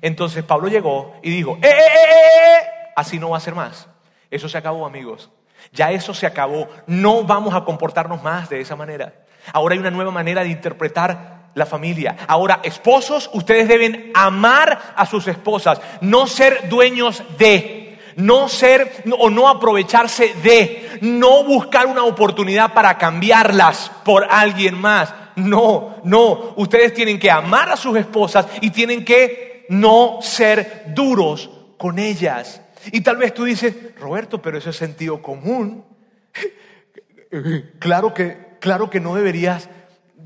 Entonces 0.00 0.42
Pablo 0.42 0.68
llegó 0.68 1.14
y 1.22 1.30
dijo, 1.30 1.58
¡eh, 1.62 1.68
eh, 1.68 1.68
eh, 1.68 1.94
eh! 1.94 2.58
eh! 2.58 2.92
Así 2.96 3.18
no 3.18 3.30
va 3.30 3.36
a 3.36 3.40
ser 3.40 3.54
más. 3.54 3.86
Eso 4.30 4.48
se 4.48 4.56
acabó, 4.56 4.86
amigos. 4.86 5.30
Ya 5.72 5.92
eso 5.92 6.14
se 6.14 6.26
acabó. 6.26 6.68
No 6.86 7.22
vamos 7.24 7.54
a 7.54 7.64
comportarnos 7.64 8.22
más 8.22 8.48
de 8.48 8.60
esa 8.60 8.74
manera. 8.74 9.12
Ahora 9.52 9.74
hay 9.74 9.78
una 9.78 9.90
nueva 9.90 10.10
manera 10.10 10.42
de 10.42 10.48
interpretar 10.48 11.50
la 11.54 11.66
familia. 11.66 12.16
Ahora, 12.26 12.60
esposos, 12.62 13.30
ustedes 13.34 13.68
deben 13.68 14.10
amar 14.14 14.94
a 14.96 15.04
sus 15.04 15.28
esposas, 15.28 15.80
no 16.00 16.26
ser 16.26 16.68
dueños 16.68 17.22
de 17.38 17.81
no 18.16 18.48
ser 18.48 19.04
o 19.18 19.30
no 19.30 19.48
aprovecharse 19.48 20.34
de, 20.42 20.98
no 21.00 21.44
buscar 21.44 21.86
una 21.86 22.04
oportunidad 22.04 22.74
para 22.74 22.98
cambiarlas 22.98 23.90
por 24.04 24.26
alguien 24.30 24.80
más. 24.80 25.14
No, 25.36 25.96
no, 26.04 26.54
ustedes 26.56 26.92
tienen 26.92 27.18
que 27.18 27.30
amar 27.30 27.70
a 27.70 27.76
sus 27.76 27.96
esposas 27.96 28.46
y 28.60 28.70
tienen 28.70 29.04
que 29.04 29.66
no 29.68 30.18
ser 30.20 30.86
duros 30.94 31.50
con 31.78 31.98
ellas. 31.98 32.60
Y 32.90 33.00
tal 33.00 33.16
vez 33.16 33.32
tú 33.32 33.44
dices, 33.44 33.74
Roberto, 33.98 34.42
pero 34.42 34.58
eso 34.58 34.70
es 34.70 34.76
sentido 34.76 35.22
común. 35.22 35.84
Claro 37.78 38.12
que, 38.12 38.58
claro 38.60 38.90
que 38.90 39.00
no 39.00 39.14
deberías, 39.14 39.70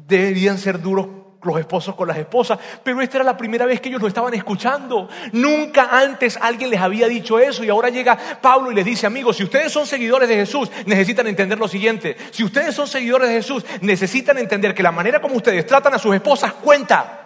deberían 0.09 0.59
ser 0.59 0.83
duros 0.83 1.07
los 1.47 1.59
esposos 1.59 1.95
con 1.95 2.09
las 2.09 2.17
esposas, 2.17 2.59
pero 2.83 3.01
esta 3.01 3.19
era 3.19 3.25
la 3.25 3.37
primera 3.37 3.67
vez 3.67 3.81
que 3.81 3.89
ellos 3.89 4.01
lo 4.01 4.09
estaban 4.09 4.35
escuchando. 4.35 5.09
Nunca 5.33 5.89
antes 5.91 6.39
alguien 6.41 6.71
les 6.71 6.81
había 6.81 7.09
dicho 7.09 7.39
eso 7.39 7.65
y 7.65 7.69
ahora 7.69 7.89
llega 7.89 8.19
Pablo 8.41 8.71
y 8.71 8.75
les 8.75 8.85
dice, 8.85 9.07
amigos, 9.07 9.37
si 9.37 9.45
ustedes 9.45 9.73
son 9.73 9.87
seguidores 9.87 10.29
de 10.29 10.37
Jesús, 10.37 10.71
necesitan 10.87 11.27
entender 11.27 11.59
lo 11.59 11.69
siguiente. 11.69 12.17
Si 12.31 12.45
ustedes 12.45 12.75
son 12.75 12.87
seguidores 12.87 13.29
de 13.29 13.37
Jesús, 13.37 13.65
necesitan 13.81 14.39
entender 14.39 14.75
que 14.75 14.83
la 14.83 14.93
manera 14.93 15.21
como 15.21 15.37
ustedes 15.37 15.67
tratan 15.67 15.95
a 15.95 15.99
sus 15.99 16.15
esposas 16.15 16.53
cuenta. 16.55 17.23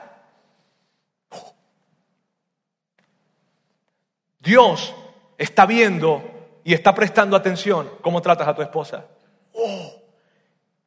Dios 4.40 4.94
está 5.36 5.66
viendo 5.66 6.22
y 6.64 6.74
está 6.74 6.94
prestando 6.94 7.36
atención 7.36 7.90
cómo 8.00 8.22
tratas 8.22 8.48
a 8.48 8.54
tu 8.54 8.62
esposa. 8.62 9.04
Oh, 9.52 9.99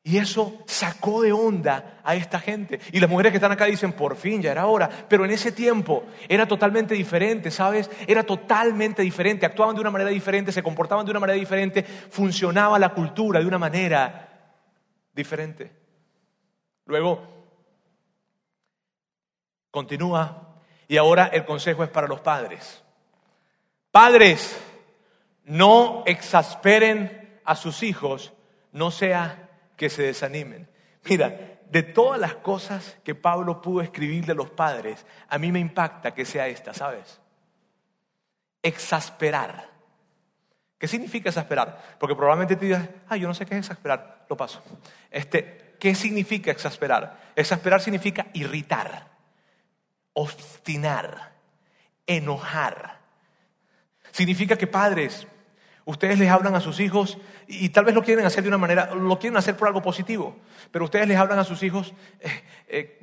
y 0.06 0.18
eso 0.18 0.62
sacó 0.66 1.22
de 1.22 1.32
onda 1.32 2.02
a 2.04 2.16
esta 2.16 2.38
gente. 2.38 2.82
Y 2.92 3.00
las 3.00 3.10
mujeres 3.10 3.32
que 3.32 3.38
están 3.38 3.54
acá 3.54 3.66
dicen, 3.66 3.94
por 3.94 4.18
fin, 4.18 4.42
ya 4.42 4.52
era 4.52 4.66
hora. 4.66 4.90
Pero 5.08 5.24
en 5.24 5.32
ese 5.32 5.54
tiempo 5.54 6.04
era 6.28 6.46
totalmente 6.46 6.94
diferente, 6.94 7.50
¿sabes? 7.50 7.90
Era 8.06 8.24
totalmente 8.24 9.02
diferente. 9.02 9.46
Actuaban 9.46 9.76
de 9.76 9.82
una 9.82 9.92
manera 9.92 10.10
diferente, 10.10 10.52
se 10.52 10.62
comportaban 10.62 11.06
de 11.06 11.12
una 11.12 11.22
manera 11.22 11.40
diferente, 11.40 11.84
funcionaba 11.84 12.78
la 12.80 12.90
cultura 12.90 13.40
de 13.40 13.46
una 13.46 13.58
manera 13.58 14.58
diferente. 15.14 15.72
Luego, 16.86 17.26
continúa. 19.72 20.60
Y 20.90 20.98
ahora 20.98 21.28
el 21.28 21.46
consejo 21.46 21.82
es 21.82 21.90
para 21.90 22.08
los 22.08 22.20
padres. 22.20 22.84
Padres, 23.90 24.62
no 25.46 26.04
exasperen 26.06 27.40
a 27.46 27.56
sus 27.56 27.84
hijos, 27.84 28.34
no 28.74 28.92
sea 28.92 29.43
que 29.84 29.90
se 29.90 30.04
desanimen. 30.04 30.70
Mira, 31.10 31.60
de 31.70 31.84
todas 31.84 32.18
las 32.18 32.36
cosas 32.36 32.96
que 33.04 33.16
Pablo 33.16 33.62
pudo 33.62 33.82
escribirle 33.82 34.32
a 34.32 34.36
los 34.36 34.50
padres, 34.50 35.06
a 35.28 35.38
mí 35.38 35.52
me 35.52 35.60
impacta 35.60 36.14
que 36.14 36.24
sea 36.24 36.48
esta, 36.48 36.74
¿sabes? 36.74 37.20
Exasperar. 38.62 39.70
¿Qué 40.78 40.88
significa 40.88 41.28
exasperar? 41.28 41.98
Porque 42.00 42.16
probablemente 42.16 42.56
te 42.56 42.64
digas, 42.64 42.88
ah, 43.10 43.18
yo 43.18 43.28
no 43.28 43.34
sé 43.34 43.46
qué 43.46 43.56
es 43.56 43.60
exasperar, 43.66 44.26
lo 44.30 44.38
paso. 44.38 44.64
Este, 45.12 45.76
¿Qué 45.82 45.94
significa 45.96 46.50
exasperar? 46.50 47.34
Exasperar 47.36 47.82
significa 47.82 48.28
irritar, 48.32 49.10
obstinar, 50.14 51.34
enojar. 52.08 53.00
Significa 54.12 54.56
que 54.56 54.68
padres, 54.68 55.28
Ustedes 55.86 56.18
les 56.18 56.30
hablan 56.30 56.56
a 56.56 56.62
sus 56.62 56.80
hijos 56.80 57.18
y, 57.46 57.68
tal 57.70 57.84
vez 57.84 57.94
lo 57.94 58.04
quieren 58.04 58.26
hacer 58.26 58.42
de 58.42 58.48
una 58.48 58.58
manera, 58.58 58.96
lo 58.96 59.20
quieren 59.20 59.36
hacer 59.36 59.58
por 59.58 59.68
algo 59.68 59.82
positivo, 59.82 60.38
pero 60.72 60.86
ustedes 60.86 61.06
les 61.10 61.18
hablan 61.18 61.40
a 61.40 61.44
sus 61.44 61.62
hijos, 61.62 61.94
eh, 62.22 62.44
eh, 62.70 63.00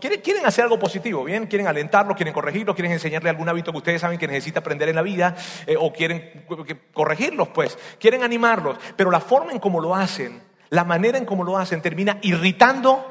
quieren, 0.00 0.44
hacer 0.44 0.64
algo 0.64 0.80
positivo, 0.80 1.22
¿bien? 1.22 1.46
Quieren 1.46 1.68
alentarlo, 1.68 2.16
quieren 2.16 2.34
corregirlo, 2.34 2.74
quieren 2.74 2.90
enseñarle 2.90 3.30
algún 3.30 3.48
hábito 3.48 3.70
que 3.70 3.78
ustedes 3.78 4.00
saben 4.00 4.18
que 4.18 4.26
necesita 4.26 4.58
aprender 4.58 4.88
en 4.88 4.96
la 4.96 5.02
vida 5.02 5.36
eh, 5.64 5.76
o 5.78 5.92
quieren 5.92 6.44
corregirlos, 6.92 7.48
pues, 7.48 7.78
quieren 8.00 8.24
animarlos, 8.24 8.78
pero 8.96 9.12
la 9.12 9.20
forma 9.20 9.52
en 9.52 9.60
cómo 9.60 9.80
lo 9.80 9.94
hacen, 9.94 10.42
la 10.70 10.82
manera 10.82 11.18
en 11.18 11.24
cómo 11.24 11.44
lo 11.44 11.56
hacen 11.56 11.80
termina 11.80 12.18
irritando, 12.22 13.06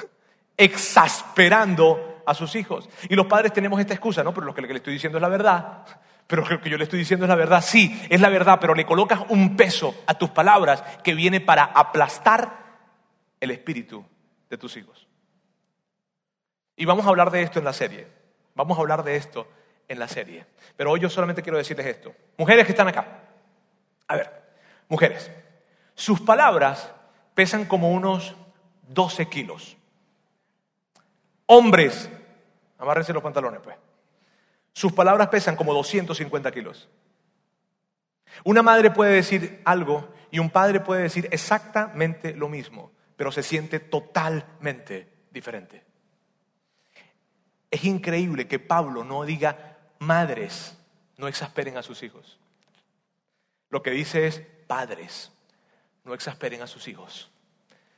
exasperando 0.56 2.22
a 2.24 2.34
sus 2.34 2.54
hijos. 2.54 2.88
Y 3.08 3.16
los 3.16 3.26
padres 3.26 3.52
tenemos 3.52 3.80
esta 3.80 3.94
excusa, 3.94 4.22
¿no? 4.22 4.32
Pero 4.32 4.46
lo 4.46 4.54
que 4.54 4.62
le 4.62 4.74
estoy 4.74 4.92
diciendo 4.92 5.18
es 5.18 5.22
la 5.22 5.28
verdad. 5.28 5.84
Pero 6.28 6.46
lo 6.46 6.60
que 6.60 6.68
yo 6.68 6.76
le 6.76 6.84
estoy 6.84 6.98
diciendo 6.98 7.24
es 7.24 7.28
la 7.30 7.34
verdad. 7.34 7.62
Sí, 7.62 8.00
es 8.10 8.20
la 8.20 8.28
verdad, 8.28 8.58
pero 8.60 8.74
le 8.74 8.84
colocas 8.84 9.22
un 9.30 9.56
peso 9.56 9.94
a 10.06 10.12
tus 10.14 10.28
palabras 10.28 10.84
que 11.02 11.14
viene 11.14 11.40
para 11.40 11.64
aplastar 11.64 12.52
el 13.40 13.50
espíritu 13.50 14.04
de 14.50 14.58
tus 14.58 14.76
hijos. 14.76 15.08
Y 16.76 16.84
vamos 16.84 17.06
a 17.06 17.08
hablar 17.08 17.30
de 17.30 17.42
esto 17.42 17.58
en 17.58 17.64
la 17.64 17.72
serie. 17.72 18.06
Vamos 18.54 18.76
a 18.76 18.82
hablar 18.82 19.02
de 19.04 19.16
esto 19.16 19.48
en 19.88 19.98
la 19.98 20.06
serie. 20.06 20.44
Pero 20.76 20.90
hoy 20.90 21.00
yo 21.00 21.08
solamente 21.08 21.42
quiero 21.42 21.56
decirles 21.56 21.86
esto. 21.86 22.14
Mujeres 22.36 22.66
que 22.66 22.72
están 22.72 22.88
acá. 22.88 23.22
A 24.06 24.16
ver, 24.16 24.30
mujeres. 24.88 25.30
Sus 25.94 26.20
palabras 26.20 26.92
pesan 27.32 27.64
como 27.64 27.90
unos 27.90 28.34
12 28.88 29.30
kilos. 29.30 29.78
Hombres, 31.46 32.10
amárrense 32.78 33.14
los 33.14 33.22
pantalones, 33.22 33.62
pues. 33.64 33.76
Sus 34.78 34.92
palabras 34.92 35.26
pesan 35.26 35.56
como 35.56 35.74
250 35.74 36.52
kilos. 36.52 36.88
Una 38.44 38.62
madre 38.62 38.92
puede 38.92 39.10
decir 39.10 39.60
algo 39.64 40.08
y 40.30 40.38
un 40.38 40.50
padre 40.50 40.78
puede 40.78 41.02
decir 41.02 41.28
exactamente 41.32 42.32
lo 42.32 42.48
mismo, 42.48 42.92
pero 43.16 43.32
se 43.32 43.42
siente 43.42 43.80
totalmente 43.80 45.08
diferente. 45.32 45.82
Es 47.72 47.84
increíble 47.86 48.46
que 48.46 48.60
Pablo 48.60 49.02
no 49.02 49.24
diga, 49.24 49.78
madres, 49.98 50.78
no 51.16 51.26
exasperen 51.26 51.76
a 51.76 51.82
sus 51.82 52.04
hijos. 52.04 52.38
Lo 53.70 53.82
que 53.82 53.90
dice 53.90 54.28
es, 54.28 54.42
padres, 54.68 55.32
no 56.04 56.14
exasperen 56.14 56.62
a 56.62 56.68
sus 56.68 56.86
hijos. 56.86 57.32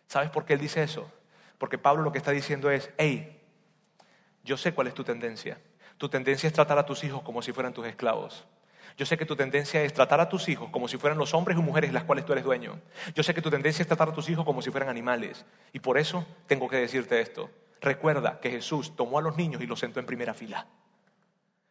¿Sabes 0.06 0.30
por 0.30 0.46
qué 0.46 0.54
él 0.54 0.60
dice 0.60 0.82
eso? 0.82 1.12
Porque 1.58 1.76
Pablo 1.76 2.02
lo 2.02 2.10
que 2.10 2.16
está 2.16 2.30
diciendo 2.30 2.70
es, 2.70 2.88
hey, 2.96 3.38
yo 4.44 4.56
sé 4.56 4.72
cuál 4.72 4.86
es 4.86 4.94
tu 4.94 5.04
tendencia. 5.04 5.60
Tu 6.00 6.08
tendencia 6.08 6.46
es 6.46 6.54
tratar 6.54 6.78
a 6.78 6.86
tus 6.86 7.04
hijos 7.04 7.20
como 7.20 7.42
si 7.42 7.52
fueran 7.52 7.74
tus 7.74 7.86
esclavos. 7.86 8.46
Yo 8.96 9.04
sé 9.04 9.18
que 9.18 9.26
tu 9.26 9.36
tendencia 9.36 9.82
es 9.82 9.92
tratar 9.92 10.18
a 10.18 10.30
tus 10.30 10.48
hijos 10.48 10.70
como 10.70 10.88
si 10.88 10.96
fueran 10.96 11.18
los 11.18 11.34
hombres 11.34 11.58
y 11.58 11.60
mujeres 11.60 11.90
de 11.90 11.92
las 11.92 12.04
cuales 12.04 12.24
tú 12.24 12.32
eres 12.32 12.42
dueño. 12.42 12.80
Yo 13.14 13.22
sé 13.22 13.34
que 13.34 13.42
tu 13.42 13.50
tendencia 13.50 13.82
es 13.82 13.86
tratar 13.86 14.08
a 14.08 14.14
tus 14.14 14.26
hijos 14.30 14.46
como 14.46 14.62
si 14.62 14.70
fueran 14.70 14.88
animales. 14.88 15.44
Y 15.74 15.80
por 15.80 15.98
eso 15.98 16.26
tengo 16.46 16.70
que 16.70 16.76
decirte 16.76 17.20
esto. 17.20 17.50
Recuerda 17.82 18.40
que 18.40 18.50
Jesús 18.50 18.96
tomó 18.96 19.18
a 19.18 19.20
los 19.22 19.36
niños 19.36 19.60
y 19.60 19.66
los 19.66 19.78
sentó 19.78 20.00
en 20.00 20.06
primera 20.06 20.32
fila. 20.32 20.66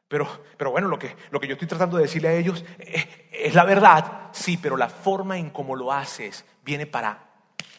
Pero, 0.07 0.27
pero 0.57 0.69
bueno, 0.69 0.87
lo 0.89 0.99
que, 0.99 1.15
lo 1.31 1.39
que 1.39 1.47
yo 1.47 1.53
estoy 1.53 1.67
tratando 1.67 1.97
de 1.97 2.03
decirle 2.03 2.27
a 2.27 2.33
ellos 2.33 2.63
es, 2.77 3.07
es 3.31 3.55
la 3.55 3.63
verdad. 3.63 4.29
Sí, 4.31 4.57
pero 4.61 4.77
la 4.77 4.89
forma 4.89 5.39
en 5.39 5.49
cómo 5.49 5.75
lo 5.75 5.91
haces 5.91 6.45
viene 6.63 6.85
para 6.85 7.31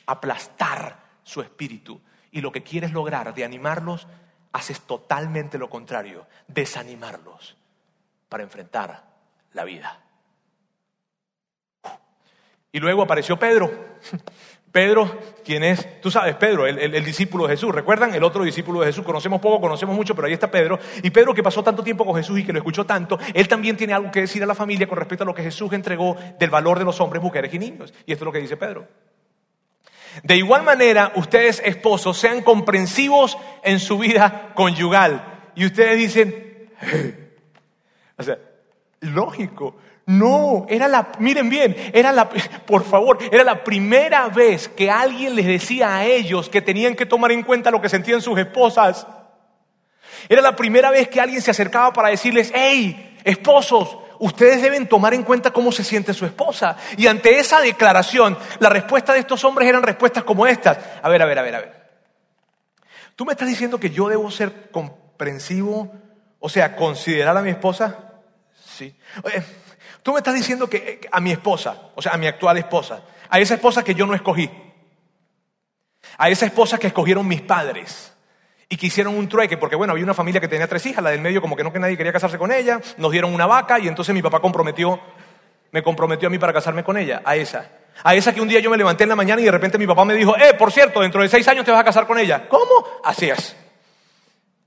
aplastar 0.05 0.99
su 1.23 1.43
espíritu. 1.43 2.01
Y 2.33 2.41
lo 2.41 2.51
que 2.51 2.65
quieres 2.65 2.91
lograr 2.91 3.35
de 3.35 3.45
animarlos 3.45 4.09
haces 4.53 4.81
totalmente 4.83 5.59
lo 5.59 5.71
contrario, 5.71 6.27
desanimarlos 6.49 7.57
para 8.29 8.43
enfrentar 8.43 9.05
la 9.53 9.65
vida. 9.65 10.01
Y 12.73 12.79
luego 12.79 13.03
apareció 13.03 13.39
Pedro. 13.39 13.71
Pedro, 14.73 15.19
quien 15.45 15.65
es, 15.65 16.01
tú 16.01 16.13
sabes, 16.13 16.37
Pedro, 16.37 16.65
el, 16.65 17.05
discípulo 17.05 17.45
de 17.45 17.55
Jesús. 17.55 17.75
¿Recuerdan? 17.75 18.15
El 18.15 18.23
otro 18.23 18.45
discípulo 18.45 18.81
de 18.81 18.87
Jesús. 18.87 19.05
Conocemos 19.05 19.41
poco, 19.41 19.61
conocemos 19.61 19.97
mucho, 19.97 20.15
pero 20.15 20.29
ahí 20.29 20.33
está 20.33 20.49
Pedro. 20.49 20.79
Y 21.03 21.11
Pedro, 21.11 21.35
que 21.35 21.43
pasó 21.43 21.65
tanto 21.65 21.83
tiempo 21.83 22.07
con 22.07 22.15
Jesús 22.15 22.39
y 22.39 22.45
que 22.45 22.53
lo 22.53 22.59
escuchó 22.59 22.87
tanto, 22.87 23.19
él 23.35 23.49
también 23.49 23.77
tiene 23.77 23.95
algo 23.95 24.13
que 24.13 24.21
decir 24.21 24.41
a 24.45 24.47
la 24.47 24.55
familia 24.55 24.87
con 24.87 24.97
respecto 24.97 25.25
a 25.25 25.27
lo 25.27 25.35
que 25.35 25.43
Jesús 25.43 25.73
entregó 25.73 26.17
del 26.39 26.51
valor 26.51 26.79
de 26.79 26.85
los 26.85 27.01
hombres, 27.01 27.21
mujeres 27.21 27.53
y 27.53 27.59
niños. 27.59 27.93
Y 28.07 28.13
esto 28.13 28.25
es 28.25 28.27
lo 28.27 28.33
que 28.33 28.39
dice 28.39 28.57
Pedro. 28.57 28.87
De 30.23 30.37
igual 30.37 30.63
manera, 30.63 31.13
ustedes 31.15 31.63
esposos 31.65 32.19
sean 32.19 32.43
comprensivos 32.43 33.39
en 33.63 33.79
su 33.79 33.99
vida 33.99 34.53
conyugal. 34.55 35.51
Y 35.55 35.67
ustedes 35.67 35.97
dicen, 35.97 36.71
o 38.17 38.23
sea, 38.23 38.39
lógico. 39.01 39.77
No, 40.07 40.67
era 40.69 40.89
la, 40.89 41.13
miren 41.21 41.49
bien, 41.49 41.77
era 41.93 42.11
la, 42.11 42.29
por 42.29 42.85
favor, 42.85 43.19
era 43.31 43.45
la 43.45 43.63
primera 43.63 44.29
vez 44.29 44.69
que 44.69 44.91
alguien 44.91 45.37
les 45.37 45.47
decía 45.47 45.95
a 45.95 46.05
ellos 46.05 46.49
que 46.49 46.61
tenían 46.61 46.97
que 46.97 47.07
tomar 47.07 47.31
en 47.31 47.45
cuenta 47.45 47.71
lo 47.71 47.81
que 47.81 47.89
sentían 47.89 48.21
sus 48.21 48.37
esposas. 48.39 49.07
Era 50.29 50.43
la 50.43 50.57
primera 50.57 50.91
vez 50.91 51.09
que 51.09 51.21
alguien 51.21 51.41
se 51.41 51.53
acercaba 51.53 51.93
para 51.93 52.09
decirles, 52.09 52.51
hey, 52.55 53.19
esposos, 53.25 53.99
ustedes 54.21 54.63
deben 54.63 54.87
tomar 54.87 55.13
en 55.15 55.25
cuenta 55.25 55.53
cómo 55.53 55.73
se 55.73 55.83
siente 55.83 56.15
su 56.15 56.25
esposa. 56.25 56.77
Y 56.97 57.09
ante 57.09 57.39
esa 57.39 57.61
declaración, 57.61 58.39
la 58.61 58.69
respuesta 58.69 59.13
de 59.13 59.21
estos 59.21 59.43
hombres 59.45 59.69
eran 59.69 59.83
respuestas 59.83 60.23
como 60.23 60.47
estas. 60.47 60.79
A 61.03 61.09
ver, 61.09 61.23
a 61.23 61.27
ver, 61.27 61.39
a 61.39 61.43
ver, 61.43 61.55
a 61.57 61.61
ver. 61.61 61.81
¿Tú 63.17 63.25
me 63.25 63.33
estás 63.33 63.49
diciendo 63.49 63.81
que 63.81 63.91
yo 63.91 64.09
debo 64.09 64.31
ser 64.31 64.71
comprensivo? 64.71 65.93
O 66.39 66.49
sea, 66.49 66.77
considerar 66.77 67.37
a 67.37 67.43
mi 67.43 67.51
esposa? 67.51 67.99
Sí. 68.65 68.97
Tú 70.03 70.13
me 70.13 70.19
estás 70.19 70.35
diciendo 70.35 70.69
que 70.69 70.77
eh, 70.77 71.09
a 71.11 71.21
mi 71.21 71.33
esposa, 71.33 71.91
o 71.95 72.01
sea, 72.01 72.13
a 72.13 72.17
mi 72.17 72.27
actual 72.27 72.57
esposa, 72.59 73.03
a 73.29 73.39
esa 73.39 73.55
esposa 73.55 73.83
que 73.83 73.95
yo 73.95 74.07
no 74.07 74.15
escogí, 74.15 74.51
a 76.17 76.31
esa 76.31 76.47
esposa 76.47 76.79
que 76.79 76.87
escogieron 76.87 77.27
mis 77.29 77.43
padres, 77.43 78.13
y 78.73 78.77
que 78.77 78.87
hicieron 78.87 79.17
un 79.17 79.29
trueque, 79.29 79.57
porque 79.57 79.75
bueno, 79.75 79.93
había 79.93 80.05
una 80.05 80.15
familia 80.15 80.41
que 80.41 80.47
tenía 80.47 80.69
tres 80.69 80.87
hijas, 80.87 81.03
la 81.03 81.11
del 81.11 81.21
medio 81.21 81.43
como 81.43 81.57
que 81.57 81.65
no 81.65 81.73
que 81.73 81.81
nadie 81.81 81.97
quería 81.97 82.13
casarse 82.13 82.39
con 82.39 82.53
ella, 82.53 82.81
nos 82.99 83.11
dieron 83.11 83.35
una 83.35 83.45
vaca 83.45 83.81
y 83.81 83.89
entonces 83.89 84.15
mi 84.15 84.23
papá 84.23 84.39
comprometió, 84.39 85.01
me 85.73 85.83
comprometió 85.83 86.29
a 86.29 86.31
mí 86.31 86.39
para 86.39 86.53
casarme 86.53 86.85
con 86.85 86.97
ella, 86.97 87.21
a 87.25 87.35
esa. 87.35 87.69
A 88.05 88.15
esa 88.15 88.33
que 88.33 88.41
un 88.41 88.47
día 88.47 88.61
yo 88.61 88.71
me 88.71 88.77
levanté 88.77 89.03
en 89.03 89.09
la 89.09 89.17
mañana 89.17 89.41
y 89.43 89.45
de 89.45 89.51
repente 89.51 89.77
mi 89.77 89.89
papá 89.89 90.05
me 90.05 90.15
dijo, 90.15 90.37
eh, 90.37 90.55
por 90.55 90.71
cierto, 90.71 91.01
dentro 91.01 91.21
de 91.21 91.29
seis 91.29 91.47
años 91.49 91.65
te 91.65 91.73
vas 91.73 91.81
a 91.81 91.85
casar 91.85 92.07
con 92.07 92.17
ella. 92.19 92.49
¿Cómo? 92.49 92.87
Así 93.05 93.29
es. 93.29 93.57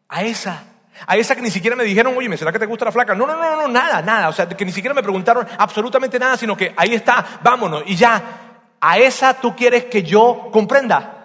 A 0.09 0.21
esa. 0.21 0.65
A 1.07 1.15
esa 1.15 1.33
que 1.33 1.41
ni 1.41 1.49
siquiera 1.49 1.75
me 1.75 1.85
dijeron, 1.85 2.13
oye, 2.17 2.37
¿será 2.37 2.51
que 2.51 2.59
te 2.59 2.65
gusta 2.65 2.85
la 2.85 2.91
flaca? 2.91 3.15
No, 3.15 3.25
no, 3.25 3.37
no, 3.37 3.61
no, 3.61 3.67
nada, 3.69 4.01
nada. 4.01 4.27
O 4.27 4.33
sea, 4.33 4.49
que 4.49 4.65
ni 4.65 4.73
siquiera 4.73 4.93
me 4.93 5.01
preguntaron 5.01 5.47
absolutamente 5.57 6.19
nada, 6.19 6.35
sino 6.35 6.57
que 6.57 6.73
ahí 6.75 6.93
está, 6.93 7.39
vámonos. 7.41 7.83
Y 7.85 7.95
ya, 7.95 8.21
a 8.81 8.97
esa 8.97 9.33
tú 9.39 9.55
quieres 9.55 9.85
que 9.85 10.03
yo 10.03 10.49
comprenda. 10.51 11.19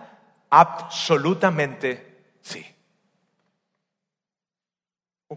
Absolutamente 0.48 2.08
sí. 2.40 2.64
Uh. 5.28 5.36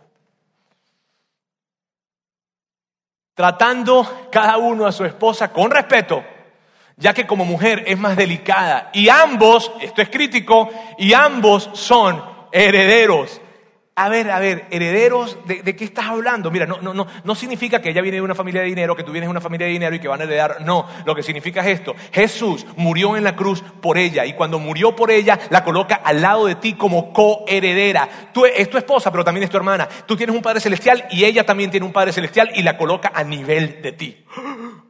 Tratando 3.34 4.28
cada 4.32 4.58
uno 4.58 4.86
a 4.86 4.92
su 4.92 5.06
esposa 5.06 5.52
con 5.52 5.72
respeto, 5.72 6.24
ya 6.98 7.14
que 7.14 7.26
como 7.26 7.46
mujer 7.46 7.84
es 7.88 7.98
más 7.98 8.16
delicada. 8.16 8.90
Y 8.94 9.10
ambos, 9.10 9.72
esto 9.82 10.02
es 10.02 10.10
crítico, 10.10 10.70
y 10.98 11.14
ambos 11.14 11.70
son 11.74 12.24
herederos 12.52 13.42
a 13.94 14.08
ver, 14.08 14.32
a 14.32 14.40
ver, 14.40 14.68
herederos, 14.72 15.38
¿de, 15.46 15.76
qué 15.76 15.84
estás 15.84 16.06
hablando? 16.06 16.50
Mira, 16.50 16.66
no, 16.66 16.82
no, 16.82 16.94
no, 16.94 17.08
no 17.26 17.36
significa 17.36 17.82
que 17.82 17.90
ella 17.90 18.02
viene 18.02 18.16
de 18.18 18.22
una 18.22 18.34
familia 18.34 18.62
de 18.62 18.68
dinero, 18.68 18.96
que 18.96 19.04
tú 19.04 19.12
vienes 19.12 19.28
de 19.28 19.32
una 19.32 19.42
familia 19.42 19.68
de 19.68 19.74
dinero 19.74 19.94
y 19.94 20.00
que 20.00 20.08
van 20.08 20.22
a 20.22 20.24
heredar. 20.24 20.62
No, 20.62 20.88
lo 21.06 21.14
que 21.14 21.24
significa 21.24 21.60
es 21.62 21.80
esto. 21.80 21.94
Jesús 22.14 22.66
murió 22.78 23.18
en 23.18 23.26
la 23.26 23.36
cruz 23.36 23.62
por 23.82 23.98
ella 23.98 24.26
y 24.26 24.34
cuando 24.34 24.60
murió 24.60 24.96
por 24.96 25.12
ella 25.12 25.38
la 25.50 25.66
coloca 25.66 25.96
al 25.96 26.22
lado 26.22 26.46
de 26.46 26.56
ti 26.56 26.74
como 26.74 27.12
coheredera. 27.12 28.08
Tú 28.34 28.46
es 28.46 28.70
tu 28.70 28.78
esposa, 28.78 29.12
pero 29.12 29.26
también 29.26 29.44
es 29.44 29.50
tu 29.50 29.58
hermana. 29.58 29.90
Tú 30.06 30.16
tienes 30.16 30.36
un 30.36 30.42
Padre 30.42 30.62
Celestial 30.62 31.06
y 31.12 31.26
ella 31.26 31.46
también 31.46 31.70
tiene 31.70 31.86
un 31.86 31.92
Padre 31.92 32.14
Celestial 32.14 32.50
y 32.56 32.64
la 32.64 32.78
coloca 32.78 33.12
a 33.14 33.26
nivel 33.26 33.82
de 33.82 33.92
ti. 33.92 34.26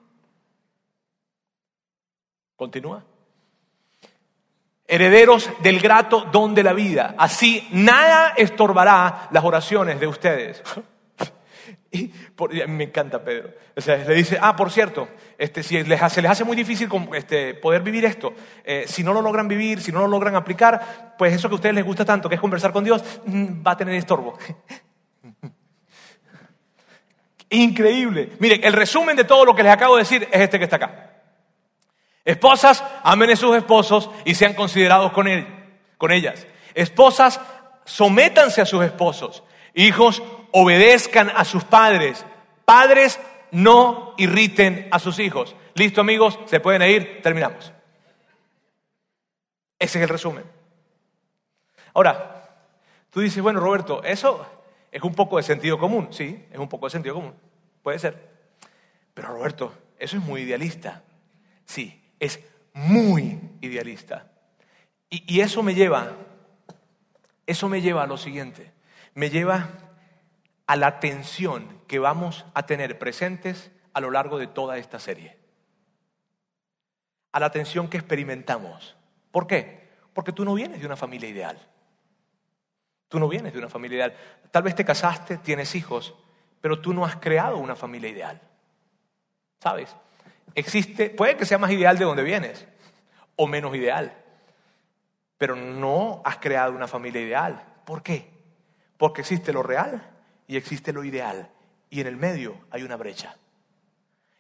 Continúa 2.56 3.04
herederos 4.92 5.50
del 5.64 5.80
grato 5.80 6.28
don 6.34 6.54
de 6.54 6.64
la 6.64 6.74
vida. 6.74 7.16
Así 7.18 7.66
nada 7.72 8.34
estorbará 8.36 9.30
las 9.32 9.44
oraciones 9.44 10.00
de 10.00 10.08
ustedes. 10.08 10.62
Me 12.68 12.84
encanta 12.84 13.24
Pedro. 13.24 13.52
O 13.76 13.82
sea, 13.82 13.98
le 13.98 14.14
dice, 14.14 14.38
ah, 14.42 14.56
por 14.56 14.70
cierto, 14.70 15.08
este, 15.38 15.64
si 15.64 15.82
les, 15.84 16.12
se 16.12 16.22
les 16.22 16.32
hace 16.32 16.44
muy 16.44 16.58
difícil 16.58 16.90
este, 17.14 17.54
poder 17.54 17.82
vivir 17.82 18.04
esto, 18.04 18.34
eh, 18.66 18.84
si 18.86 19.02
no 19.02 19.14
lo 19.14 19.22
logran 19.22 19.48
vivir, 19.48 19.82
si 19.82 19.94
no 19.94 20.02
lo 20.02 20.08
logran 20.08 20.36
aplicar, 20.36 21.16
pues 21.18 21.34
eso 21.34 21.48
que 21.48 21.54
a 21.54 21.56
ustedes 21.56 21.76
les 21.76 21.86
gusta 21.86 22.04
tanto, 22.04 22.28
que 22.28 22.36
es 22.36 22.42
conversar 22.42 22.74
con 22.74 22.84
Dios, 22.84 23.02
mm, 23.26 23.66
va 23.66 23.72
a 23.72 23.78
tener 23.78 23.96
estorbo. 23.96 24.38
Increíble. 27.50 28.34
Miren, 28.40 28.62
el 28.64 28.74
resumen 28.74 29.16
de 29.16 29.24
todo 29.24 29.46
lo 29.46 29.56
que 29.56 29.64
les 29.64 29.72
acabo 29.72 29.96
de 29.96 30.04
decir 30.04 30.28
es 30.32 30.42
este 30.42 30.58
que 30.58 30.66
está 30.66 30.76
acá. 30.76 31.21
Esposas, 32.24 32.84
amen 33.04 33.32
a 33.32 33.36
sus 33.36 33.56
esposos 33.56 34.10
y 34.26 34.36
sean 34.36 34.54
considerados 34.54 35.12
con, 35.12 35.28
él, 35.28 35.48
con 35.98 36.12
ellas. 36.12 36.46
Esposas, 36.74 37.40
sométanse 37.86 38.62
a 38.62 38.66
sus 38.66 38.84
esposos. 38.84 39.44
Hijos, 39.74 40.22
obedezcan 40.52 41.32
a 41.36 41.46
sus 41.46 41.64
padres. 41.64 42.26
Padres, 42.66 43.20
no 43.52 44.14
irriten 44.18 44.88
a 44.92 45.00
sus 45.00 45.20
hijos. 45.20 45.56
Listo 45.74 46.02
amigos, 46.02 46.40
se 46.46 46.60
pueden 46.60 46.82
ir, 46.84 47.22
terminamos. 47.22 47.72
Ese 49.80 49.98
es 49.98 50.04
el 50.04 50.10
resumen. 50.10 50.44
Ahora, 51.94 52.50
tú 53.10 53.20
dices, 53.20 53.42
bueno 53.42 53.60
Roberto, 53.60 54.04
eso 54.04 54.46
es 54.92 55.02
un 55.02 55.16
poco 55.16 55.38
de 55.38 55.44
sentido 55.44 55.80
común. 55.80 56.10
Sí, 56.12 56.46
es 56.52 56.60
un 56.60 56.70
poco 56.70 56.86
de 56.86 56.92
sentido 56.92 57.16
común. 57.16 57.34
Puede 57.82 58.00
ser. 58.00 58.30
Pero 59.14 59.30
Roberto, 59.30 59.74
eso 59.98 60.18
es 60.18 60.24
muy 60.24 60.42
idealista. 60.42 61.02
Sí, 61.66 62.01
es 62.22 62.40
muy 62.74 63.42
idealista. 63.60 64.32
Y, 65.10 65.42
eso 65.42 65.62
me 65.62 65.76
lleva, 65.76 66.16
eso 67.46 67.68
me 67.68 67.82
lleva 67.82 68.04
a 68.04 68.08
lo 68.08 68.16
siguiente, 68.16 68.72
me 69.14 69.30
lleva 69.30 69.72
a 70.68 70.78
la 70.78 71.02
tensión 71.02 71.82
que 71.88 72.00
vamos 72.00 72.46
a 72.54 72.66
tener 72.66 72.98
presentes 72.98 73.72
a 73.92 74.00
lo 74.00 74.10
largo 74.10 74.38
de 74.38 74.48
toda 74.48 74.78
esta 74.78 75.00
serie. 75.00 75.38
A 77.34 77.42
la 77.42 77.52
tensión 77.52 77.90
que 77.90 77.98
experimentamos. 77.98 78.96
¿Por 79.32 79.48
qué? 79.48 79.90
Porque 80.14 80.32
tú 80.32 80.46
no 80.46 80.54
vienes 80.54 80.80
de 80.80 80.86
una 80.86 80.96
familia 80.96 81.28
ideal. 81.28 81.58
Tú 83.10 83.20
no 83.20 83.28
vienes 83.28 83.52
de 83.52 83.60
una 83.60 83.68
familia 83.68 83.98
ideal. 83.98 84.16
Tal 84.52 84.64
vez 84.64 84.76
te 84.76 84.86
casaste, 84.86 85.38
tienes 85.40 85.76
hijos, 85.76 86.14
pero 86.62 86.80
tú 86.80 86.94
no 86.94 87.04
has 87.04 87.18
creado 87.18 87.58
una 87.58 87.76
familia 87.76 88.10
ideal. 88.10 88.40
¿Sabes? 89.60 89.94
Existe, 90.56 91.10
puede 91.10 91.38
que 91.38 91.46
sea 91.46 91.58
más 91.58 91.72
ideal 91.72 91.98
de 91.98 92.06
donde 92.06 92.24
vienes 92.24 92.68
o 93.36 93.48
menos 93.48 93.76
ideal, 93.76 94.16
pero 95.38 95.56
no 95.56 96.22
has 96.24 96.38
creado 96.38 96.74
una 96.74 96.88
familia 96.88 97.22
ideal. 97.22 97.64
¿Por 97.86 98.04
qué? 98.04 98.30
Porque 98.98 99.22
existe 99.22 99.54
lo 99.54 99.64
real 99.64 100.10
y 100.48 100.58
existe 100.58 100.94
lo 100.94 101.04
ideal 101.04 101.50
y 101.90 102.02
en 102.02 102.08
el 102.08 102.18
medio 102.18 102.58
hay 102.72 102.84
una 102.84 102.96
brecha. 102.96 103.36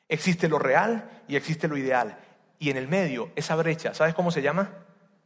Existe 0.07 0.49
lo 0.49 0.59
real 0.59 1.23
y 1.27 1.35
existe 1.35 1.67
lo 1.67 1.77
ideal 1.77 2.17
y 2.59 2.69
en 2.69 2.77
el 2.77 2.87
medio 2.87 3.31
esa 3.35 3.55
brecha, 3.55 3.93
¿sabes 3.93 4.13
cómo 4.13 4.29
se 4.29 4.41
llama? 4.41 4.71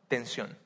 Tensión. 0.07 0.57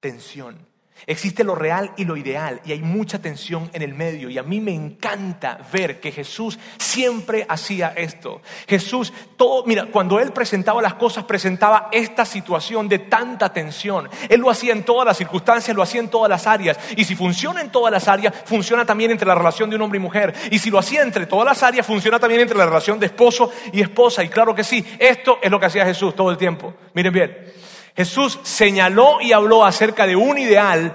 Tensión. 0.00 0.58
Existe 1.06 1.44
lo 1.44 1.54
real 1.54 1.92
y 1.96 2.04
lo 2.04 2.16
ideal 2.16 2.60
y 2.64 2.72
hay 2.72 2.80
mucha 2.80 3.20
tensión 3.20 3.70
en 3.74 3.82
el 3.82 3.94
medio 3.94 4.30
y 4.30 4.38
a 4.38 4.42
mí 4.42 4.60
me 4.60 4.72
encanta 4.72 5.58
ver 5.70 6.00
que 6.00 6.10
Jesús 6.10 6.58
siempre 6.78 7.44
hacía 7.48 7.92
esto. 7.96 8.40
Jesús, 8.66 9.12
todo, 9.36 9.64
mira, 9.66 9.86
cuando 9.92 10.18
él 10.18 10.32
presentaba 10.32 10.80
las 10.80 10.94
cosas, 10.94 11.24
presentaba 11.24 11.88
esta 11.92 12.24
situación 12.24 12.88
de 12.88 12.98
tanta 12.98 13.52
tensión. 13.52 14.08
Él 14.28 14.40
lo 14.40 14.50
hacía 14.50 14.72
en 14.72 14.84
todas 14.84 15.06
las 15.06 15.18
circunstancias, 15.18 15.76
lo 15.76 15.82
hacía 15.82 16.00
en 16.00 16.08
todas 16.08 16.30
las 16.30 16.46
áreas. 16.46 16.78
Y 16.96 17.04
si 17.04 17.14
funciona 17.14 17.60
en 17.60 17.70
todas 17.70 17.92
las 17.92 18.08
áreas, 18.08 18.34
funciona 18.44 18.84
también 18.84 19.10
entre 19.10 19.28
la 19.28 19.34
relación 19.34 19.68
de 19.68 19.76
un 19.76 19.82
hombre 19.82 19.98
y 19.98 20.02
mujer. 20.02 20.34
Y 20.50 20.58
si 20.58 20.70
lo 20.70 20.78
hacía 20.78 21.02
entre 21.02 21.26
todas 21.26 21.46
las 21.46 21.62
áreas, 21.62 21.86
funciona 21.86 22.18
también 22.18 22.40
entre 22.40 22.56
la 22.56 22.66
relación 22.66 22.98
de 22.98 23.06
esposo 23.06 23.52
y 23.72 23.80
esposa. 23.80 24.24
Y 24.24 24.28
claro 24.28 24.54
que 24.54 24.64
sí, 24.64 24.84
esto 24.98 25.38
es 25.42 25.50
lo 25.50 25.60
que 25.60 25.66
hacía 25.66 25.84
Jesús 25.84 26.16
todo 26.16 26.30
el 26.30 26.36
tiempo. 26.36 26.74
Miren 26.94 27.12
bien. 27.12 27.65
Jesús 27.96 28.38
señaló 28.42 29.20
y 29.22 29.32
habló 29.32 29.64
acerca 29.64 30.06
de 30.06 30.16
un 30.16 30.36
ideal, 30.36 30.94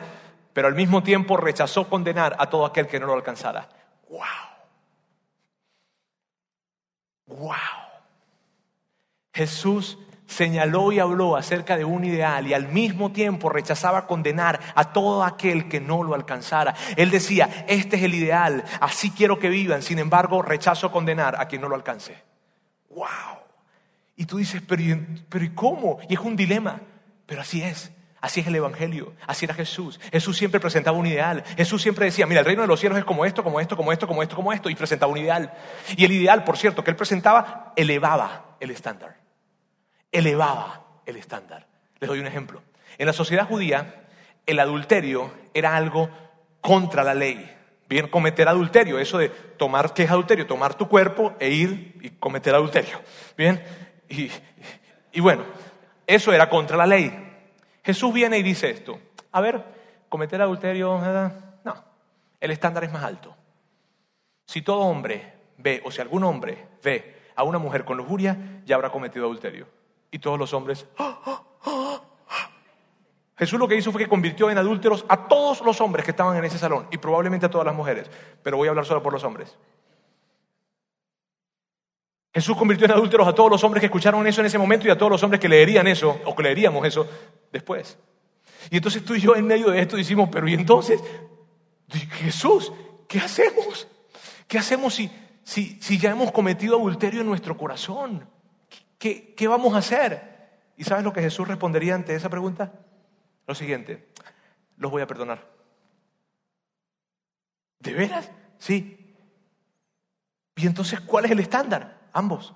pero 0.53 0.67
al 0.67 0.75
mismo 0.75 1.01
tiempo 1.01 1.35
rechazó 1.35 1.89
condenar 1.89 2.35
a 2.37 2.47
todo 2.49 2.65
aquel 2.65 2.87
que 2.87 2.99
no 2.99 3.07
lo 3.07 3.13
alcanzara. 3.13 3.67
¡Wow! 4.07 4.19
¡Wow! 7.25 7.55
Jesús 9.33 9.97
señaló 10.27 10.91
y 10.91 10.99
habló 10.99 11.35
acerca 11.35 11.75
de 11.75 11.85
un 11.85 12.05
ideal 12.05 12.47
y 12.47 12.53
al 12.53 12.67
mismo 12.67 13.11
tiempo 13.11 13.49
rechazaba 13.49 14.05
condenar 14.05 14.59
a 14.75 14.93
todo 14.93 15.23
aquel 15.23 15.67
que 15.67 15.81
no 15.81 16.03
lo 16.03 16.13
alcanzara. 16.13 16.75
Él 16.97 17.09
decía, 17.09 17.65
este 17.67 17.95
es 17.95 18.03
el 18.03 18.13
ideal, 18.13 18.63
así 18.79 19.09
quiero 19.09 19.39
que 19.39 19.49
vivan, 19.49 19.81
sin 19.81 19.97
embargo 19.97 20.43
rechazo 20.43 20.91
condenar 20.91 21.39
a 21.39 21.47
quien 21.47 21.61
no 21.61 21.69
lo 21.69 21.75
alcance. 21.75 22.21
¡Wow! 22.91 23.07
Y 24.17 24.25
tú 24.25 24.37
dices, 24.37 24.61
pero 24.67 24.83
pero 25.29 25.43
¿y 25.43 25.49
cómo? 25.49 25.97
Y 26.07 26.13
es 26.13 26.19
un 26.19 26.35
dilema. 26.35 26.79
Pero 27.31 27.43
así 27.43 27.63
es. 27.63 27.93
Así 28.19 28.41
es 28.41 28.47
el 28.47 28.55
Evangelio, 28.57 29.13
así 29.25 29.45
era 29.45 29.53
Jesús. 29.53 30.01
Jesús 30.11 30.37
siempre 30.37 30.59
presentaba 30.59 30.97
un 30.97 31.07
ideal. 31.07 31.45
Jesús 31.55 31.81
siempre 31.81 32.03
decía, 32.03 32.27
mira, 32.27 32.41
el 32.41 32.45
reino 32.45 32.61
de 32.61 32.67
los 32.67 32.77
cielos 32.77 32.99
es 32.99 33.05
como 33.05 33.23
esto, 33.23 33.41
como 33.41 33.61
esto, 33.61 33.77
como 33.77 33.89
esto, 33.89 34.05
como 34.05 34.21
esto, 34.21 34.35
como 34.35 34.51
esto, 34.51 34.69
y 34.69 34.75
presentaba 34.75 35.13
un 35.13 35.17
ideal. 35.17 35.53
Y 35.95 36.03
el 36.03 36.11
ideal, 36.11 36.43
por 36.43 36.57
cierto, 36.57 36.83
que 36.83 36.91
él 36.91 36.97
presentaba, 36.97 37.71
elevaba 37.77 38.57
el 38.59 38.69
estándar. 38.71 39.15
Elevaba 40.11 40.83
el 41.05 41.15
estándar. 41.15 41.67
Les 42.01 42.09
doy 42.09 42.19
un 42.19 42.27
ejemplo. 42.27 42.61
En 42.97 43.07
la 43.07 43.13
sociedad 43.13 43.47
judía, 43.47 44.03
el 44.45 44.59
adulterio 44.59 45.31
era 45.53 45.77
algo 45.77 46.09
contra 46.59 47.05
la 47.05 47.13
ley. 47.13 47.49
Bien, 47.87 48.09
cometer 48.09 48.49
adulterio, 48.49 48.99
eso 48.99 49.19
de 49.19 49.29
tomar, 49.29 49.93
¿qué 49.93 50.03
es 50.03 50.11
adulterio? 50.11 50.45
Tomar 50.47 50.73
tu 50.73 50.89
cuerpo 50.89 51.33
e 51.39 51.49
ir 51.49 51.97
y 52.01 52.09
cometer 52.09 52.53
adulterio. 52.55 53.01
Bien, 53.37 53.63
y, 54.09 54.29
y 55.13 55.21
bueno, 55.21 55.45
eso 56.15 56.34
era 56.34 56.50
contra 56.50 56.78
la 56.78 56.86
ley. 56.86 57.12
Jesús 57.84 58.13
viene 58.13 58.38
y 58.38 58.43
dice 58.43 58.69
esto. 58.69 59.00
A 59.32 59.41
ver, 59.41 59.63
cometer 60.10 60.41
adulterio, 60.41 61.00
no, 61.63 61.76
el 62.39 62.52
estándar 62.52 62.84
es 62.84 62.91
más 62.91 63.04
alto. 63.04 63.36
Si 64.45 64.62
todo 64.62 64.80
hombre 64.80 65.34
ve, 65.58 65.82
o 65.86 65.91
si 65.91 66.02
algún 66.02 66.24
hombre 66.24 66.67
ve 66.84 67.21
a 67.36 67.43
una 67.43 67.58
mujer 67.58 67.86
con 67.86 67.97
lujuria, 67.97 68.62
ya 68.65 68.76
habrá 68.76 68.89
cometido 68.89 69.26
adulterio. 69.26 69.67
Y 70.12 70.19
todos 70.19 70.38
los 70.38 70.54
hombres... 70.54 70.86
¡ah, 70.97 71.19
ah, 71.26 71.43
ah, 71.65 72.02
Jesús 73.38 73.58
lo 73.58 73.67
que 73.67 73.76
hizo 73.76 73.91
fue 73.91 74.04
que 74.04 74.10
convirtió 74.10 74.52
en 74.52 74.58
adúlteros 74.60 75.04
a 75.08 75.28
todos 75.28 75.62
los 75.62 75.82
hombres 75.82 76.06
que 76.06 76.12
estaban 76.12 76.38
en 76.38 76.45
ese 76.45 76.60
salón 76.60 76.88
y 76.91 76.97
probablemente 76.97 77.47
a 77.47 77.50
todas 77.50 77.65
las 77.65 77.76
mujeres, 77.76 78.08
pero 78.43 78.58
voy 78.58 78.67
a 78.67 78.69
hablar 78.69 78.86
solo 78.86 79.02
por 79.02 79.13
los 79.13 79.24
hombres. 79.24 79.58
Jesús 82.33 82.55
convirtió 82.55 82.85
en 82.85 82.91
adúlteros 82.91 83.27
a 83.27 83.35
todos 83.35 83.51
los 83.51 83.63
hombres 83.63 83.81
que 83.81 83.87
escucharon 83.87 84.25
eso 84.25 84.39
en 84.39 84.47
ese 84.47 84.57
momento 84.57 84.87
y 84.87 84.91
a 84.91 84.97
todos 84.97 85.11
los 85.11 85.23
hombres 85.23 85.39
que 85.39 85.49
leerían 85.49 85.87
eso 85.87 86.21
o 86.25 86.34
que 86.34 86.43
leeríamos 86.43 86.86
eso 86.86 87.07
después. 87.51 87.97
Y 88.69 88.77
entonces 88.77 89.03
tú 89.03 89.15
y 89.15 89.19
yo 89.19 89.36
en 89.36 89.45
medio 89.45 89.69
de 89.69 89.82
esto 89.82 89.97
decimos, 89.97 90.29
pero 90.32 90.47
¿y 90.47 90.53
entonces? 90.53 91.01
Jesús, 91.89 92.71
¿qué 93.07 93.19
hacemos? 93.19 93.88
¿Qué 94.47 94.57
hacemos 94.57 94.93
si, 94.93 95.11
si, 95.43 95.77
si 95.82 95.97
ya 95.97 96.11
hemos 96.11 96.32
cometido 96.32 96.77
adulterio 96.77 97.21
en 97.21 97.27
nuestro 97.27 97.57
corazón? 97.57 98.29
¿Qué, 98.97 99.34
¿Qué 99.36 99.47
vamos 99.47 99.73
a 99.73 99.79
hacer? 99.79 100.51
¿Y 100.77 100.86
sabes 100.86 101.03
lo 101.03 101.11
que 101.11 101.21
Jesús 101.21 101.47
respondería 101.47 101.95
ante 101.95 102.15
esa 102.15 102.29
pregunta? 102.29 102.71
Lo 103.45 103.55
siguiente, 103.55 104.07
los 104.77 104.89
voy 104.89 105.01
a 105.01 105.07
perdonar. 105.07 105.45
¿De 107.79 107.93
veras? 107.93 108.32
Sí. 108.57 109.15
¿Y 110.55 110.67
entonces 110.67 111.01
cuál 111.01 111.25
es 111.25 111.32
el 111.32 111.39
estándar? 111.39 112.01
Ambos. 112.14 112.53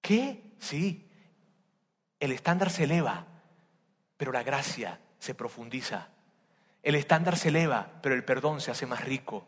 ¿Qué? 0.00 0.54
Sí, 0.58 1.10
el 2.20 2.32
estándar 2.32 2.70
se 2.70 2.84
eleva, 2.84 3.26
pero 4.16 4.32
la 4.32 4.42
gracia 4.42 5.00
se 5.18 5.34
profundiza. 5.34 6.08
El 6.82 6.94
estándar 6.94 7.36
se 7.36 7.48
eleva, 7.48 8.00
pero 8.02 8.14
el 8.14 8.24
perdón 8.24 8.60
se 8.60 8.70
hace 8.70 8.86
más 8.86 9.04
rico. 9.04 9.46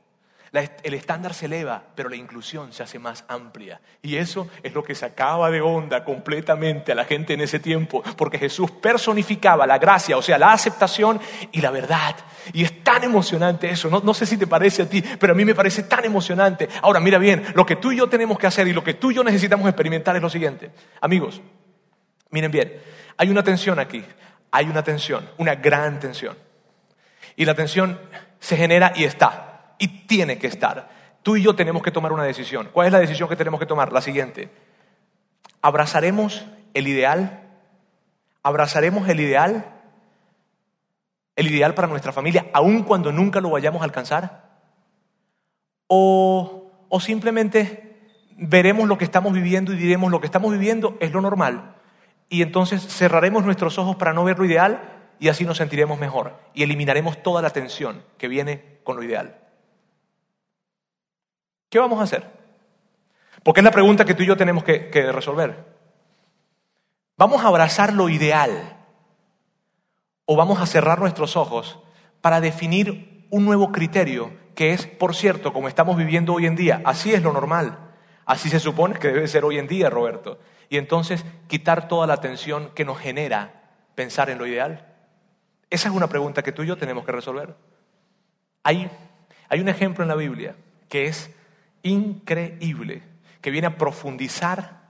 El 0.53 0.95
estándar 0.95 1.35
se 1.35 1.47
eleva, 1.47 1.83
pero 1.95 2.09
la 2.09 2.17
inclusión 2.17 2.73
se 2.73 2.83
hace 2.83 2.99
más 2.99 3.25
amplia. 3.29 3.81
Y 4.03 4.17
eso 4.17 4.49
es 4.63 4.73
lo 4.75 4.83
que 4.83 4.95
sacaba 4.95 5.51
de 5.51 5.61
onda 5.61 6.05
completamente 6.05 6.93
a 6.93 6.95
la 6.95 7.05
gente 7.05 7.35
en 7.35 7.41
ese 7.41 7.59
tiempo, 7.59 8.03
porque 8.17 8.39
Jesús 8.39 8.71
personificaba 8.71 9.67
la 9.67 9.79
gracia, 9.79 10.17
o 10.17 10.23
sea, 10.23 10.39
la 10.39 10.53
aceptación 10.53 11.21
y 11.53 11.61
la 11.61 11.71
verdad. 11.71 12.17
Y 12.53 12.65
es 12.65 12.85
tan 12.85 13.05
emocionante 13.05 13.69
eso. 13.69 13.91
No, 13.91 14.15
sé 14.15 14.27
si 14.27 14.37
te 14.37 14.47
parece 14.47 14.83
a 14.83 14.89
ti, 14.89 15.03
pero 15.19 15.33
a 15.33 15.37
mí 15.37 15.45
me 15.45 15.55
parece 15.55 15.83
tan 15.83 16.05
emocionante. 16.05 16.69
Ahora, 16.83 17.01
mira 17.01 17.19
bien, 17.19 17.45
lo 17.55 17.67
que 17.67 17.77
tú 17.77 17.93
y 17.93 17.97
yo 17.97 18.09
tenemos 18.09 18.39
que 18.39 18.47
hacer 18.47 18.69
y 18.69 18.73
lo 18.73 18.85
que 18.85 18.95
tú 18.95 19.11
y 19.11 19.15
yo 19.15 19.25
necesitamos 19.25 19.69
experimentar 19.69 20.17
es 20.17 20.23
lo 20.23 20.31
siguiente. 20.31 20.71
Amigos, 21.01 21.43
miren 22.31 22.51
bien, 22.51 22.81
hay 23.17 23.31
una 23.31 23.43
tensión 23.43 23.79
aquí, 23.79 24.05
hay 24.51 24.67
una 24.67 24.83
tensión, 24.83 25.29
una 25.39 25.57
gran 25.57 26.01
tensión. 26.01 26.37
Y 27.35 27.45
la 27.45 27.55
tensión 27.55 27.99
se 28.39 28.57
genera 28.57 28.93
y 28.95 29.05
está, 29.05 29.46
y 29.79 29.89
tiene 30.07 30.39
que 30.39 30.47
estar. 30.47 30.89
Tú 31.23 31.37
y 31.37 31.43
yo 31.43 31.57
tenemos 31.57 31.83
que 31.83 31.91
tomar 31.91 32.13
una 32.13 32.25
decisión. 32.25 32.69
¿Cuál 32.73 32.87
es 32.87 32.93
la 32.93 33.01
decisión 33.01 33.29
que 33.29 33.37
tenemos 33.37 33.59
que 33.59 33.67
tomar? 33.67 33.93
La 33.93 34.01
siguiente. 34.01 34.51
¿Abrazaremos 35.61 36.47
el 36.75 36.87
ideal? 36.87 37.43
¿Abrazaremos 38.43 39.09
el 39.09 39.21
ideal? 39.21 39.73
¿El 41.35 41.49
ideal 41.49 41.75
para 41.75 41.89
nuestra 41.89 42.13
familia, 42.13 42.47
aun 42.53 42.83
cuando 42.83 43.13
nunca 43.13 43.41
lo 43.41 43.51
vayamos 43.51 43.83
a 43.83 43.85
alcanzar? 43.85 44.61
¿O, 45.89 46.71
o 46.89 47.01
simplemente 47.01 47.99
veremos 48.37 48.89
lo 48.89 48.97
que 48.97 49.05
estamos 49.05 49.33
viviendo 49.33 49.73
y 49.73 49.77
diremos 49.77 50.11
lo 50.11 50.21
que 50.21 50.27
estamos 50.27 50.53
viviendo 50.53 50.97
es 51.01 51.13
lo 51.13 51.21
normal? 51.21 51.75
Y 52.29 52.43
entonces 52.43 52.87
cerraremos 52.87 53.45
nuestros 53.45 53.79
ojos 53.79 53.97
para 53.97 54.13
no 54.13 54.25
ver 54.25 54.39
lo 54.39 54.45
ideal 54.45 54.81
y 55.19 55.29
así 55.29 55.45
nos 55.45 55.59
sentiremos 55.59 55.99
mejor 55.99 56.39
y 56.55 56.63
eliminaremos 56.63 57.23
toda 57.23 57.43
la 57.43 57.51
tensión 57.51 58.03
que 58.19 58.29
viene 58.29 58.79
con 58.85 58.97
lo 58.97 59.03
ideal. 59.03 59.46
¿Qué 61.77 61.81
vamos 61.81 62.01
a 62.01 62.05
hacer? 62.05 62.25
Porque 63.43 63.61
es 63.61 63.65
la 63.65 63.71
pregunta 63.71 64.07
que 64.07 64.15
tú 64.15 64.23
y 64.23 64.27
yo 64.27 64.35
tenemos 64.35 64.65
que, 64.65 64.89
resolver. 65.13 65.63
¿Vamos 67.19 67.45
a 67.45 67.49
abrazar 67.49 67.93
lo 67.93 68.09
ideal 68.09 68.79
o 70.25 70.37
vamos 70.37 70.59
a 70.59 70.65
cerrar 70.65 71.01
nuestros 71.01 71.37
ojos 71.37 71.79
para 72.23 72.41
definir 72.41 73.27
un 73.29 73.45
nuevo 73.45 73.73
criterio 73.73 74.33
que 74.55 74.73
es, 74.73 74.87
por 74.87 75.15
cierto, 75.15 75.53
como 75.53 75.69
estamos 75.69 75.99
viviendo 75.99 76.33
hoy 76.33 76.47
en 76.47 76.57
día? 76.57 76.81
Así 76.87 77.13
es 77.13 77.23
lo 77.23 77.35
normal. 77.35 77.79
Así 78.25 78.49
se 78.49 78.59
supone 78.59 78.99
que 78.99 79.09
debe 79.09 79.29
ser 79.29 79.45
hoy 79.45 79.59
en 79.59 79.67
día, 79.67 79.91
Roberto. 79.91 80.39
Y 80.71 80.79
entonces 80.79 81.27
quitar 81.47 81.89
toda 81.89 82.07
la 82.07 82.23
tensión 82.23 82.71
que 82.75 82.87
nos 82.87 82.99
genera 82.99 83.65
pensar 83.95 84.31
en 84.31 84.39
lo 84.39 84.47
ideal. 84.47 84.95
Esa 85.69 85.91
es 85.91 85.95
una 85.95 86.09
pregunta 86.09 86.43
que 86.43 86.53
tú 86.53 86.63
y 86.63 86.69
yo 86.69 86.79
tenemos 86.79 87.05
que 87.05 87.13
resolver. 87.13 87.55
Hay, 88.63 88.91
hay 89.51 89.61
un 89.61 89.69
ejemplo 89.69 90.03
en 90.05 90.09
la 90.09 90.17
Biblia 90.17 90.57
que 90.89 91.05
es 91.05 91.37
increíble, 91.87 93.03
que 93.41 93.51
viene 93.51 93.67
a 93.67 93.77
profundizar 93.77 94.83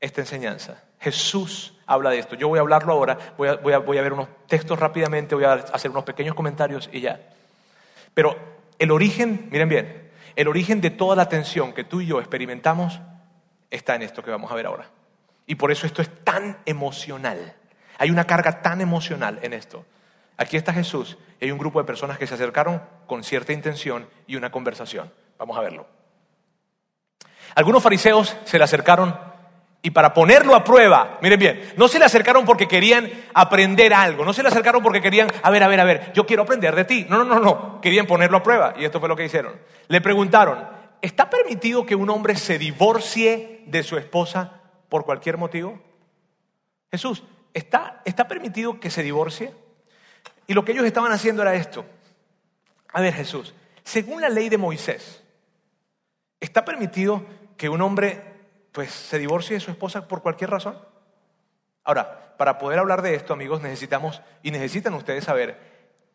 esta 0.00 0.20
enseñanza. 0.20 0.82
Jesús 1.00 1.74
habla 1.86 2.10
de 2.10 2.18
esto. 2.18 2.34
Yo 2.34 2.48
voy 2.48 2.58
a 2.58 2.62
hablarlo 2.62 2.92
ahora, 2.92 3.18
voy 3.36 3.48
a, 3.48 3.54
voy 3.56 3.72
a, 3.72 3.78
voy 3.78 3.98
a 3.98 4.02
ver 4.02 4.12
unos 4.12 4.28
textos 4.46 4.78
rápidamente, 4.78 5.34
voy 5.34 5.44
a 5.44 5.52
hacer 5.52 5.90
unos 5.90 6.04
pequeños 6.04 6.34
comentarios 6.34 6.88
y 6.92 7.00
ya. 7.00 7.20
Pero 8.14 8.36
el 8.78 8.90
origen, 8.90 9.48
miren 9.50 9.68
bien, 9.68 10.10
el 10.36 10.48
origen 10.48 10.80
de 10.80 10.90
toda 10.90 11.14
la 11.16 11.28
tensión 11.28 11.72
que 11.72 11.84
tú 11.84 12.00
y 12.00 12.06
yo 12.06 12.20
experimentamos 12.20 13.00
está 13.70 13.94
en 13.94 14.02
esto 14.02 14.22
que 14.22 14.30
vamos 14.30 14.50
a 14.50 14.54
ver 14.54 14.66
ahora. 14.66 14.88
Y 15.46 15.56
por 15.56 15.70
eso 15.70 15.86
esto 15.86 16.00
es 16.00 16.08
tan 16.24 16.58
emocional. 16.64 17.54
Hay 17.98 18.10
una 18.10 18.24
carga 18.24 18.62
tan 18.62 18.80
emocional 18.80 19.38
en 19.42 19.52
esto. 19.52 19.84
Aquí 20.36 20.56
está 20.56 20.72
Jesús 20.72 21.18
y 21.40 21.44
hay 21.44 21.50
un 21.50 21.58
grupo 21.58 21.78
de 21.80 21.86
personas 21.86 22.18
que 22.18 22.26
se 22.26 22.34
acercaron 22.34 22.82
con 23.06 23.22
cierta 23.22 23.52
intención 23.52 24.08
y 24.26 24.36
una 24.36 24.50
conversación. 24.50 25.12
Vamos 25.38 25.56
a 25.56 25.60
verlo. 25.60 25.86
Algunos 27.54 27.82
fariseos 27.82 28.36
se 28.44 28.58
le 28.58 28.64
acercaron 28.64 29.16
y 29.86 29.90
para 29.90 30.14
ponerlo 30.14 30.54
a 30.54 30.64
prueba, 30.64 31.18
miren 31.20 31.38
bien, 31.38 31.74
no 31.76 31.88
se 31.88 31.98
le 31.98 32.06
acercaron 32.06 32.46
porque 32.46 32.66
querían 32.66 33.10
aprender 33.34 33.92
algo, 33.92 34.24
no 34.24 34.32
se 34.32 34.42
le 34.42 34.48
acercaron 34.48 34.82
porque 34.82 35.02
querían, 35.02 35.28
a 35.42 35.50
ver, 35.50 35.62
a 35.62 35.68
ver, 35.68 35.78
a 35.78 35.84
ver, 35.84 36.10
yo 36.14 36.24
quiero 36.24 36.44
aprender 36.44 36.74
de 36.74 36.86
ti. 36.86 37.06
No, 37.06 37.18
no, 37.18 37.24
no, 37.24 37.38
no, 37.38 37.80
querían 37.82 38.06
ponerlo 38.06 38.38
a 38.38 38.42
prueba 38.42 38.72
y 38.78 38.86
esto 38.86 38.98
fue 38.98 39.10
lo 39.10 39.16
que 39.16 39.26
hicieron. 39.26 39.52
Le 39.88 40.00
preguntaron, 40.00 40.66
¿está 41.02 41.28
permitido 41.28 41.84
que 41.84 41.94
un 41.94 42.08
hombre 42.08 42.34
se 42.34 42.58
divorcie 42.58 43.62
de 43.66 43.82
su 43.82 43.98
esposa 43.98 44.62
por 44.88 45.04
cualquier 45.04 45.36
motivo? 45.36 45.78
Jesús, 46.90 47.22
¿está, 47.52 48.00
está 48.06 48.26
permitido 48.26 48.80
que 48.80 48.88
se 48.88 49.02
divorcie? 49.02 49.52
Y 50.46 50.54
lo 50.54 50.64
que 50.64 50.72
ellos 50.72 50.86
estaban 50.86 51.12
haciendo 51.12 51.42
era 51.42 51.54
esto. 51.56 51.84
A 52.94 53.02
ver, 53.02 53.12
Jesús, 53.12 53.52
según 53.82 54.22
la 54.22 54.30
ley 54.30 54.48
de 54.48 54.56
Moisés, 54.56 55.22
¿está 56.40 56.64
permitido 56.64 57.22
que 57.56 57.68
un 57.68 57.82
hombre 57.82 58.22
pues 58.72 58.90
se 58.90 59.18
divorcie 59.18 59.54
de 59.54 59.60
su 59.60 59.70
esposa 59.70 60.08
por 60.08 60.22
cualquier 60.22 60.50
razón? 60.50 60.78
Ahora, 61.84 62.34
para 62.36 62.58
poder 62.58 62.78
hablar 62.78 63.02
de 63.02 63.14
esto, 63.14 63.32
amigos, 63.32 63.62
necesitamos 63.62 64.22
y 64.42 64.50
necesitan 64.50 64.94
ustedes 64.94 65.24
saber 65.24 65.58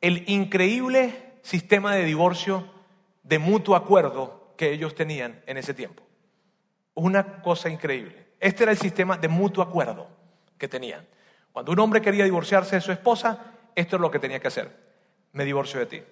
el 0.01 0.29
increíble 0.29 1.33
sistema 1.41 1.95
de 1.95 2.05
divorcio 2.05 2.69
de 3.23 3.39
mutuo 3.39 3.75
acuerdo 3.75 4.53
que 4.57 4.71
ellos 4.71 4.95
tenían 4.95 5.41
en 5.45 5.57
ese 5.57 5.73
tiempo. 5.73 6.03
Una 6.93 7.41
cosa 7.41 7.69
increíble. 7.69 8.33
Este 8.39 8.63
era 8.63 8.71
el 8.71 8.77
sistema 8.77 9.17
de 9.17 9.27
mutuo 9.27 9.63
acuerdo 9.63 10.07
que 10.57 10.67
tenían. 10.67 11.07
Cuando 11.51 11.71
un 11.71 11.79
hombre 11.79 12.01
quería 12.01 12.23
divorciarse 12.23 12.75
de 12.75 12.81
su 12.81 12.91
esposa, 12.91 13.53
esto 13.75 13.95
es 13.95 14.01
lo 14.01 14.11
que 14.11 14.19
tenía 14.19 14.39
que 14.39 14.47
hacer. 14.47 14.75
Me 15.31 15.45
divorcio 15.45 15.79
de 15.79 15.85
ti. 15.85 16.03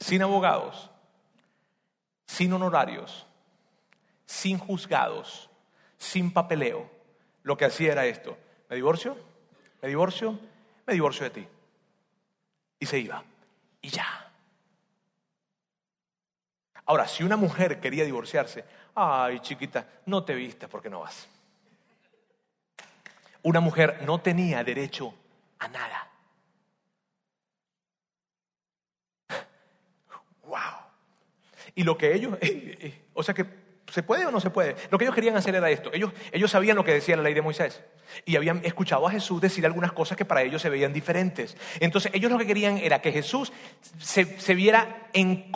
Sin 0.00 0.22
abogados, 0.22 0.90
sin 2.26 2.52
honorarios, 2.52 3.26
sin 4.26 4.58
juzgados, 4.58 5.50
sin 5.98 6.32
papeleo. 6.32 6.90
Lo 7.42 7.56
que 7.56 7.66
hacía 7.66 7.92
era 7.92 8.06
esto. 8.06 8.36
Me 8.68 8.76
divorcio, 8.76 9.16
me 9.82 9.88
divorcio, 9.88 10.38
me 10.86 10.94
divorcio 10.94 11.24
de 11.24 11.30
ti. 11.30 11.48
Y 12.80 12.86
se 12.86 12.98
iba. 12.98 13.22
Y 13.82 13.88
ya. 13.88 14.30
Ahora, 16.86 17.06
si 17.08 17.22
una 17.24 17.36
mujer 17.36 17.80
quería 17.80 18.04
divorciarse, 18.04 18.64
ay 18.94 19.40
chiquita, 19.40 19.86
no 20.06 20.24
te 20.24 20.34
vistas 20.34 20.68
porque 20.68 20.90
no 20.90 21.00
vas 21.00 21.28
una 23.44 23.60
mujer 23.60 24.02
no 24.04 24.20
tenía 24.20 24.64
derecho 24.64 25.14
a 25.58 25.68
nada. 25.68 26.10
¡Wow! 30.44 30.58
Y 31.74 31.82
lo 31.82 31.96
que 31.98 32.14
ellos, 32.14 32.34
eh, 32.40 32.78
eh, 32.80 32.94
o 33.14 33.22
sea 33.22 33.34
que, 33.34 33.46
¿se 33.90 34.02
puede 34.02 34.24
o 34.26 34.30
no 34.30 34.40
se 34.40 34.50
puede? 34.50 34.76
Lo 34.90 34.98
que 34.98 35.04
ellos 35.04 35.14
querían 35.14 35.36
hacer 35.36 35.54
era 35.54 35.70
esto. 35.70 35.90
Ellos, 35.92 36.12
ellos 36.32 36.50
sabían 36.50 36.76
lo 36.76 36.84
que 36.84 36.92
decía 36.92 37.16
la 37.16 37.22
ley 37.22 37.34
de 37.34 37.42
Moisés. 37.42 37.82
Y 38.24 38.36
habían 38.36 38.64
escuchado 38.64 39.06
a 39.06 39.10
Jesús 39.10 39.40
decir 39.40 39.64
algunas 39.66 39.92
cosas 39.92 40.16
que 40.16 40.24
para 40.24 40.42
ellos 40.42 40.62
se 40.62 40.68
veían 40.68 40.92
diferentes. 40.92 41.56
Entonces 41.80 42.12
ellos 42.14 42.30
lo 42.30 42.38
que 42.38 42.46
querían 42.46 42.78
era 42.78 43.00
que 43.00 43.12
Jesús 43.12 43.52
se, 43.98 44.54
viera 44.54 45.08
en, 45.12 45.50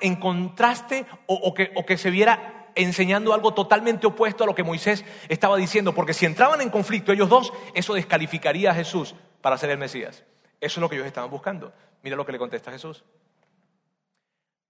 en 0.00 0.16
contraste 0.16 1.06
o, 1.26 1.54
que, 1.54 1.70
o 1.74 1.86
que 1.86 1.96
se 1.96 2.10
viera 2.10 2.56
enseñando 2.74 3.32
algo 3.32 3.54
totalmente 3.54 4.06
opuesto 4.06 4.44
a 4.44 4.46
lo 4.46 4.54
que 4.54 4.62
Moisés 4.62 5.04
estaba 5.28 5.56
diciendo, 5.56 5.94
porque 5.94 6.12
si 6.12 6.26
entraban 6.26 6.60
en 6.60 6.70
conflicto 6.70 7.10
ellos 7.10 7.28
dos, 7.28 7.52
eso 7.74 7.94
descalificaría 7.94 8.70
a 8.70 8.74
Jesús 8.74 9.14
para 9.40 9.58
ser 9.58 9.70
el 9.70 9.78
Mesías. 9.78 10.24
Eso 10.60 10.78
es 10.78 10.82
lo 10.82 10.88
que 10.88 10.96
ellos 10.96 11.06
estaban 11.06 11.30
buscando. 11.30 11.72
Mira 12.02 12.16
lo 12.16 12.24
que 12.24 12.32
le 12.32 12.38
contesta 12.38 12.70
Jesús. 12.70 13.02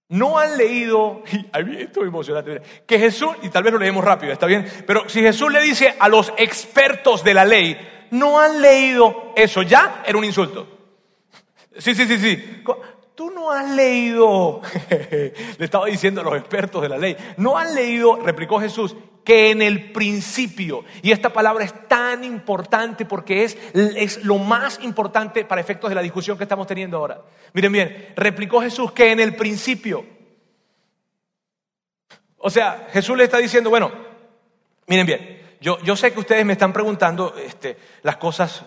No 0.09 0.39
han 0.39 0.57
leído, 0.57 1.23
esto 1.53 2.01
es 2.01 2.07
emocionante, 2.07 2.61
que 2.85 2.99
Jesús, 2.99 3.29
y 3.41 3.49
tal 3.49 3.63
vez 3.63 3.73
lo 3.73 3.79
leemos 3.79 4.03
rápido, 4.03 4.31
está 4.31 4.45
bien, 4.45 4.65
pero 4.85 5.09
si 5.09 5.21
Jesús 5.21 5.51
le 5.51 5.61
dice 5.61 5.95
a 5.99 6.07
los 6.07 6.31
expertos 6.37 7.23
de 7.23 7.33
la 7.33 7.45
ley, 7.45 7.77
no 8.11 8.39
han 8.39 8.61
leído 8.61 9.33
eso, 9.35 9.61
ya 9.63 10.03
era 10.05 10.17
un 10.17 10.23
insulto. 10.23 10.67
Sí, 11.77 11.93
sí, 11.93 12.05
sí, 12.05 12.17
sí. 12.17 12.63
Tú 13.13 13.31
no 13.31 13.51
has 13.51 13.71
leído, 13.71 14.61
le 14.89 15.65
estaba 15.65 15.87
diciendo 15.87 16.21
a 16.21 16.23
los 16.23 16.37
expertos 16.37 16.81
de 16.81 16.89
la 16.89 16.97
ley, 16.97 17.17
no 17.37 17.57
han 17.57 17.73
leído, 17.73 18.17
replicó 18.17 18.59
Jesús, 18.59 18.95
que 19.27 19.51
en 19.51 19.61
el 19.61 19.91
principio, 19.91 20.85
y 21.01 21.11
esta 21.11 21.33
palabra 21.33 21.65
es 21.65 21.73
tan 21.89 22.23
importante 22.23 23.03
porque 23.03 23.43
es, 23.43 23.57
es 23.73 24.23
lo 24.23 24.37
más 24.37 24.79
importante 24.81 25.43
para 25.43 25.59
efectos 25.59 25.89
de 25.89 25.95
la 25.95 26.01
discusión 26.01 26.37
que 26.37 26.45
estamos 26.45 26.65
teniendo 26.65 26.95
ahora. 26.95 27.23
Miren 27.51 27.73
bien, 27.73 28.13
replicó 28.15 28.61
Jesús 28.61 28.93
que 28.93 29.11
en 29.11 29.19
el 29.19 29.35
principio, 29.35 30.05
o 32.37 32.49
sea, 32.49 32.87
Jesús 32.93 33.17
le 33.17 33.25
está 33.25 33.39
diciendo, 33.39 33.69
bueno, 33.69 33.91
miren 34.87 35.05
bien, 35.05 35.41
yo, 35.59 35.77
yo 35.83 35.97
sé 35.97 36.13
que 36.13 36.21
ustedes 36.21 36.45
me 36.45 36.53
están 36.53 36.71
preguntando 36.71 37.35
este, 37.35 37.75
las 38.03 38.15
cosas 38.15 38.63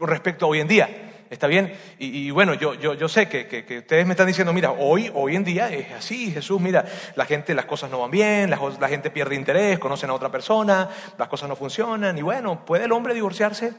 respecto 0.00 0.46
a 0.46 0.48
hoy 0.48 0.58
en 0.58 0.66
día. 0.66 1.03
¿Está 1.30 1.46
bien? 1.46 1.74
Y, 1.98 2.30
bueno, 2.30 2.54
yo, 2.54 2.74
yo, 2.74 2.94
yo 2.94 3.08
sé 3.08 3.28
que, 3.28 3.46
que, 3.46 3.78
ustedes 3.78 4.06
me 4.06 4.12
están 4.12 4.26
diciendo, 4.26 4.52
mira, 4.52 4.70
hoy, 4.72 5.10
hoy 5.14 5.36
en 5.36 5.44
día 5.44 5.68
es 5.68 5.90
así, 5.92 6.30
Jesús, 6.30 6.60
mira, 6.60 6.84
la 7.16 7.24
gente, 7.24 7.54
las 7.54 7.64
cosas 7.64 7.90
no 7.90 8.00
van 8.00 8.10
bien, 8.10 8.50
la, 8.50 8.88
gente 8.88 9.10
pierde 9.10 9.34
interés, 9.34 9.78
conocen 9.78 10.10
a 10.10 10.14
otra 10.14 10.30
persona, 10.30 10.88
las 11.18 11.28
cosas 11.28 11.48
no 11.48 11.56
funcionan, 11.56 12.16
y 12.18 12.22
bueno, 12.22 12.64
¿puede 12.64 12.84
el 12.84 12.92
hombre 12.92 13.14
divorciarse? 13.14 13.72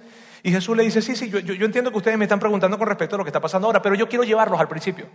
Y 0.43 0.51
Jesús 0.51 0.75
le 0.75 0.83
dice, 0.83 1.01
sí, 1.01 1.15
sí, 1.15 1.29
yo, 1.29 1.39
yo, 1.39 1.65
entiendo 1.65 1.91
que 1.91 1.97
ustedes 1.97 2.17
me 2.17 2.25
están 2.25 2.39
preguntando 2.39 2.77
con 2.77 2.87
respecto 2.87 3.15
a 3.15 3.17
lo 3.17 3.23
que 3.23 3.29
está 3.29 3.39
pasando 3.39 3.67
ahora, 3.67 3.81
pero 3.81 3.95
yo 3.95 4.09
quiero 4.09 4.23
llevarlos 4.23 4.59
al 4.59 4.67
principio. 4.67 5.07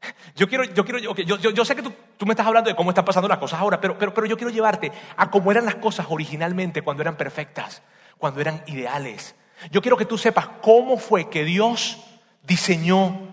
Yo 0.36 0.46
quiero, 0.46 0.62
yo 0.62 0.84
quiero, 0.84 1.00
yo, 1.00 1.16
yo, 1.16 1.50
yo, 1.50 1.64
sé 1.64 1.74
que 1.74 1.82
tú, 1.82 1.92
tú, 2.16 2.24
me 2.24 2.32
estás 2.32 2.46
hablando 2.46 2.70
de 2.70 2.76
cómo 2.76 2.90
están 2.90 3.04
pasando 3.04 3.26
las 3.26 3.38
cosas 3.38 3.58
ahora, 3.58 3.80
pero, 3.80 3.98
pero, 3.98 4.14
pero 4.14 4.24
yo 4.24 4.36
quiero 4.36 4.52
llevarte 4.52 4.92
a 5.16 5.32
cómo 5.32 5.50
eran 5.50 5.64
las 5.64 5.74
cosas 5.74 6.06
originalmente, 6.08 6.82
cuando 6.82 7.02
eran 7.02 7.16
perfectas, 7.16 7.82
cuando 8.18 8.40
eran 8.40 8.62
ideales. 8.68 9.34
Yo 9.70 9.82
quiero 9.82 9.96
que 9.96 10.04
tú 10.04 10.16
sepas 10.16 10.48
cómo 10.62 10.98
fue 10.98 11.28
que 11.28 11.44
Dios 11.44 11.98
diseñó 12.42 13.28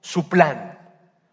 su 0.00 0.28
plan 0.28 0.78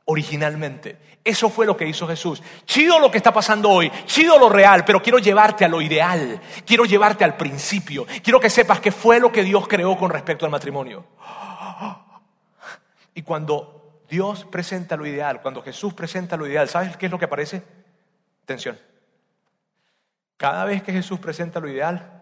originalmente. 0.06 0.98
Eso 1.24 1.50
fue 1.50 1.66
lo 1.66 1.76
que 1.76 1.88
hizo 1.88 2.08
Jesús. 2.08 2.42
Chido 2.66 3.00
lo 3.00 3.10
que 3.10 3.18
está 3.18 3.34
pasando 3.34 3.70
hoy, 3.70 3.92
chido 4.06 4.38
lo 4.38 4.48
real, 4.48 4.86
pero 4.86 5.02
quiero 5.02 5.18
llevarte 5.18 5.66
a 5.66 5.68
lo 5.68 5.82
ideal, 5.82 6.40
quiero 6.66 6.86
llevarte 6.86 7.24
al 7.24 7.36
principio, 7.36 8.06
quiero 8.24 8.40
que 8.40 8.50
sepas 8.50 8.80
que 8.80 8.92
fue 8.92 9.20
lo 9.20 9.32
que 9.32 9.44
Dios 9.44 9.68
creó 9.68 9.98
con 9.98 10.12
respecto 10.12 10.46
al 10.46 10.52
matrimonio. 10.52 11.04
Y 13.16 13.24
cuando 13.24 14.04
Dios 14.08 14.46
presenta 14.46 14.96
lo 14.96 15.08
ideal, 15.08 15.42
cuando 15.42 15.64
Jesús 15.64 15.96
presenta 15.96 16.38
lo 16.38 16.46
ideal, 16.46 16.70
¿sabes 16.70 16.96
qué 16.96 17.08
es 17.08 17.12
lo 17.12 17.18
que 17.18 17.26
aparece? 17.26 17.64
Tensión. 18.46 18.78
Cada 20.38 20.66
vez 20.66 20.84
que 20.84 20.92
Jesús 20.92 21.20
presenta 21.20 21.60
lo 21.60 21.70
ideal, 21.70 22.15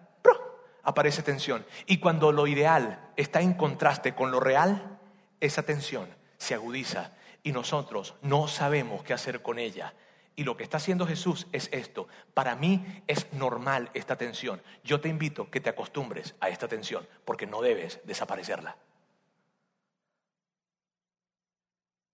aparece 0.83 1.23
tensión. 1.23 1.65
Y 1.85 1.97
cuando 1.97 2.31
lo 2.31 2.45
ideal 2.47 3.11
está 3.15 3.41
en 3.41 3.53
contraste 3.53 4.13
con 4.13 4.31
lo 4.31 4.39
real, 4.39 4.99
esa 5.39 5.63
tensión 5.63 6.07
se 6.37 6.53
agudiza 6.53 7.11
y 7.41 7.51
nosotros 7.51 8.15
no 8.21 8.47
sabemos 8.47 9.03
qué 9.03 9.13
hacer 9.13 9.41
con 9.41 9.59
ella. 9.59 9.93
Y 10.35 10.43
lo 10.43 10.57
que 10.57 10.63
está 10.63 10.77
haciendo 10.77 11.05
Jesús 11.05 11.47
es 11.51 11.69
esto. 11.71 12.07
Para 12.33 12.55
mí 12.55 13.03
es 13.07 13.31
normal 13.33 13.89
esta 13.93 14.17
tensión. 14.17 14.61
Yo 14.83 14.99
te 14.99 15.09
invito 15.09 15.49
que 15.51 15.61
te 15.61 15.69
acostumbres 15.69 16.35
a 16.39 16.49
esta 16.49 16.67
tensión 16.67 17.07
porque 17.23 17.45
no 17.45 17.61
debes 17.61 17.99
desaparecerla. 18.05 18.75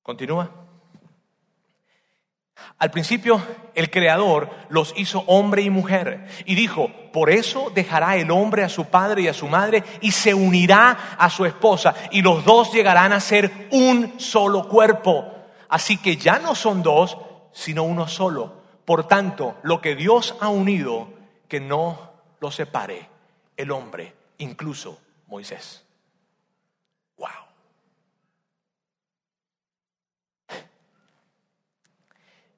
Continúa. 0.04 0.69
Al 2.78 2.92
principio 2.92 3.42
el 3.76 3.90
Creador 3.90 4.50
los 4.70 4.94
hizo 4.96 5.24
hombre 5.28 5.62
y 5.62 5.70
mujer 5.70 6.28
y 6.46 6.56
dijo, 6.56 6.90
por 7.12 7.30
eso 7.30 7.72
dejará 7.74 8.16
el 8.16 8.32
hombre 8.32 8.64
a 8.64 8.70
su 8.70 8.86
padre 8.86 9.24
y 9.24 9.28
a 9.28 9.34
su 9.34 9.48
madre 9.48 9.84
y 10.02 10.12
se 10.12 10.34
unirá 10.34 11.16
a 11.18 11.30
su 11.30 11.46
esposa 11.46 11.94
y 12.12 12.22
los 12.22 12.46
dos 12.46 12.72
llegarán 12.72 13.12
a 13.14 13.20
ser 13.20 13.68
un 13.72 14.20
solo 14.20 14.68
cuerpo. 14.68 15.26
Así 15.68 15.98
que 15.98 16.18
ya 16.18 16.40
no 16.40 16.56
son 16.56 16.82
dos, 16.82 17.18
sino 17.52 17.84
uno 17.84 18.08
solo. 18.08 18.62
Por 18.86 19.08
tanto, 19.08 19.58
lo 19.62 19.82
que 19.82 19.96
Dios 19.96 20.36
ha 20.40 20.50
unido, 20.50 21.10
que 21.48 21.60
no 21.60 22.12
lo 22.40 22.50
separe 22.50 23.08
el 23.58 23.72
hombre, 23.72 24.16
incluso 24.38 25.00
Moisés. 25.28 25.84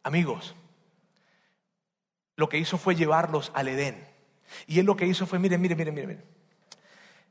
Amigos, 0.03 0.55
lo 2.35 2.49
que 2.49 2.57
hizo 2.57 2.77
fue 2.77 2.95
llevarlos 2.95 3.51
al 3.53 3.67
Edén. 3.67 4.07
Y 4.67 4.79
él 4.79 4.85
lo 4.85 4.95
que 4.95 5.05
hizo 5.05 5.27
fue, 5.27 5.39
miren, 5.39 5.61
miren, 5.61 5.77
miren, 5.77 5.93
miren. 5.93 6.23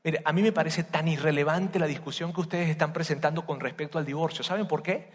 Mire, 0.02 0.22
a 0.24 0.32
mí 0.32 0.40
me 0.40 0.52
parece 0.52 0.84
tan 0.84 1.08
irrelevante 1.08 1.78
la 1.78 1.86
discusión 1.86 2.32
que 2.32 2.40
ustedes 2.40 2.70
están 2.70 2.92
presentando 2.92 3.44
con 3.44 3.60
respecto 3.60 3.98
al 3.98 4.06
divorcio. 4.06 4.44
¿Saben 4.44 4.66
por 4.66 4.82
qué? 4.82 5.10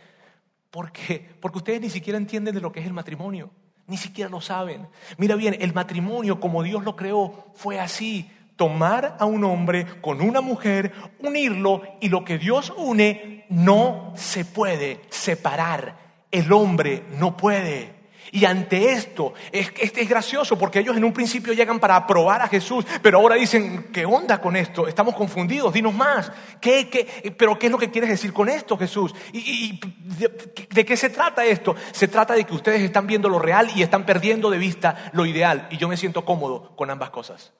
Porque, 0.69 1.27
porque 1.39 1.57
ustedes 1.57 1.81
ni 1.81 1.89
siquiera 1.89 2.17
entienden 2.17 2.53
de 2.53 2.61
lo 2.61 2.71
que 2.71 2.81
es 2.81 2.85
el 2.85 2.93
matrimonio. 2.93 3.49
Ni 3.87 3.97
siquiera 3.97 4.29
lo 4.29 4.41
saben. 4.41 4.87
Mira 5.17 5.35
bien, 5.35 5.55
el 5.59 5.73
matrimonio 5.73 6.39
como 6.39 6.61
Dios 6.61 6.83
lo 6.83 6.95
creó 6.95 7.51
fue 7.55 7.79
así. 7.79 8.29
Tomar 8.55 9.17
a 9.19 9.25
un 9.25 9.43
hombre 9.43 9.85
con 10.01 10.21
una 10.21 10.41
mujer, 10.41 10.93
unirlo 11.19 11.81
y 11.99 12.09
lo 12.09 12.23
que 12.23 12.37
Dios 12.37 12.73
une 12.77 13.45
no 13.49 14.13
se 14.15 14.45
puede 14.45 15.01
separar 15.09 16.04
el 16.35 16.51
hombre 16.51 17.03
no 17.17 17.37
puede. 17.37 17.95
Y 18.31 18.43
ante 18.43 18.91
esto, 18.91 19.33
es, 19.51 19.71
es, 19.79 20.09
gracioso 20.09 20.57
porque 20.57 20.79
ellos 20.79 20.97
en 20.97 21.05
un 21.05 21.13
principio 21.13 21.53
llegan 21.53 21.79
para 21.79 21.95
aprobar 21.95 22.41
a 22.41 22.49
Jesús, 22.49 22.85
pero 23.01 23.19
ahora 23.19 23.35
dicen, 23.35 23.87
¿qué 23.93 24.05
onda 24.05 24.41
con 24.41 24.57
esto? 24.57 24.87
Estamos 24.87 25.15
confundidos, 25.15 25.73
dinos 25.73 25.93
más. 25.93 26.31
¿Qué, 26.59 26.89
qué, 26.89 27.33
pero 27.37 27.57
qué 27.57 27.67
es 27.67 27.71
lo 27.71 27.77
que 27.77 27.91
quieres 27.91 28.09
decir 28.09 28.33
con 28.33 28.49
esto, 28.49 28.77
Jesús? 28.77 29.15
¿Y, 29.31 29.39
y 29.39 29.79
de, 30.17 30.29
de, 30.69 30.85
qué 30.85 30.97
se 30.97 31.09
trata 31.09 31.45
esto? 31.45 31.75
Se 31.93 32.09
trata 32.09 32.33
de 32.33 32.43
que 32.43 32.53
ustedes 32.53 32.81
están 32.81 33.07
viendo 33.07 33.29
lo 33.29 33.39
real 33.39 33.69
y 33.73 33.83
están 33.83 34.05
perdiendo 34.05 34.49
de 34.49 34.57
vista 34.57 35.11
lo 35.13 35.25
ideal. 35.25 35.67
Y 35.71 35.77
yo 35.77 35.87
me 35.87 35.95
siento 35.95 36.25
cómodo 36.25 36.75
con 36.75 36.89
ambas 36.89 37.11
cosas. 37.11 37.53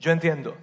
Yo 0.00 0.10
entiendo. 0.10 0.56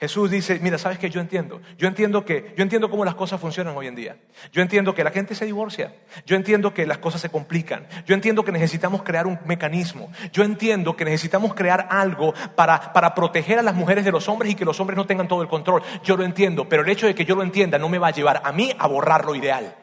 Jesús 0.00 0.30
dice, 0.30 0.58
mira, 0.60 0.78
¿sabes 0.78 0.98
qué? 0.98 1.10
Yo 1.10 1.20
entiendo. 1.20 1.60
Yo 1.78 1.86
entiendo 1.86 2.24
que 2.24 2.54
yo 2.56 2.62
entiendo 2.64 2.90
cómo 2.90 3.04
las 3.04 3.14
cosas 3.14 3.40
funcionan 3.40 3.76
hoy 3.76 3.86
en 3.86 3.94
día. 3.94 4.16
Yo 4.50 4.62
entiendo 4.62 4.94
que 4.94 5.04
la 5.04 5.12
gente 5.12 5.34
se 5.34 5.44
divorcia. 5.44 5.94
Yo 6.26 6.34
entiendo 6.34 6.74
que 6.74 6.86
las 6.86 6.98
cosas 6.98 7.20
se 7.20 7.28
complican. 7.28 7.86
Yo 8.06 8.14
entiendo 8.14 8.42
que 8.44 8.50
necesitamos 8.50 9.02
crear 9.02 9.28
un 9.28 9.38
mecanismo. 9.44 10.10
Yo 10.32 10.42
entiendo 10.42 10.96
que 10.96 11.04
necesitamos 11.04 11.54
crear 11.54 11.86
algo 11.90 12.34
para, 12.56 12.92
para 12.92 13.14
proteger 13.14 13.60
a 13.60 13.62
las 13.62 13.76
mujeres 13.76 14.04
de 14.04 14.10
los 14.10 14.28
hombres 14.28 14.50
y 14.50 14.54
que 14.56 14.64
los 14.64 14.80
hombres 14.80 14.96
no 14.96 15.06
tengan 15.06 15.28
todo 15.28 15.42
el 15.42 15.48
control. 15.48 15.82
Yo 16.02 16.16
lo 16.16 16.24
entiendo, 16.24 16.68
pero 16.68 16.82
el 16.82 16.88
hecho 16.88 17.06
de 17.06 17.14
que 17.14 17.26
yo 17.26 17.36
lo 17.36 17.42
entienda 17.42 17.78
no 17.78 17.90
me 17.90 17.98
va 17.98 18.08
a 18.08 18.12
llevar 18.12 18.40
a 18.42 18.50
mí 18.52 18.72
a 18.76 18.88
borrar 18.88 19.26
lo 19.26 19.36
ideal. 19.36 19.76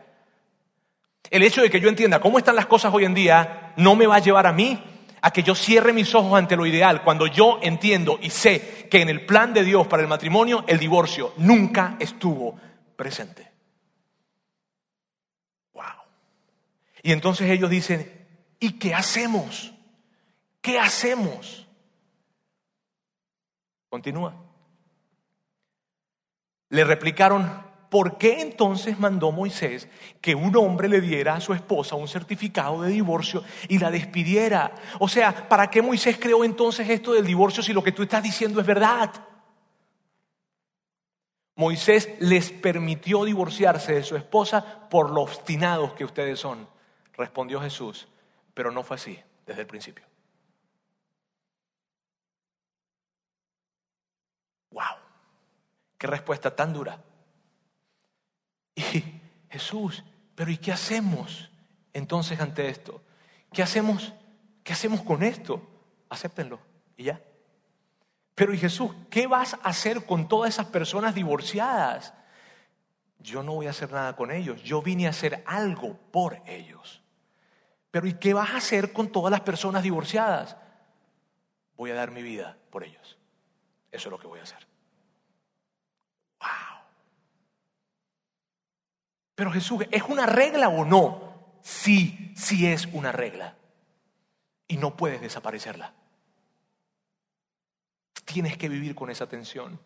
El 1.29 1.43
hecho 1.43 1.61
de 1.61 1.69
que 1.69 1.79
yo 1.79 1.87
entienda 1.87 2.19
cómo 2.19 2.39
están 2.39 2.55
las 2.55 2.65
cosas 2.65 2.93
hoy 2.93 3.05
en 3.05 3.13
día 3.13 3.73
no 3.77 3.95
me 3.95 4.07
va 4.07 4.15
a 4.15 4.19
llevar 4.19 4.47
a 4.47 4.51
mí 4.51 4.83
a 5.22 5.32
que 5.32 5.43
yo 5.43 5.55
cierre 5.55 5.93
mis 5.93 6.13
ojos 6.15 6.38
ante 6.38 6.55
lo 6.55 6.65
ideal 6.65 7.03
cuando 7.03 7.28
yo 7.28 7.59
entiendo 7.61 8.20
y 8.22 8.30
sé 8.30 8.88
que 8.89 9.01
en 9.01 9.09
el 9.09 9.26
plan 9.26 9.53
de 9.53 9.63
Dios 9.63 9.88
para 9.88 10.01
el 10.01 10.07
matrimonio 10.07 10.63
el 10.67 10.80
divorcio 10.80 11.34
nunca 11.38 11.95
estuvo 11.99 12.59
presente. 12.95 13.49
Wow. 15.74 15.84
Y 17.03 17.11
entonces 17.11 17.49
ellos 17.49 17.70
dicen, 17.70 18.28
¿y 18.59 18.74
qué 18.74 18.93
hacemos? 18.93 19.74
¿Qué 20.61 20.80
hacemos? 20.80 21.67
Continúa. 23.89 24.36
Le 26.70 26.84
replicaron, 26.84 27.68
¿por 27.89 28.17
qué 28.17 28.41
entonces 28.41 28.99
mandó 28.99 29.31
Moisés 29.31 29.87
que 30.21 30.35
un 30.35 30.55
hombre 30.55 30.87
le 30.87 31.01
diera 31.01 31.35
a 31.35 31.41
su 31.41 31.53
esposa 31.53 31.95
un 31.95 32.07
certificado 32.07 32.81
de 32.83 32.91
divorcio 32.91 33.43
y 33.67 33.79
la 33.79 33.91
despidiera? 33.91 34.73
O 34.99 35.07
sea, 35.07 35.49
¿para 35.49 35.69
qué 35.69 35.81
Moisés 35.81 36.17
creó 36.19 36.43
entonces 36.43 36.89
esto 36.89 37.13
del 37.13 37.25
divorcio 37.25 37.63
si 37.63 37.73
lo 37.73 37.83
que 37.83 37.91
tú 37.91 38.03
estás 38.03 38.23
diciendo 38.23 38.61
es 38.61 38.67
verdad? 38.67 39.11
Moisés 41.55 42.09
les 42.19 42.51
permitió 42.51 43.25
divorciarse 43.25 43.93
de 43.93 44.03
su 44.03 44.15
esposa 44.15 44.87
por 44.89 45.09
lo 45.09 45.21
obstinados 45.23 45.93
que 45.93 46.05
ustedes 46.05 46.39
son, 46.39 46.69
respondió 47.13 47.59
Jesús, 47.59 48.07
pero 48.53 48.71
no 48.71 48.81
fue 48.83 48.95
así 48.95 49.19
desde 49.45 49.61
el 49.61 49.67
principio. 49.67 50.05
¡Wow! 54.71 54.83
¡Qué 55.97 56.07
respuesta 56.07 56.55
tan 56.55 56.71
dura! 56.71 57.03
Y 58.80 59.03
Jesús, 59.49 60.05
pero 60.36 60.49
¿y 60.49 60.57
qué 60.57 60.71
hacemos 60.71 61.51
entonces 61.91 62.39
ante 62.39 62.69
esto? 62.69 63.01
¿Qué 63.51 63.61
hacemos? 63.61 64.13
¿Qué 64.63 64.71
hacemos 64.71 65.01
con 65.01 65.21
esto? 65.21 65.61
Acéptenlo 66.07 66.61
y 66.95 67.03
ya. 67.03 67.21
Pero 68.36 68.53
¿y 68.53 68.57
Jesús, 68.57 68.91
qué 69.09 69.27
vas 69.27 69.55
a 69.55 69.57
hacer 69.57 70.05
con 70.05 70.30
todas 70.30 70.53
esas 70.53 70.67
personas 70.67 71.13
divorciadas? 71.13 72.13
Yo 73.17 73.43
no 73.43 73.55
voy 73.55 73.67
a 73.67 73.71
hacer 73.71 73.91
nada 73.91 74.15
con 74.15 74.32
ellos, 74.32 74.63
yo 74.63 74.82
vine 74.82 75.07
a 75.07 75.09
hacer 75.09 75.43
algo 75.45 75.97
por 76.11 76.41
ellos. 76.45 77.01
Pero 77.91 78.07
¿y 78.07 78.13
qué 78.13 78.34
vas 78.34 78.51
a 78.51 78.57
hacer 78.57 78.93
con 78.93 79.11
todas 79.11 79.30
las 79.30 79.41
personas 79.41 79.84
divorciadas? 79.84 80.55
Voy 81.75 81.91
a 81.91 81.95
dar 81.95 82.11
mi 82.11 82.23
vida 82.23 82.55
por 82.69 82.86
ellos. 82.86 83.17
Eso 83.91 84.07
es 84.07 84.11
lo 84.11 84.19
que 84.19 84.27
voy 84.27 84.39
a 84.39 84.43
hacer. 84.43 84.69
Pero 89.39 89.51
Jesús, 89.51 89.85
¿es 89.89 90.03
una 90.03 90.25
regla 90.25 90.67
o 90.67 90.83
no? 90.83 91.33
Sí, 91.61 92.33
sí 92.35 92.67
es 92.67 92.87
una 92.87 93.13
regla. 93.13 93.55
Y 94.67 94.75
no 94.75 94.97
puedes 94.97 95.21
desaparecerla. 95.21 95.93
Tienes 98.25 98.57
que 98.57 98.67
vivir 98.67 98.95
con 98.95 99.09
esa 99.09 99.29
tensión. 99.29 99.79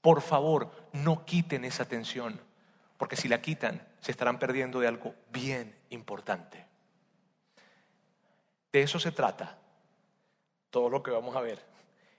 Por 0.00 0.22
favor, 0.22 0.70
no 0.92 1.24
quiten 1.24 1.64
esa 1.64 1.84
tensión, 1.86 2.40
porque 2.96 3.16
si 3.16 3.26
la 3.26 3.42
quitan, 3.42 3.84
se 3.98 4.12
estarán 4.12 4.38
perdiendo 4.38 4.78
de 4.78 4.86
algo 4.86 5.16
bien 5.32 5.76
importante. 5.88 6.64
De 8.70 8.82
eso 8.82 9.00
se 9.00 9.10
trata 9.10 9.58
todo 10.70 10.88
lo 10.90 11.02
que 11.02 11.10
vamos 11.10 11.34
a 11.34 11.40
ver. 11.40 11.58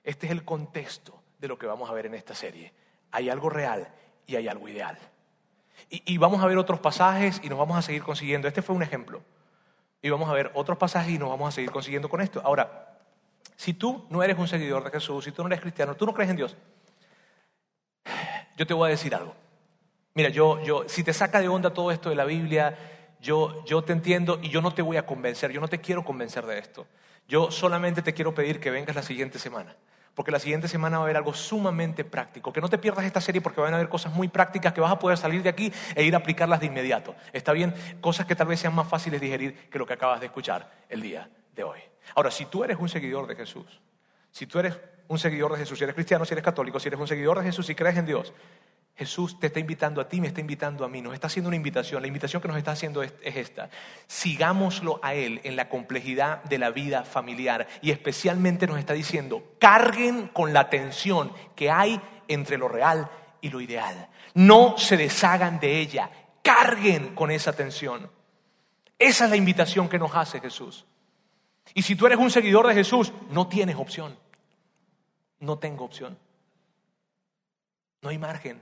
Este 0.03 0.25
es 0.25 0.33
el 0.33 0.43
contexto 0.43 1.17
de 1.39 1.47
lo 1.47 1.57
que 1.57 1.65
vamos 1.65 1.89
a 1.89 1.93
ver 1.93 2.07
en 2.07 2.15
esta 2.15 2.35
serie. 2.35 2.73
Hay 3.11 3.29
algo 3.29 3.49
real 3.49 3.87
y 4.27 4.35
hay 4.35 4.49
algo 4.49 4.67
ideal. 4.67 4.99
Y, 5.89 6.17
vamos 6.17 6.41
a 6.41 6.47
ver 6.47 6.57
otros 6.57 6.79
pasajes 6.79 7.41
y 7.43 7.49
nos 7.49 7.57
vamos 7.57 7.77
a 7.77 7.81
seguir 7.81 8.03
consiguiendo. 8.03 8.47
Este 8.47 8.61
fue 8.61 8.75
un 8.75 8.83
ejemplo. 8.83 9.21
Y 10.01 10.09
vamos 10.09 10.29
a 10.29 10.33
ver 10.33 10.51
otros 10.53 10.77
pasajes 10.77 11.13
y 11.13 11.17
nos 11.17 11.29
vamos 11.29 11.49
a 11.49 11.51
seguir 11.51 11.71
consiguiendo 11.71 12.09
con 12.09 12.21
esto. 12.21 12.41
Ahora, 12.43 12.87
Si 13.55 13.73
tú 13.75 14.07
no 14.09 14.23
eres 14.23 14.39
un 14.39 14.47
seguidor 14.47 14.83
de 14.83 14.89
Jesús, 14.89 15.23
si 15.23 15.31
tú 15.31 15.43
no 15.43 15.47
eres 15.47 15.61
cristiano, 15.61 15.95
tú 15.95 16.07
no 16.07 16.13
crees 16.15 16.31
en 16.31 16.35
Dios, 16.35 16.57
yo 18.57 18.65
te 18.65 18.73
voy 18.73 18.87
a 18.87 18.89
decir 18.89 19.13
algo. 19.13 19.35
Mira, 20.15 20.29
yo, 20.29 20.59
yo, 20.63 20.89
si 20.89 21.03
te 21.03 21.13
saca 21.13 21.39
de 21.39 21.47
onda 21.47 21.71
todo 21.71 21.91
esto 21.91 22.09
de 22.09 22.15
la 22.15 22.25
Biblia, 22.25 22.75
yo, 23.19 23.63
yo 23.65 23.83
te 23.83 23.93
entiendo 23.93 24.39
y 24.41 24.49
yo 24.49 24.61
no 24.61 24.73
te 24.73 24.81
voy 24.81 24.97
a 24.97 25.05
convencer, 25.05 25.51
yo 25.51 25.61
no 25.61 25.67
te 25.67 25.79
quiero 25.79 26.03
convencer 26.03 26.47
de 26.47 26.57
esto. 26.57 26.87
Yo 27.27 27.51
solamente 27.51 28.01
te 28.01 28.15
quiero 28.15 28.33
pedir 28.33 28.59
que 28.59 28.71
vengas 28.71 28.95
la 28.95 29.03
siguiente 29.03 29.37
semana 29.37 29.75
porque 30.15 30.31
la 30.31 30.39
siguiente 30.39 30.67
semana 30.67 30.97
va 30.97 31.03
a 31.03 31.05
haber 31.05 31.17
algo 31.17 31.33
sumamente 31.33 32.03
práctico. 32.03 32.51
Que 32.51 32.61
no 32.61 32.69
te 32.69 32.77
pierdas 32.77 33.05
esta 33.05 33.21
serie 33.21 33.41
porque 33.41 33.61
van 33.61 33.73
a 33.73 33.77
haber 33.77 33.89
cosas 33.89 34.13
muy 34.13 34.27
prácticas 34.27 34.73
que 34.73 34.81
vas 34.81 34.91
a 34.91 34.99
poder 34.99 35.17
salir 35.17 35.41
de 35.41 35.49
aquí 35.49 35.71
e 35.95 36.03
ir 36.03 36.13
a 36.15 36.17
aplicarlas 36.17 36.59
de 36.59 36.65
inmediato. 36.67 37.15
Está 37.33 37.53
bien, 37.53 37.73
cosas 38.01 38.25
que 38.25 38.35
tal 38.35 38.47
vez 38.47 38.59
sean 38.59 38.75
más 38.75 38.87
fáciles 38.87 39.19
de 39.19 39.25
digerir 39.25 39.69
que 39.69 39.79
lo 39.79 39.85
que 39.85 39.93
acabas 39.93 40.19
de 40.19 40.27
escuchar 40.27 40.69
el 40.89 41.01
día 41.01 41.29
de 41.55 41.63
hoy. 41.63 41.79
Ahora, 42.15 42.31
si 42.31 42.45
tú 42.45 42.63
eres 42.63 42.77
un 42.79 42.89
seguidor 42.89 43.27
de 43.27 43.35
Jesús, 43.35 43.81
si 44.31 44.47
tú 44.47 44.59
eres 44.59 44.77
un 45.07 45.19
seguidor 45.19 45.51
de 45.51 45.59
Jesús, 45.59 45.77
si 45.77 45.83
eres 45.83 45.93
cristiano, 45.93 46.25
si 46.25 46.33
eres 46.33 46.43
católico, 46.43 46.79
si 46.79 46.87
eres 46.87 46.99
un 46.99 47.07
seguidor 47.07 47.39
de 47.39 47.45
Jesús, 47.45 47.65
si 47.65 47.75
crees 47.75 47.97
en 47.97 48.05
Dios, 48.05 48.33
Jesús 48.95 49.39
te 49.39 49.47
está 49.47 49.59
invitando 49.59 50.01
a 50.01 50.07
ti, 50.07 50.21
me 50.21 50.27
está 50.27 50.41
invitando 50.41 50.85
a 50.85 50.89
mí, 50.89 51.01
nos 51.01 51.13
está 51.13 51.27
haciendo 51.27 51.47
una 51.47 51.55
invitación. 51.55 52.01
La 52.01 52.07
invitación 52.07 52.41
que 52.41 52.47
nos 52.47 52.57
está 52.57 52.71
haciendo 52.71 53.01
es, 53.01 53.13
esta. 53.23 53.69
Sigámoslo 54.07 54.99
a 55.01 55.13
Él 55.13 55.41
en 55.43 55.55
la 55.55 55.69
complejidad 55.69 56.43
de 56.43 56.57
la 56.57 56.69
vida 56.69 57.03
familiar 57.03 57.67
y 57.81 57.91
especialmente 57.91 58.67
nos 58.67 58.77
está 58.77 58.93
diciendo, 58.93 59.55
carguen 59.59 60.27
con 60.27 60.53
la 60.53 60.69
tensión 60.69 61.31
que 61.55 61.71
hay 61.71 61.99
entre 62.27 62.57
lo 62.57 62.67
real 62.67 63.09
y 63.41 63.49
lo 63.49 63.61
ideal. 63.61 64.09
No 64.35 64.77
se 64.77 64.97
deshagan 64.97 65.59
de 65.59 65.79
ella, 65.79 66.11
carguen 66.43 67.15
con 67.15 67.31
esa 67.31 67.53
tensión. 67.53 68.09
Esa 68.99 69.25
es 69.25 69.29
la 69.31 69.37
invitación 69.37 69.89
que 69.89 69.97
nos 69.97 70.13
hace 70.13 70.39
Jesús. 70.39 70.85
Y 71.73 71.81
si 71.81 71.95
tú 71.95 72.05
eres 72.05 72.19
un 72.19 72.29
seguidor 72.29 72.67
de 72.67 72.73
Jesús, 72.73 73.11
no 73.29 73.47
tienes 73.47 73.77
opción. 73.77 74.17
No 75.39 75.57
tengo 75.57 75.85
opción. 75.85 76.19
No 78.01 78.09
hay 78.09 78.17
margen. 78.17 78.61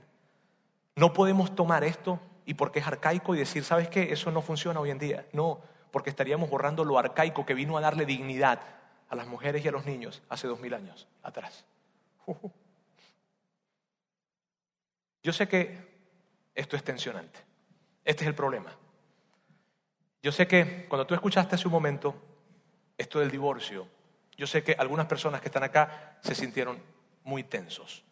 No 1.00 1.14
podemos 1.14 1.56
tomar 1.56 1.82
esto 1.82 2.20
y 2.44 2.52
porque 2.52 2.80
es 2.80 2.86
arcaico 2.86 3.34
y 3.34 3.38
decir, 3.38 3.64
¿sabes 3.64 3.88
qué? 3.88 4.12
Eso 4.12 4.30
no 4.30 4.42
funciona 4.42 4.80
hoy 4.80 4.90
en 4.90 4.98
día. 4.98 5.26
No, 5.32 5.62
porque 5.90 6.10
estaríamos 6.10 6.50
borrando 6.50 6.84
lo 6.84 6.98
arcaico 6.98 7.46
que 7.46 7.54
vino 7.54 7.78
a 7.78 7.80
darle 7.80 8.04
dignidad 8.04 8.60
a 9.08 9.16
las 9.16 9.26
mujeres 9.26 9.64
y 9.64 9.68
a 9.68 9.72
los 9.72 9.86
niños 9.86 10.22
hace 10.28 10.46
dos 10.46 10.60
mil 10.60 10.74
años 10.74 11.08
atrás. 11.22 11.64
Yo 15.22 15.32
sé 15.32 15.48
que 15.48 15.88
esto 16.54 16.76
es 16.76 16.84
tensionante. 16.84 17.40
Este 18.04 18.24
es 18.24 18.28
el 18.28 18.34
problema. 18.34 18.70
Yo 20.22 20.32
sé 20.32 20.46
que 20.46 20.84
cuando 20.86 21.06
tú 21.06 21.14
escuchaste 21.14 21.54
hace 21.54 21.66
un 21.66 21.72
momento 21.72 22.14
esto 22.98 23.20
del 23.20 23.30
divorcio, 23.30 23.88
yo 24.36 24.46
sé 24.46 24.62
que 24.62 24.74
algunas 24.74 25.06
personas 25.06 25.40
que 25.40 25.48
están 25.48 25.62
acá 25.62 26.18
se 26.22 26.34
sintieron 26.34 26.78
muy 27.24 27.42
tensos 27.42 28.04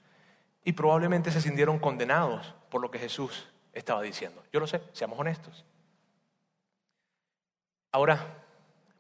y 0.69 0.73
probablemente 0.75 1.31
se 1.31 1.41
sintieron 1.41 1.79
condenados 1.79 2.55
por 2.69 2.83
lo 2.83 2.91
que 2.91 2.99
Jesús 2.99 3.49
estaba 3.73 4.03
diciendo. 4.03 4.45
Yo 4.53 4.61
lo 4.61 4.67
sé, 4.67 4.83
seamos 4.93 5.19
honestos. 5.19 5.65
Ahora, 7.91 8.45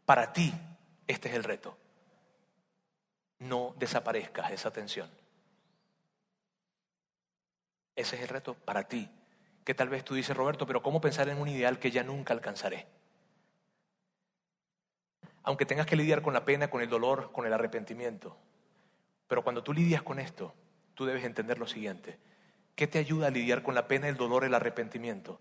para 0.06 0.32
ti, 0.32 0.50
este 1.06 1.28
es 1.28 1.34
el 1.34 1.44
reto. 1.44 1.76
No 3.40 3.74
desaparezcas 3.78 4.50
esa 4.50 4.70
tensión. 4.70 5.10
Ese 7.94 8.16
es 8.16 8.22
el 8.22 8.28
reto 8.28 8.54
para 8.54 8.88
ti. 8.88 9.10
Que 9.62 9.74
tal 9.74 9.90
vez 9.90 10.04
tú 10.04 10.14
dices, 10.14 10.34
Roberto, 10.34 10.66
pero 10.66 10.82
¿cómo 10.82 11.02
pensar 11.02 11.28
en 11.28 11.36
un 11.36 11.48
ideal 11.48 11.78
que 11.78 11.90
ya 11.90 12.02
nunca 12.02 12.32
alcanzaré? 12.32 12.86
Aunque 15.42 15.66
tengas 15.66 15.84
que 15.84 15.96
lidiar 15.96 16.22
con 16.22 16.32
la 16.32 16.46
pena, 16.46 16.70
con 16.70 16.80
el 16.80 16.88
dolor, 16.88 17.30
con 17.30 17.44
el 17.44 17.52
arrepentimiento. 17.52 18.38
Pero 19.26 19.44
cuando 19.44 19.62
tú 19.62 19.74
lidias 19.74 20.00
con 20.00 20.18
esto, 20.18 20.54
tú 20.98 21.06
debes 21.06 21.22
entender 21.22 21.60
lo 21.60 21.68
siguiente. 21.68 22.18
¿Qué 22.74 22.88
te 22.88 22.98
ayuda 22.98 23.28
a 23.28 23.30
lidiar 23.30 23.62
con 23.62 23.76
la 23.76 23.86
pena, 23.86 24.08
el 24.08 24.16
dolor, 24.16 24.42
el 24.42 24.52
arrepentimiento? 24.52 25.40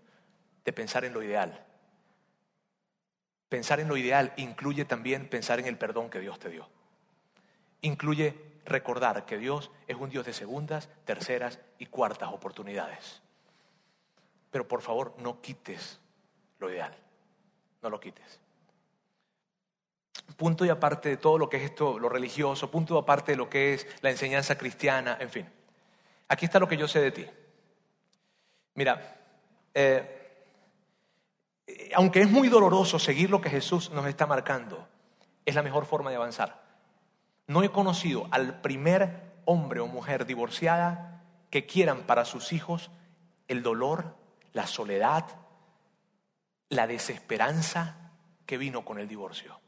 De 0.64 0.72
pensar 0.72 1.04
en 1.04 1.12
lo 1.12 1.20
ideal. 1.20 1.66
Pensar 3.48 3.80
en 3.80 3.88
lo 3.88 3.96
ideal 3.96 4.32
incluye 4.36 4.84
también 4.84 5.28
pensar 5.28 5.58
en 5.58 5.66
el 5.66 5.76
perdón 5.76 6.10
que 6.10 6.20
Dios 6.20 6.38
te 6.38 6.48
dio. 6.48 6.68
Incluye 7.80 8.36
recordar 8.66 9.26
que 9.26 9.36
Dios 9.36 9.72
es 9.88 9.96
un 9.96 10.10
Dios 10.10 10.24
de 10.26 10.32
segundas, 10.32 10.90
terceras 11.04 11.58
y 11.80 11.86
cuartas 11.86 12.32
oportunidades. 12.32 13.20
Pero 14.52 14.68
por 14.68 14.80
favor, 14.80 15.16
no 15.18 15.40
quites 15.40 15.98
lo 16.60 16.70
ideal. 16.70 16.94
No 17.82 17.90
lo 17.90 17.98
quites. 17.98 18.38
Punto 20.36 20.64
y 20.64 20.68
aparte 20.68 21.08
de 21.08 21.16
todo 21.16 21.38
lo 21.38 21.48
que 21.48 21.56
es 21.56 21.64
esto, 21.64 21.98
lo 21.98 22.08
religioso, 22.08 22.70
punto 22.70 22.94
y 22.94 22.98
aparte 22.98 23.32
de 23.32 23.36
lo 23.36 23.48
que 23.48 23.74
es 23.74 23.86
la 24.02 24.10
enseñanza 24.10 24.56
cristiana, 24.56 25.16
en 25.20 25.30
fin. 25.30 25.48
Aquí 26.28 26.44
está 26.44 26.58
lo 26.58 26.68
que 26.68 26.76
yo 26.76 26.86
sé 26.86 27.00
de 27.00 27.10
ti. 27.10 27.26
Mira, 28.74 29.16
eh, 29.74 30.18
aunque 31.94 32.20
es 32.20 32.30
muy 32.30 32.48
doloroso 32.48 32.98
seguir 32.98 33.30
lo 33.30 33.40
que 33.40 33.50
Jesús 33.50 33.90
nos 33.90 34.06
está 34.06 34.26
marcando, 34.26 34.86
es 35.44 35.54
la 35.54 35.62
mejor 35.62 35.86
forma 35.86 36.10
de 36.10 36.16
avanzar. 36.16 36.62
No 37.46 37.62
he 37.62 37.70
conocido 37.70 38.28
al 38.30 38.60
primer 38.60 39.32
hombre 39.46 39.80
o 39.80 39.86
mujer 39.86 40.26
divorciada 40.26 41.22
que 41.50 41.66
quieran 41.66 42.02
para 42.02 42.24
sus 42.24 42.52
hijos 42.52 42.90
el 43.48 43.62
dolor, 43.62 44.14
la 44.52 44.66
soledad, 44.66 45.24
la 46.68 46.86
desesperanza 46.86 48.12
que 48.44 48.58
vino 48.58 48.84
con 48.84 48.98
el 48.98 49.08
divorcio. 49.08 49.58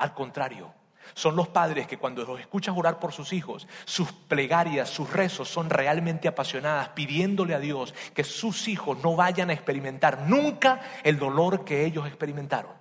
Al 0.00 0.14
contrario, 0.14 0.72
son 1.12 1.36
los 1.36 1.48
padres 1.48 1.86
que 1.86 1.98
cuando 1.98 2.24
los 2.24 2.40
escuchas 2.40 2.74
orar 2.76 2.98
por 2.98 3.12
sus 3.12 3.34
hijos, 3.34 3.68
sus 3.84 4.10
plegarias, 4.12 4.88
sus 4.88 5.12
rezos 5.12 5.46
son 5.48 5.68
realmente 5.68 6.26
apasionadas, 6.26 6.88
pidiéndole 6.88 7.54
a 7.54 7.60
Dios 7.60 7.94
que 8.14 8.24
sus 8.24 8.66
hijos 8.66 8.98
no 9.02 9.14
vayan 9.14 9.50
a 9.50 9.52
experimentar 9.52 10.22
nunca 10.26 10.80
el 11.04 11.18
dolor 11.18 11.66
que 11.66 11.84
ellos 11.84 12.06
experimentaron 12.06 12.72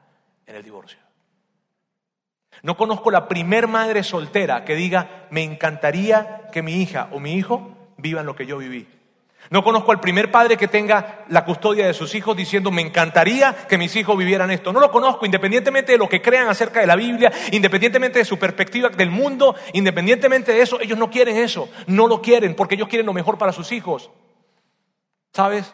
en 0.47 0.55
el 0.55 0.63
divorcio. 0.63 0.97
No 2.63 2.77
conozco 2.77 3.11
la 3.11 3.27
primer 3.27 3.67
madre 3.67 4.01
soltera 4.03 4.63
que 4.63 4.75
diga, 4.75 5.27
me 5.29 5.43
encantaría 5.43 6.47
que 6.53 6.61
mi 6.61 6.81
hija 6.81 7.09
o 7.11 7.19
mi 7.19 7.33
hijo 7.33 7.75
vivan 7.97 8.25
lo 8.25 8.35
que 8.35 8.45
yo 8.45 8.57
viví. 8.57 8.87
No 9.49 9.63
conozco 9.63 9.91
al 9.91 9.99
primer 9.99 10.29
padre 10.29 10.57
que 10.57 10.67
tenga 10.67 11.25
la 11.29 11.43
custodia 11.43 11.87
de 11.87 11.95
sus 11.95 12.13
hijos 12.13 12.37
diciendo, 12.37 12.69
me 12.69 12.83
encantaría 12.83 13.55
que 13.67 13.79
mis 13.79 13.95
hijos 13.95 14.15
vivieran 14.15 14.51
esto. 14.51 14.71
No 14.71 14.79
lo 14.79 14.91
conozco, 14.91 15.25
independientemente 15.25 15.93
de 15.93 15.97
lo 15.97 16.07
que 16.07 16.21
crean 16.21 16.47
acerca 16.49 16.81
de 16.81 16.87
la 16.87 16.95
Biblia, 16.95 17.31
independientemente 17.51 18.19
de 18.19 18.25
su 18.25 18.37
perspectiva 18.37 18.89
del 18.89 19.09
mundo, 19.09 19.55
independientemente 19.73 20.53
de 20.53 20.61
eso, 20.61 20.79
ellos 20.79 20.99
no 20.99 21.09
quieren 21.09 21.35
eso. 21.35 21.67
No 21.87 22.07
lo 22.07 22.21
quieren 22.21 22.55
porque 22.55 22.75
ellos 22.75 22.87
quieren 22.87 23.07
lo 23.07 23.13
mejor 23.13 23.39
para 23.39 23.51
sus 23.51 23.71
hijos. 23.71 24.11
¿Sabes? 25.33 25.73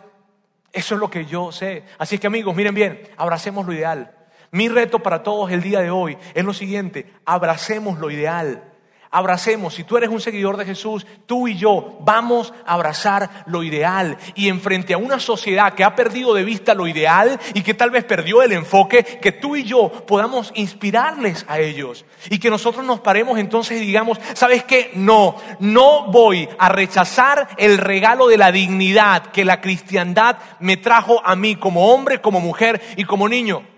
Eso 0.71 0.95
es 0.95 1.01
lo 1.01 1.09
que 1.09 1.26
yo 1.26 1.51
sé. 1.51 1.84
Así 1.97 2.17
que 2.17 2.28
amigos, 2.28 2.55
miren 2.55 2.76
bien, 2.76 3.01
abracemos 3.17 3.65
lo 3.65 3.73
ideal. 3.73 4.15
Mi 4.51 4.69
reto 4.69 4.99
para 4.99 5.21
todos 5.21 5.51
el 5.51 5.61
día 5.61 5.82
de 5.82 5.91
hoy 5.91 6.17
es 6.34 6.45
lo 6.45 6.53
siguiente, 6.53 7.11
abracemos 7.26 7.99
lo 7.99 8.09
ideal 8.09 8.74
abracemos, 9.16 9.74
si 9.74 9.86
tú 9.86 9.95
eres 9.95 10.09
un 10.09 10.20
seguidor 10.20 10.57
de 10.57 10.66
Jesús, 10.66 11.07
tú 11.26 11.47
y 11.47 11.55
yo 11.55 11.97
vamos 12.01 12.53
a 12.66 12.74
abrazar 12.74 13.45
lo 13.47 13.63
ideal. 13.63 14.18
Y 14.36 14.49
enfrente 14.49 14.93
a 14.93 14.97
una 14.97 15.20
sociedad 15.20 15.74
que 15.74 15.86
ha 15.86 15.95
perdido 15.95 16.34
de 16.34 16.43
vista 16.43 16.74
lo 16.74 16.86
ideal 16.86 17.39
y 17.53 17.61
que 17.61 17.74
tal 17.74 17.91
vez 17.91 18.03
perdió 18.03 18.41
el 18.41 18.51
enfoque, 18.51 19.03
que 19.03 19.32
tú 19.32 19.55
y 19.55 19.63
yo 19.63 19.89
podamos 19.89 20.51
inspirarles 20.55 21.45
a 21.47 21.59
ellos. 21.59 22.03
Y 22.30 22.39
que 22.39 22.49
nosotros 22.49 22.86
nos 22.86 22.99
paremos 22.99 23.39
entonces 23.39 23.82
y 23.82 23.86
digamos, 23.86 24.20
¿sabes 24.34 24.66
qué? 24.66 24.91
No, 24.95 25.38
no 25.59 26.11
voy 26.11 26.49
a 26.59 26.68
rechazar 26.68 27.47
el 27.57 27.78
regalo 27.78 28.28
de 28.28 28.38
la 28.38 28.51
dignidad 28.51 29.28
que 29.28 29.45
la 29.45 29.61
cristiandad 29.61 30.38
me 30.59 30.76
trajo 30.76 31.22
a 31.26 31.36
mí 31.38 31.55
como 31.55 31.93
hombre, 31.93 32.20
como 32.20 32.41
mujer 32.41 32.82
y 32.97 33.05
como 33.05 33.30
niño. 33.30 33.74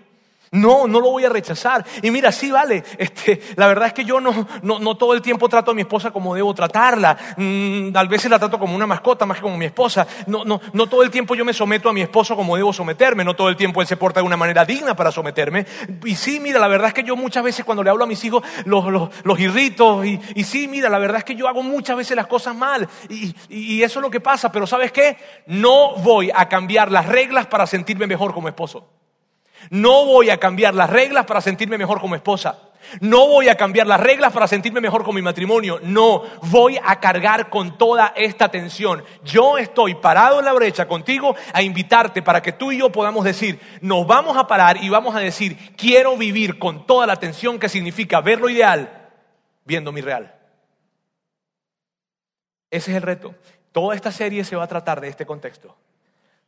No, 0.52 0.86
no 0.86 1.00
lo 1.00 1.10
voy 1.10 1.24
a 1.24 1.28
rechazar. 1.28 1.84
Y 2.02 2.10
mira, 2.10 2.32
sí, 2.32 2.50
vale. 2.50 2.82
Este, 2.96 3.40
la 3.56 3.66
verdad 3.66 3.88
es 3.88 3.92
que 3.92 4.04
yo 4.04 4.20
no, 4.20 4.46
no, 4.62 4.96
todo 4.96 5.12
el 5.12 5.22
tiempo 5.22 5.48
trato 5.48 5.72
a 5.72 5.74
mi 5.74 5.82
esposa 5.82 6.10
como 6.10 6.34
debo 6.34 6.54
tratarla. 6.54 7.16
Mm, 7.36 7.94
a 7.94 8.04
veces 8.04 8.30
la 8.30 8.38
trato 8.38 8.58
como 8.58 8.74
una 8.74 8.86
mascota 8.86 9.26
más 9.26 9.36
que 9.36 9.42
como 9.42 9.56
mi 9.56 9.66
esposa. 9.66 10.06
No, 10.26 10.44
no, 10.44 10.60
no 10.72 10.86
todo 10.86 11.02
el 11.02 11.10
tiempo 11.10 11.34
yo 11.34 11.44
me 11.44 11.52
someto 11.52 11.88
a 11.88 11.92
mi 11.92 12.00
esposo 12.00 12.34
como 12.36 12.56
debo 12.56 12.72
someterme. 12.72 13.24
No 13.24 13.34
todo 13.34 13.48
el 13.48 13.56
tiempo 13.56 13.80
él 13.80 13.86
se 13.86 13.96
porta 13.96 14.20
de 14.20 14.26
una 14.26 14.36
manera 14.36 14.64
digna 14.64 14.96
para 14.96 15.12
someterme. 15.12 15.66
Y 16.04 16.14
sí, 16.14 16.40
mira, 16.40 16.58
la 16.58 16.68
verdad 16.68 16.88
es 16.88 16.94
que 16.94 17.04
yo 17.04 17.16
muchas 17.16 17.44
veces 17.44 17.64
cuando 17.64 17.82
le 17.82 17.90
hablo 17.90 18.04
a 18.04 18.06
mis 18.06 18.24
hijos 18.24 18.42
los, 18.64 18.86
los, 18.86 19.10
los 19.24 19.40
irrito. 19.40 20.04
Y, 20.04 20.20
y, 20.34 20.44
sí, 20.44 20.68
mira, 20.68 20.88
la 20.88 20.98
verdad 20.98 21.18
es 21.18 21.24
que 21.24 21.34
yo 21.34 21.48
hago 21.48 21.62
muchas 21.62 21.96
veces 21.96 22.16
las 22.16 22.26
cosas 22.26 22.54
mal. 22.54 22.88
Y, 23.08 23.34
y 23.48 23.82
eso 23.82 23.98
es 23.98 24.02
lo 24.02 24.10
que 24.10 24.20
pasa. 24.20 24.50
Pero 24.50 24.66
¿sabes 24.66 24.92
qué? 24.92 25.18
No 25.46 25.96
voy 25.96 26.30
a 26.34 26.48
cambiar 26.48 26.90
las 26.90 27.06
reglas 27.06 27.46
para 27.46 27.66
sentirme 27.66 28.06
mejor 28.06 28.32
como 28.32 28.48
esposo. 28.48 28.97
No 29.70 30.04
voy 30.04 30.30
a 30.30 30.38
cambiar 30.38 30.74
las 30.74 30.90
reglas 30.90 31.24
para 31.26 31.40
sentirme 31.40 31.78
mejor 31.78 32.00
como 32.00 32.14
esposa. 32.14 32.58
No 33.00 33.28
voy 33.28 33.48
a 33.48 33.56
cambiar 33.56 33.86
las 33.86 34.00
reglas 34.00 34.32
para 34.32 34.46
sentirme 34.46 34.80
mejor 34.80 35.04
con 35.04 35.14
mi 35.14 35.22
matrimonio. 35.22 35.78
No, 35.82 36.22
voy 36.42 36.78
a 36.82 36.98
cargar 37.00 37.50
con 37.50 37.76
toda 37.76 38.12
esta 38.16 38.48
tensión. 38.48 39.04
Yo 39.24 39.58
estoy 39.58 39.94
parado 39.94 40.38
en 40.38 40.44
la 40.44 40.52
brecha 40.52 40.88
contigo 40.88 41.36
a 41.52 41.62
invitarte 41.62 42.22
para 42.22 42.40
que 42.40 42.52
tú 42.52 42.72
y 42.72 42.78
yo 42.78 42.90
podamos 42.90 43.24
decir, 43.24 43.60
nos 43.82 44.06
vamos 44.06 44.36
a 44.36 44.46
parar 44.46 44.82
y 44.82 44.88
vamos 44.88 45.14
a 45.14 45.20
decir, 45.20 45.74
quiero 45.76 46.16
vivir 46.16 46.58
con 46.58 46.86
toda 46.86 47.06
la 47.06 47.16
tensión 47.16 47.58
que 47.58 47.68
significa 47.68 48.20
ver 48.20 48.40
lo 48.40 48.48
ideal 48.48 49.10
viendo 49.64 49.92
mi 49.92 50.00
real. 50.00 50.34
Ese 52.70 52.90
es 52.90 52.96
el 52.96 53.02
reto. 53.02 53.34
Toda 53.72 53.94
esta 53.94 54.12
serie 54.12 54.44
se 54.44 54.56
va 54.56 54.64
a 54.64 54.68
tratar 54.68 55.00
de 55.00 55.08
este 55.08 55.26
contexto, 55.26 55.76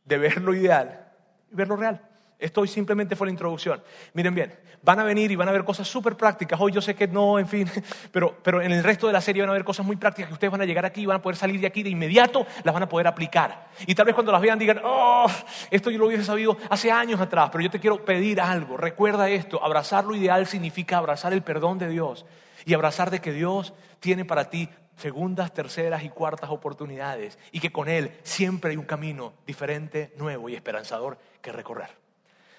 de 0.05 0.17
ver 0.17 0.41
lo 0.41 0.55
ideal 0.55 1.07
y 1.51 1.55
ver 1.55 1.67
lo 1.67 1.75
real. 1.75 2.01
Esto 2.41 2.61
hoy 2.61 2.67
simplemente 2.67 3.15
fue 3.15 3.27
la 3.27 3.31
introducción. 3.31 3.83
Miren 4.13 4.33
bien, 4.33 4.51
van 4.81 4.99
a 4.99 5.03
venir 5.03 5.31
y 5.31 5.35
van 5.35 5.47
a 5.47 5.51
ver 5.51 5.63
cosas 5.63 5.87
súper 5.87 6.17
prácticas. 6.17 6.59
Hoy 6.59 6.71
yo 6.71 6.81
sé 6.81 6.95
que 6.95 7.07
no, 7.07 7.37
en 7.37 7.47
fin, 7.47 7.69
pero, 8.11 8.35
pero 8.41 8.63
en 8.63 8.71
el 8.71 8.83
resto 8.83 9.05
de 9.05 9.13
la 9.13 9.21
serie 9.21 9.43
van 9.43 9.51
a 9.51 9.53
ver 9.53 9.63
cosas 9.63 9.85
muy 9.85 9.95
prácticas 9.95 10.27
que 10.27 10.33
ustedes 10.33 10.49
van 10.49 10.61
a 10.61 10.65
llegar 10.65 10.83
aquí 10.83 11.01
y 11.01 11.05
van 11.05 11.17
a 11.17 11.21
poder 11.21 11.35
salir 11.35 11.61
de 11.61 11.67
aquí 11.67 11.83
de 11.83 11.91
inmediato, 11.91 12.47
las 12.63 12.73
van 12.73 12.81
a 12.81 12.89
poder 12.89 13.05
aplicar. 13.05 13.67
Y 13.85 13.93
tal 13.93 14.07
vez 14.07 14.15
cuando 14.15 14.31
las 14.31 14.41
vean 14.41 14.57
digan, 14.57 14.81
oh, 14.83 15.27
esto 15.69 15.91
yo 15.91 15.99
lo 15.99 16.07
hubiese 16.07 16.23
sabido 16.23 16.57
hace 16.67 16.91
años 16.91 17.21
atrás, 17.21 17.49
pero 17.51 17.63
yo 17.63 17.69
te 17.69 17.79
quiero 17.79 18.03
pedir 18.03 18.41
algo. 18.41 18.75
Recuerda 18.75 19.29
esto, 19.29 19.63
abrazar 19.63 20.05
lo 20.05 20.15
ideal 20.15 20.47
significa 20.47 20.97
abrazar 20.97 21.33
el 21.33 21.43
perdón 21.43 21.77
de 21.77 21.89
Dios 21.89 22.25
y 22.65 22.73
abrazar 22.73 23.11
de 23.11 23.21
que 23.21 23.33
Dios 23.33 23.75
tiene 23.99 24.25
para 24.25 24.49
ti 24.49 24.67
segundas, 24.95 25.53
terceras 25.53 26.03
y 26.03 26.09
cuartas 26.09 26.49
oportunidades 26.49 27.37
y 27.51 27.59
que 27.59 27.71
con 27.71 27.87
Él 27.87 28.11
siempre 28.23 28.71
hay 28.71 28.77
un 28.77 28.85
camino 28.85 29.33
diferente, 29.45 30.11
nuevo 30.17 30.49
y 30.49 30.55
esperanzador 30.55 31.19
que 31.39 31.51
recorrer. 31.51 32.00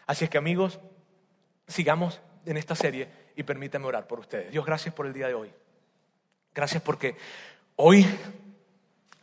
Así 0.06 0.24
es 0.24 0.30
que 0.30 0.38
amigos, 0.38 0.80
sigamos 1.66 2.20
en 2.44 2.56
esta 2.56 2.74
serie 2.74 3.08
y 3.36 3.42
permítanme 3.42 3.86
orar 3.86 4.06
por 4.06 4.20
ustedes. 4.20 4.50
Dios, 4.50 4.64
gracias 4.64 4.94
por 4.94 5.06
el 5.06 5.12
día 5.12 5.28
de 5.28 5.34
hoy. 5.34 5.52
Gracias 6.54 6.82
porque 6.82 7.16
hoy 7.76 8.06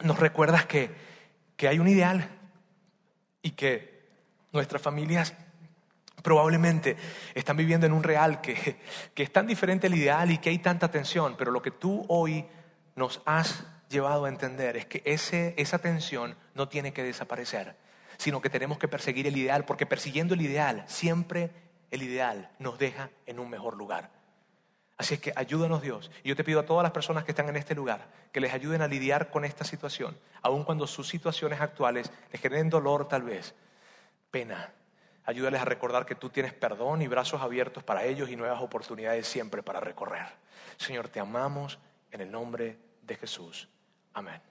nos 0.03 0.19
recuerdas 0.19 0.65
que, 0.65 0.89
que 1.55 1.67
hay 1.67 1.79
un 1.79 1.87
ideal 1.87 2.27
y 3.41 3.51
que 3.51 3.99
nuestras 4.51 4.81
familias 4.81 5.33
probablemente 6.23 6.97
están 7.33 7.57
viviendo 7.57 7.85
en 7.85 7.93
un 7.93 8.03
real 8.03 8.41
que, 8.41 8.77
que 9.13 9.23
es 9.23 9.31
tan 9.31 9.47
diferente 9.47 9.87
al 9.87 9.95
ideal 9.95 10.31
y 10.31 10.37
que 10.39 10.49
hay 10.49 10.59
tanta 10.59 10.89
tensión, 10.89 11.35
pero 11.37 11.51
lo 11.51 11.61
que 11.61 11.71
tú 11.71 12.05
hoy 12.09 12.45
nos 12.95 13.21
has 13.25 13.63
llevado 13.89 14.25
a 14.25 14.29
entender 14.29 14.77
es 14.77 14.85
que 14.85 15.01
ese, 15.05 15.53
esa 15.57 15.79
tensión 15.79 16.35
no 16.55 16.67
tiene 16.67 16.93
que 16.93 17.03
desaparecer 17.03 17.75
sino 18.19 18.41
que 18.41 18.49
tenemos 18.49 18.77
que 18.77 18.89
perseguir 18.89 19.27
el 19.27 19.37
ideal, 19.37 19.63
porque 19.63 19.85
persiguiendo 19.85 20.33
el 20.33 20.41
ideal, 20.41 20.83
siempre 20.87 21.51
el 21.89 22.03
ideal 22.03 22.51
nos 22.59 22.77
deja 22.77 23.09
en 23.25 23.39
un 23.39 23.49
mejor 23.49 23.77
lugar. 23.77 24.11
Así 24.97 25.13
es 25.13 25.21
que 25.21 25.31
ayúdanos 25.37 25.81
Dios. 25.81 26.11
Y 26.21 26.27
yo 26.27 26.35
te 26.35 26.43
pido 26.43 26.59
a 26.59 26.65
todas 26.65 26.83
las 26.83 26.91
personas 26.91 27.23
que 27.23 27.31
están 27.31 27.47
en 27.47 27.55
este 27.55 27.75
lugar 27.75 28.09
que 28.33 28.41
les 28.41 28.53
ayuden 28.53 28.81
a 28.81 28.89
lidiar 28.89 29.31
con 29.31 29.45
esta 29.45 29.63
situación, 29.63 30.17
aun 30.41 30.65
cuando 30.65 30.85
sus 30.85 31.07
situaciones 31.07 31.61
actuales 31.61 32.11
les 32.33 32.41
generen 32.41 32.69
dolor 32.69 33.07
tal 33.07 33.23
vez, 33.23 33.55
pena. 34.29 34.73
Ayúdales 35.23 35.61
a 35.61 35.65
recordar 35.65 36.05
que 36.05 36.15
tú 36.15 36.29
tienes 36.29 36.51
perdón 36.51 37.01
y 37.01 37.07
brazos 37.07 37.41
abiertos 37.41 37.85
para 37.85 38.03
ellos 38.03 38.29
y 38.29 38.35
nuevas 38.35 38.61
oportunidades 38.61 39.27
siempre 39.27 39.63
para 39.63 39.79
recorrer. 39.79 40.27
Señor, 40.75 41.07
te 41.07 41.21
amamos 41.21 41.79
en 42.11 42.19
el 42.19 42.29
nombre 42.29 42.77
de 43.01 43.15
Jesús. 43.15 43.69
Amén. 44.13 44.48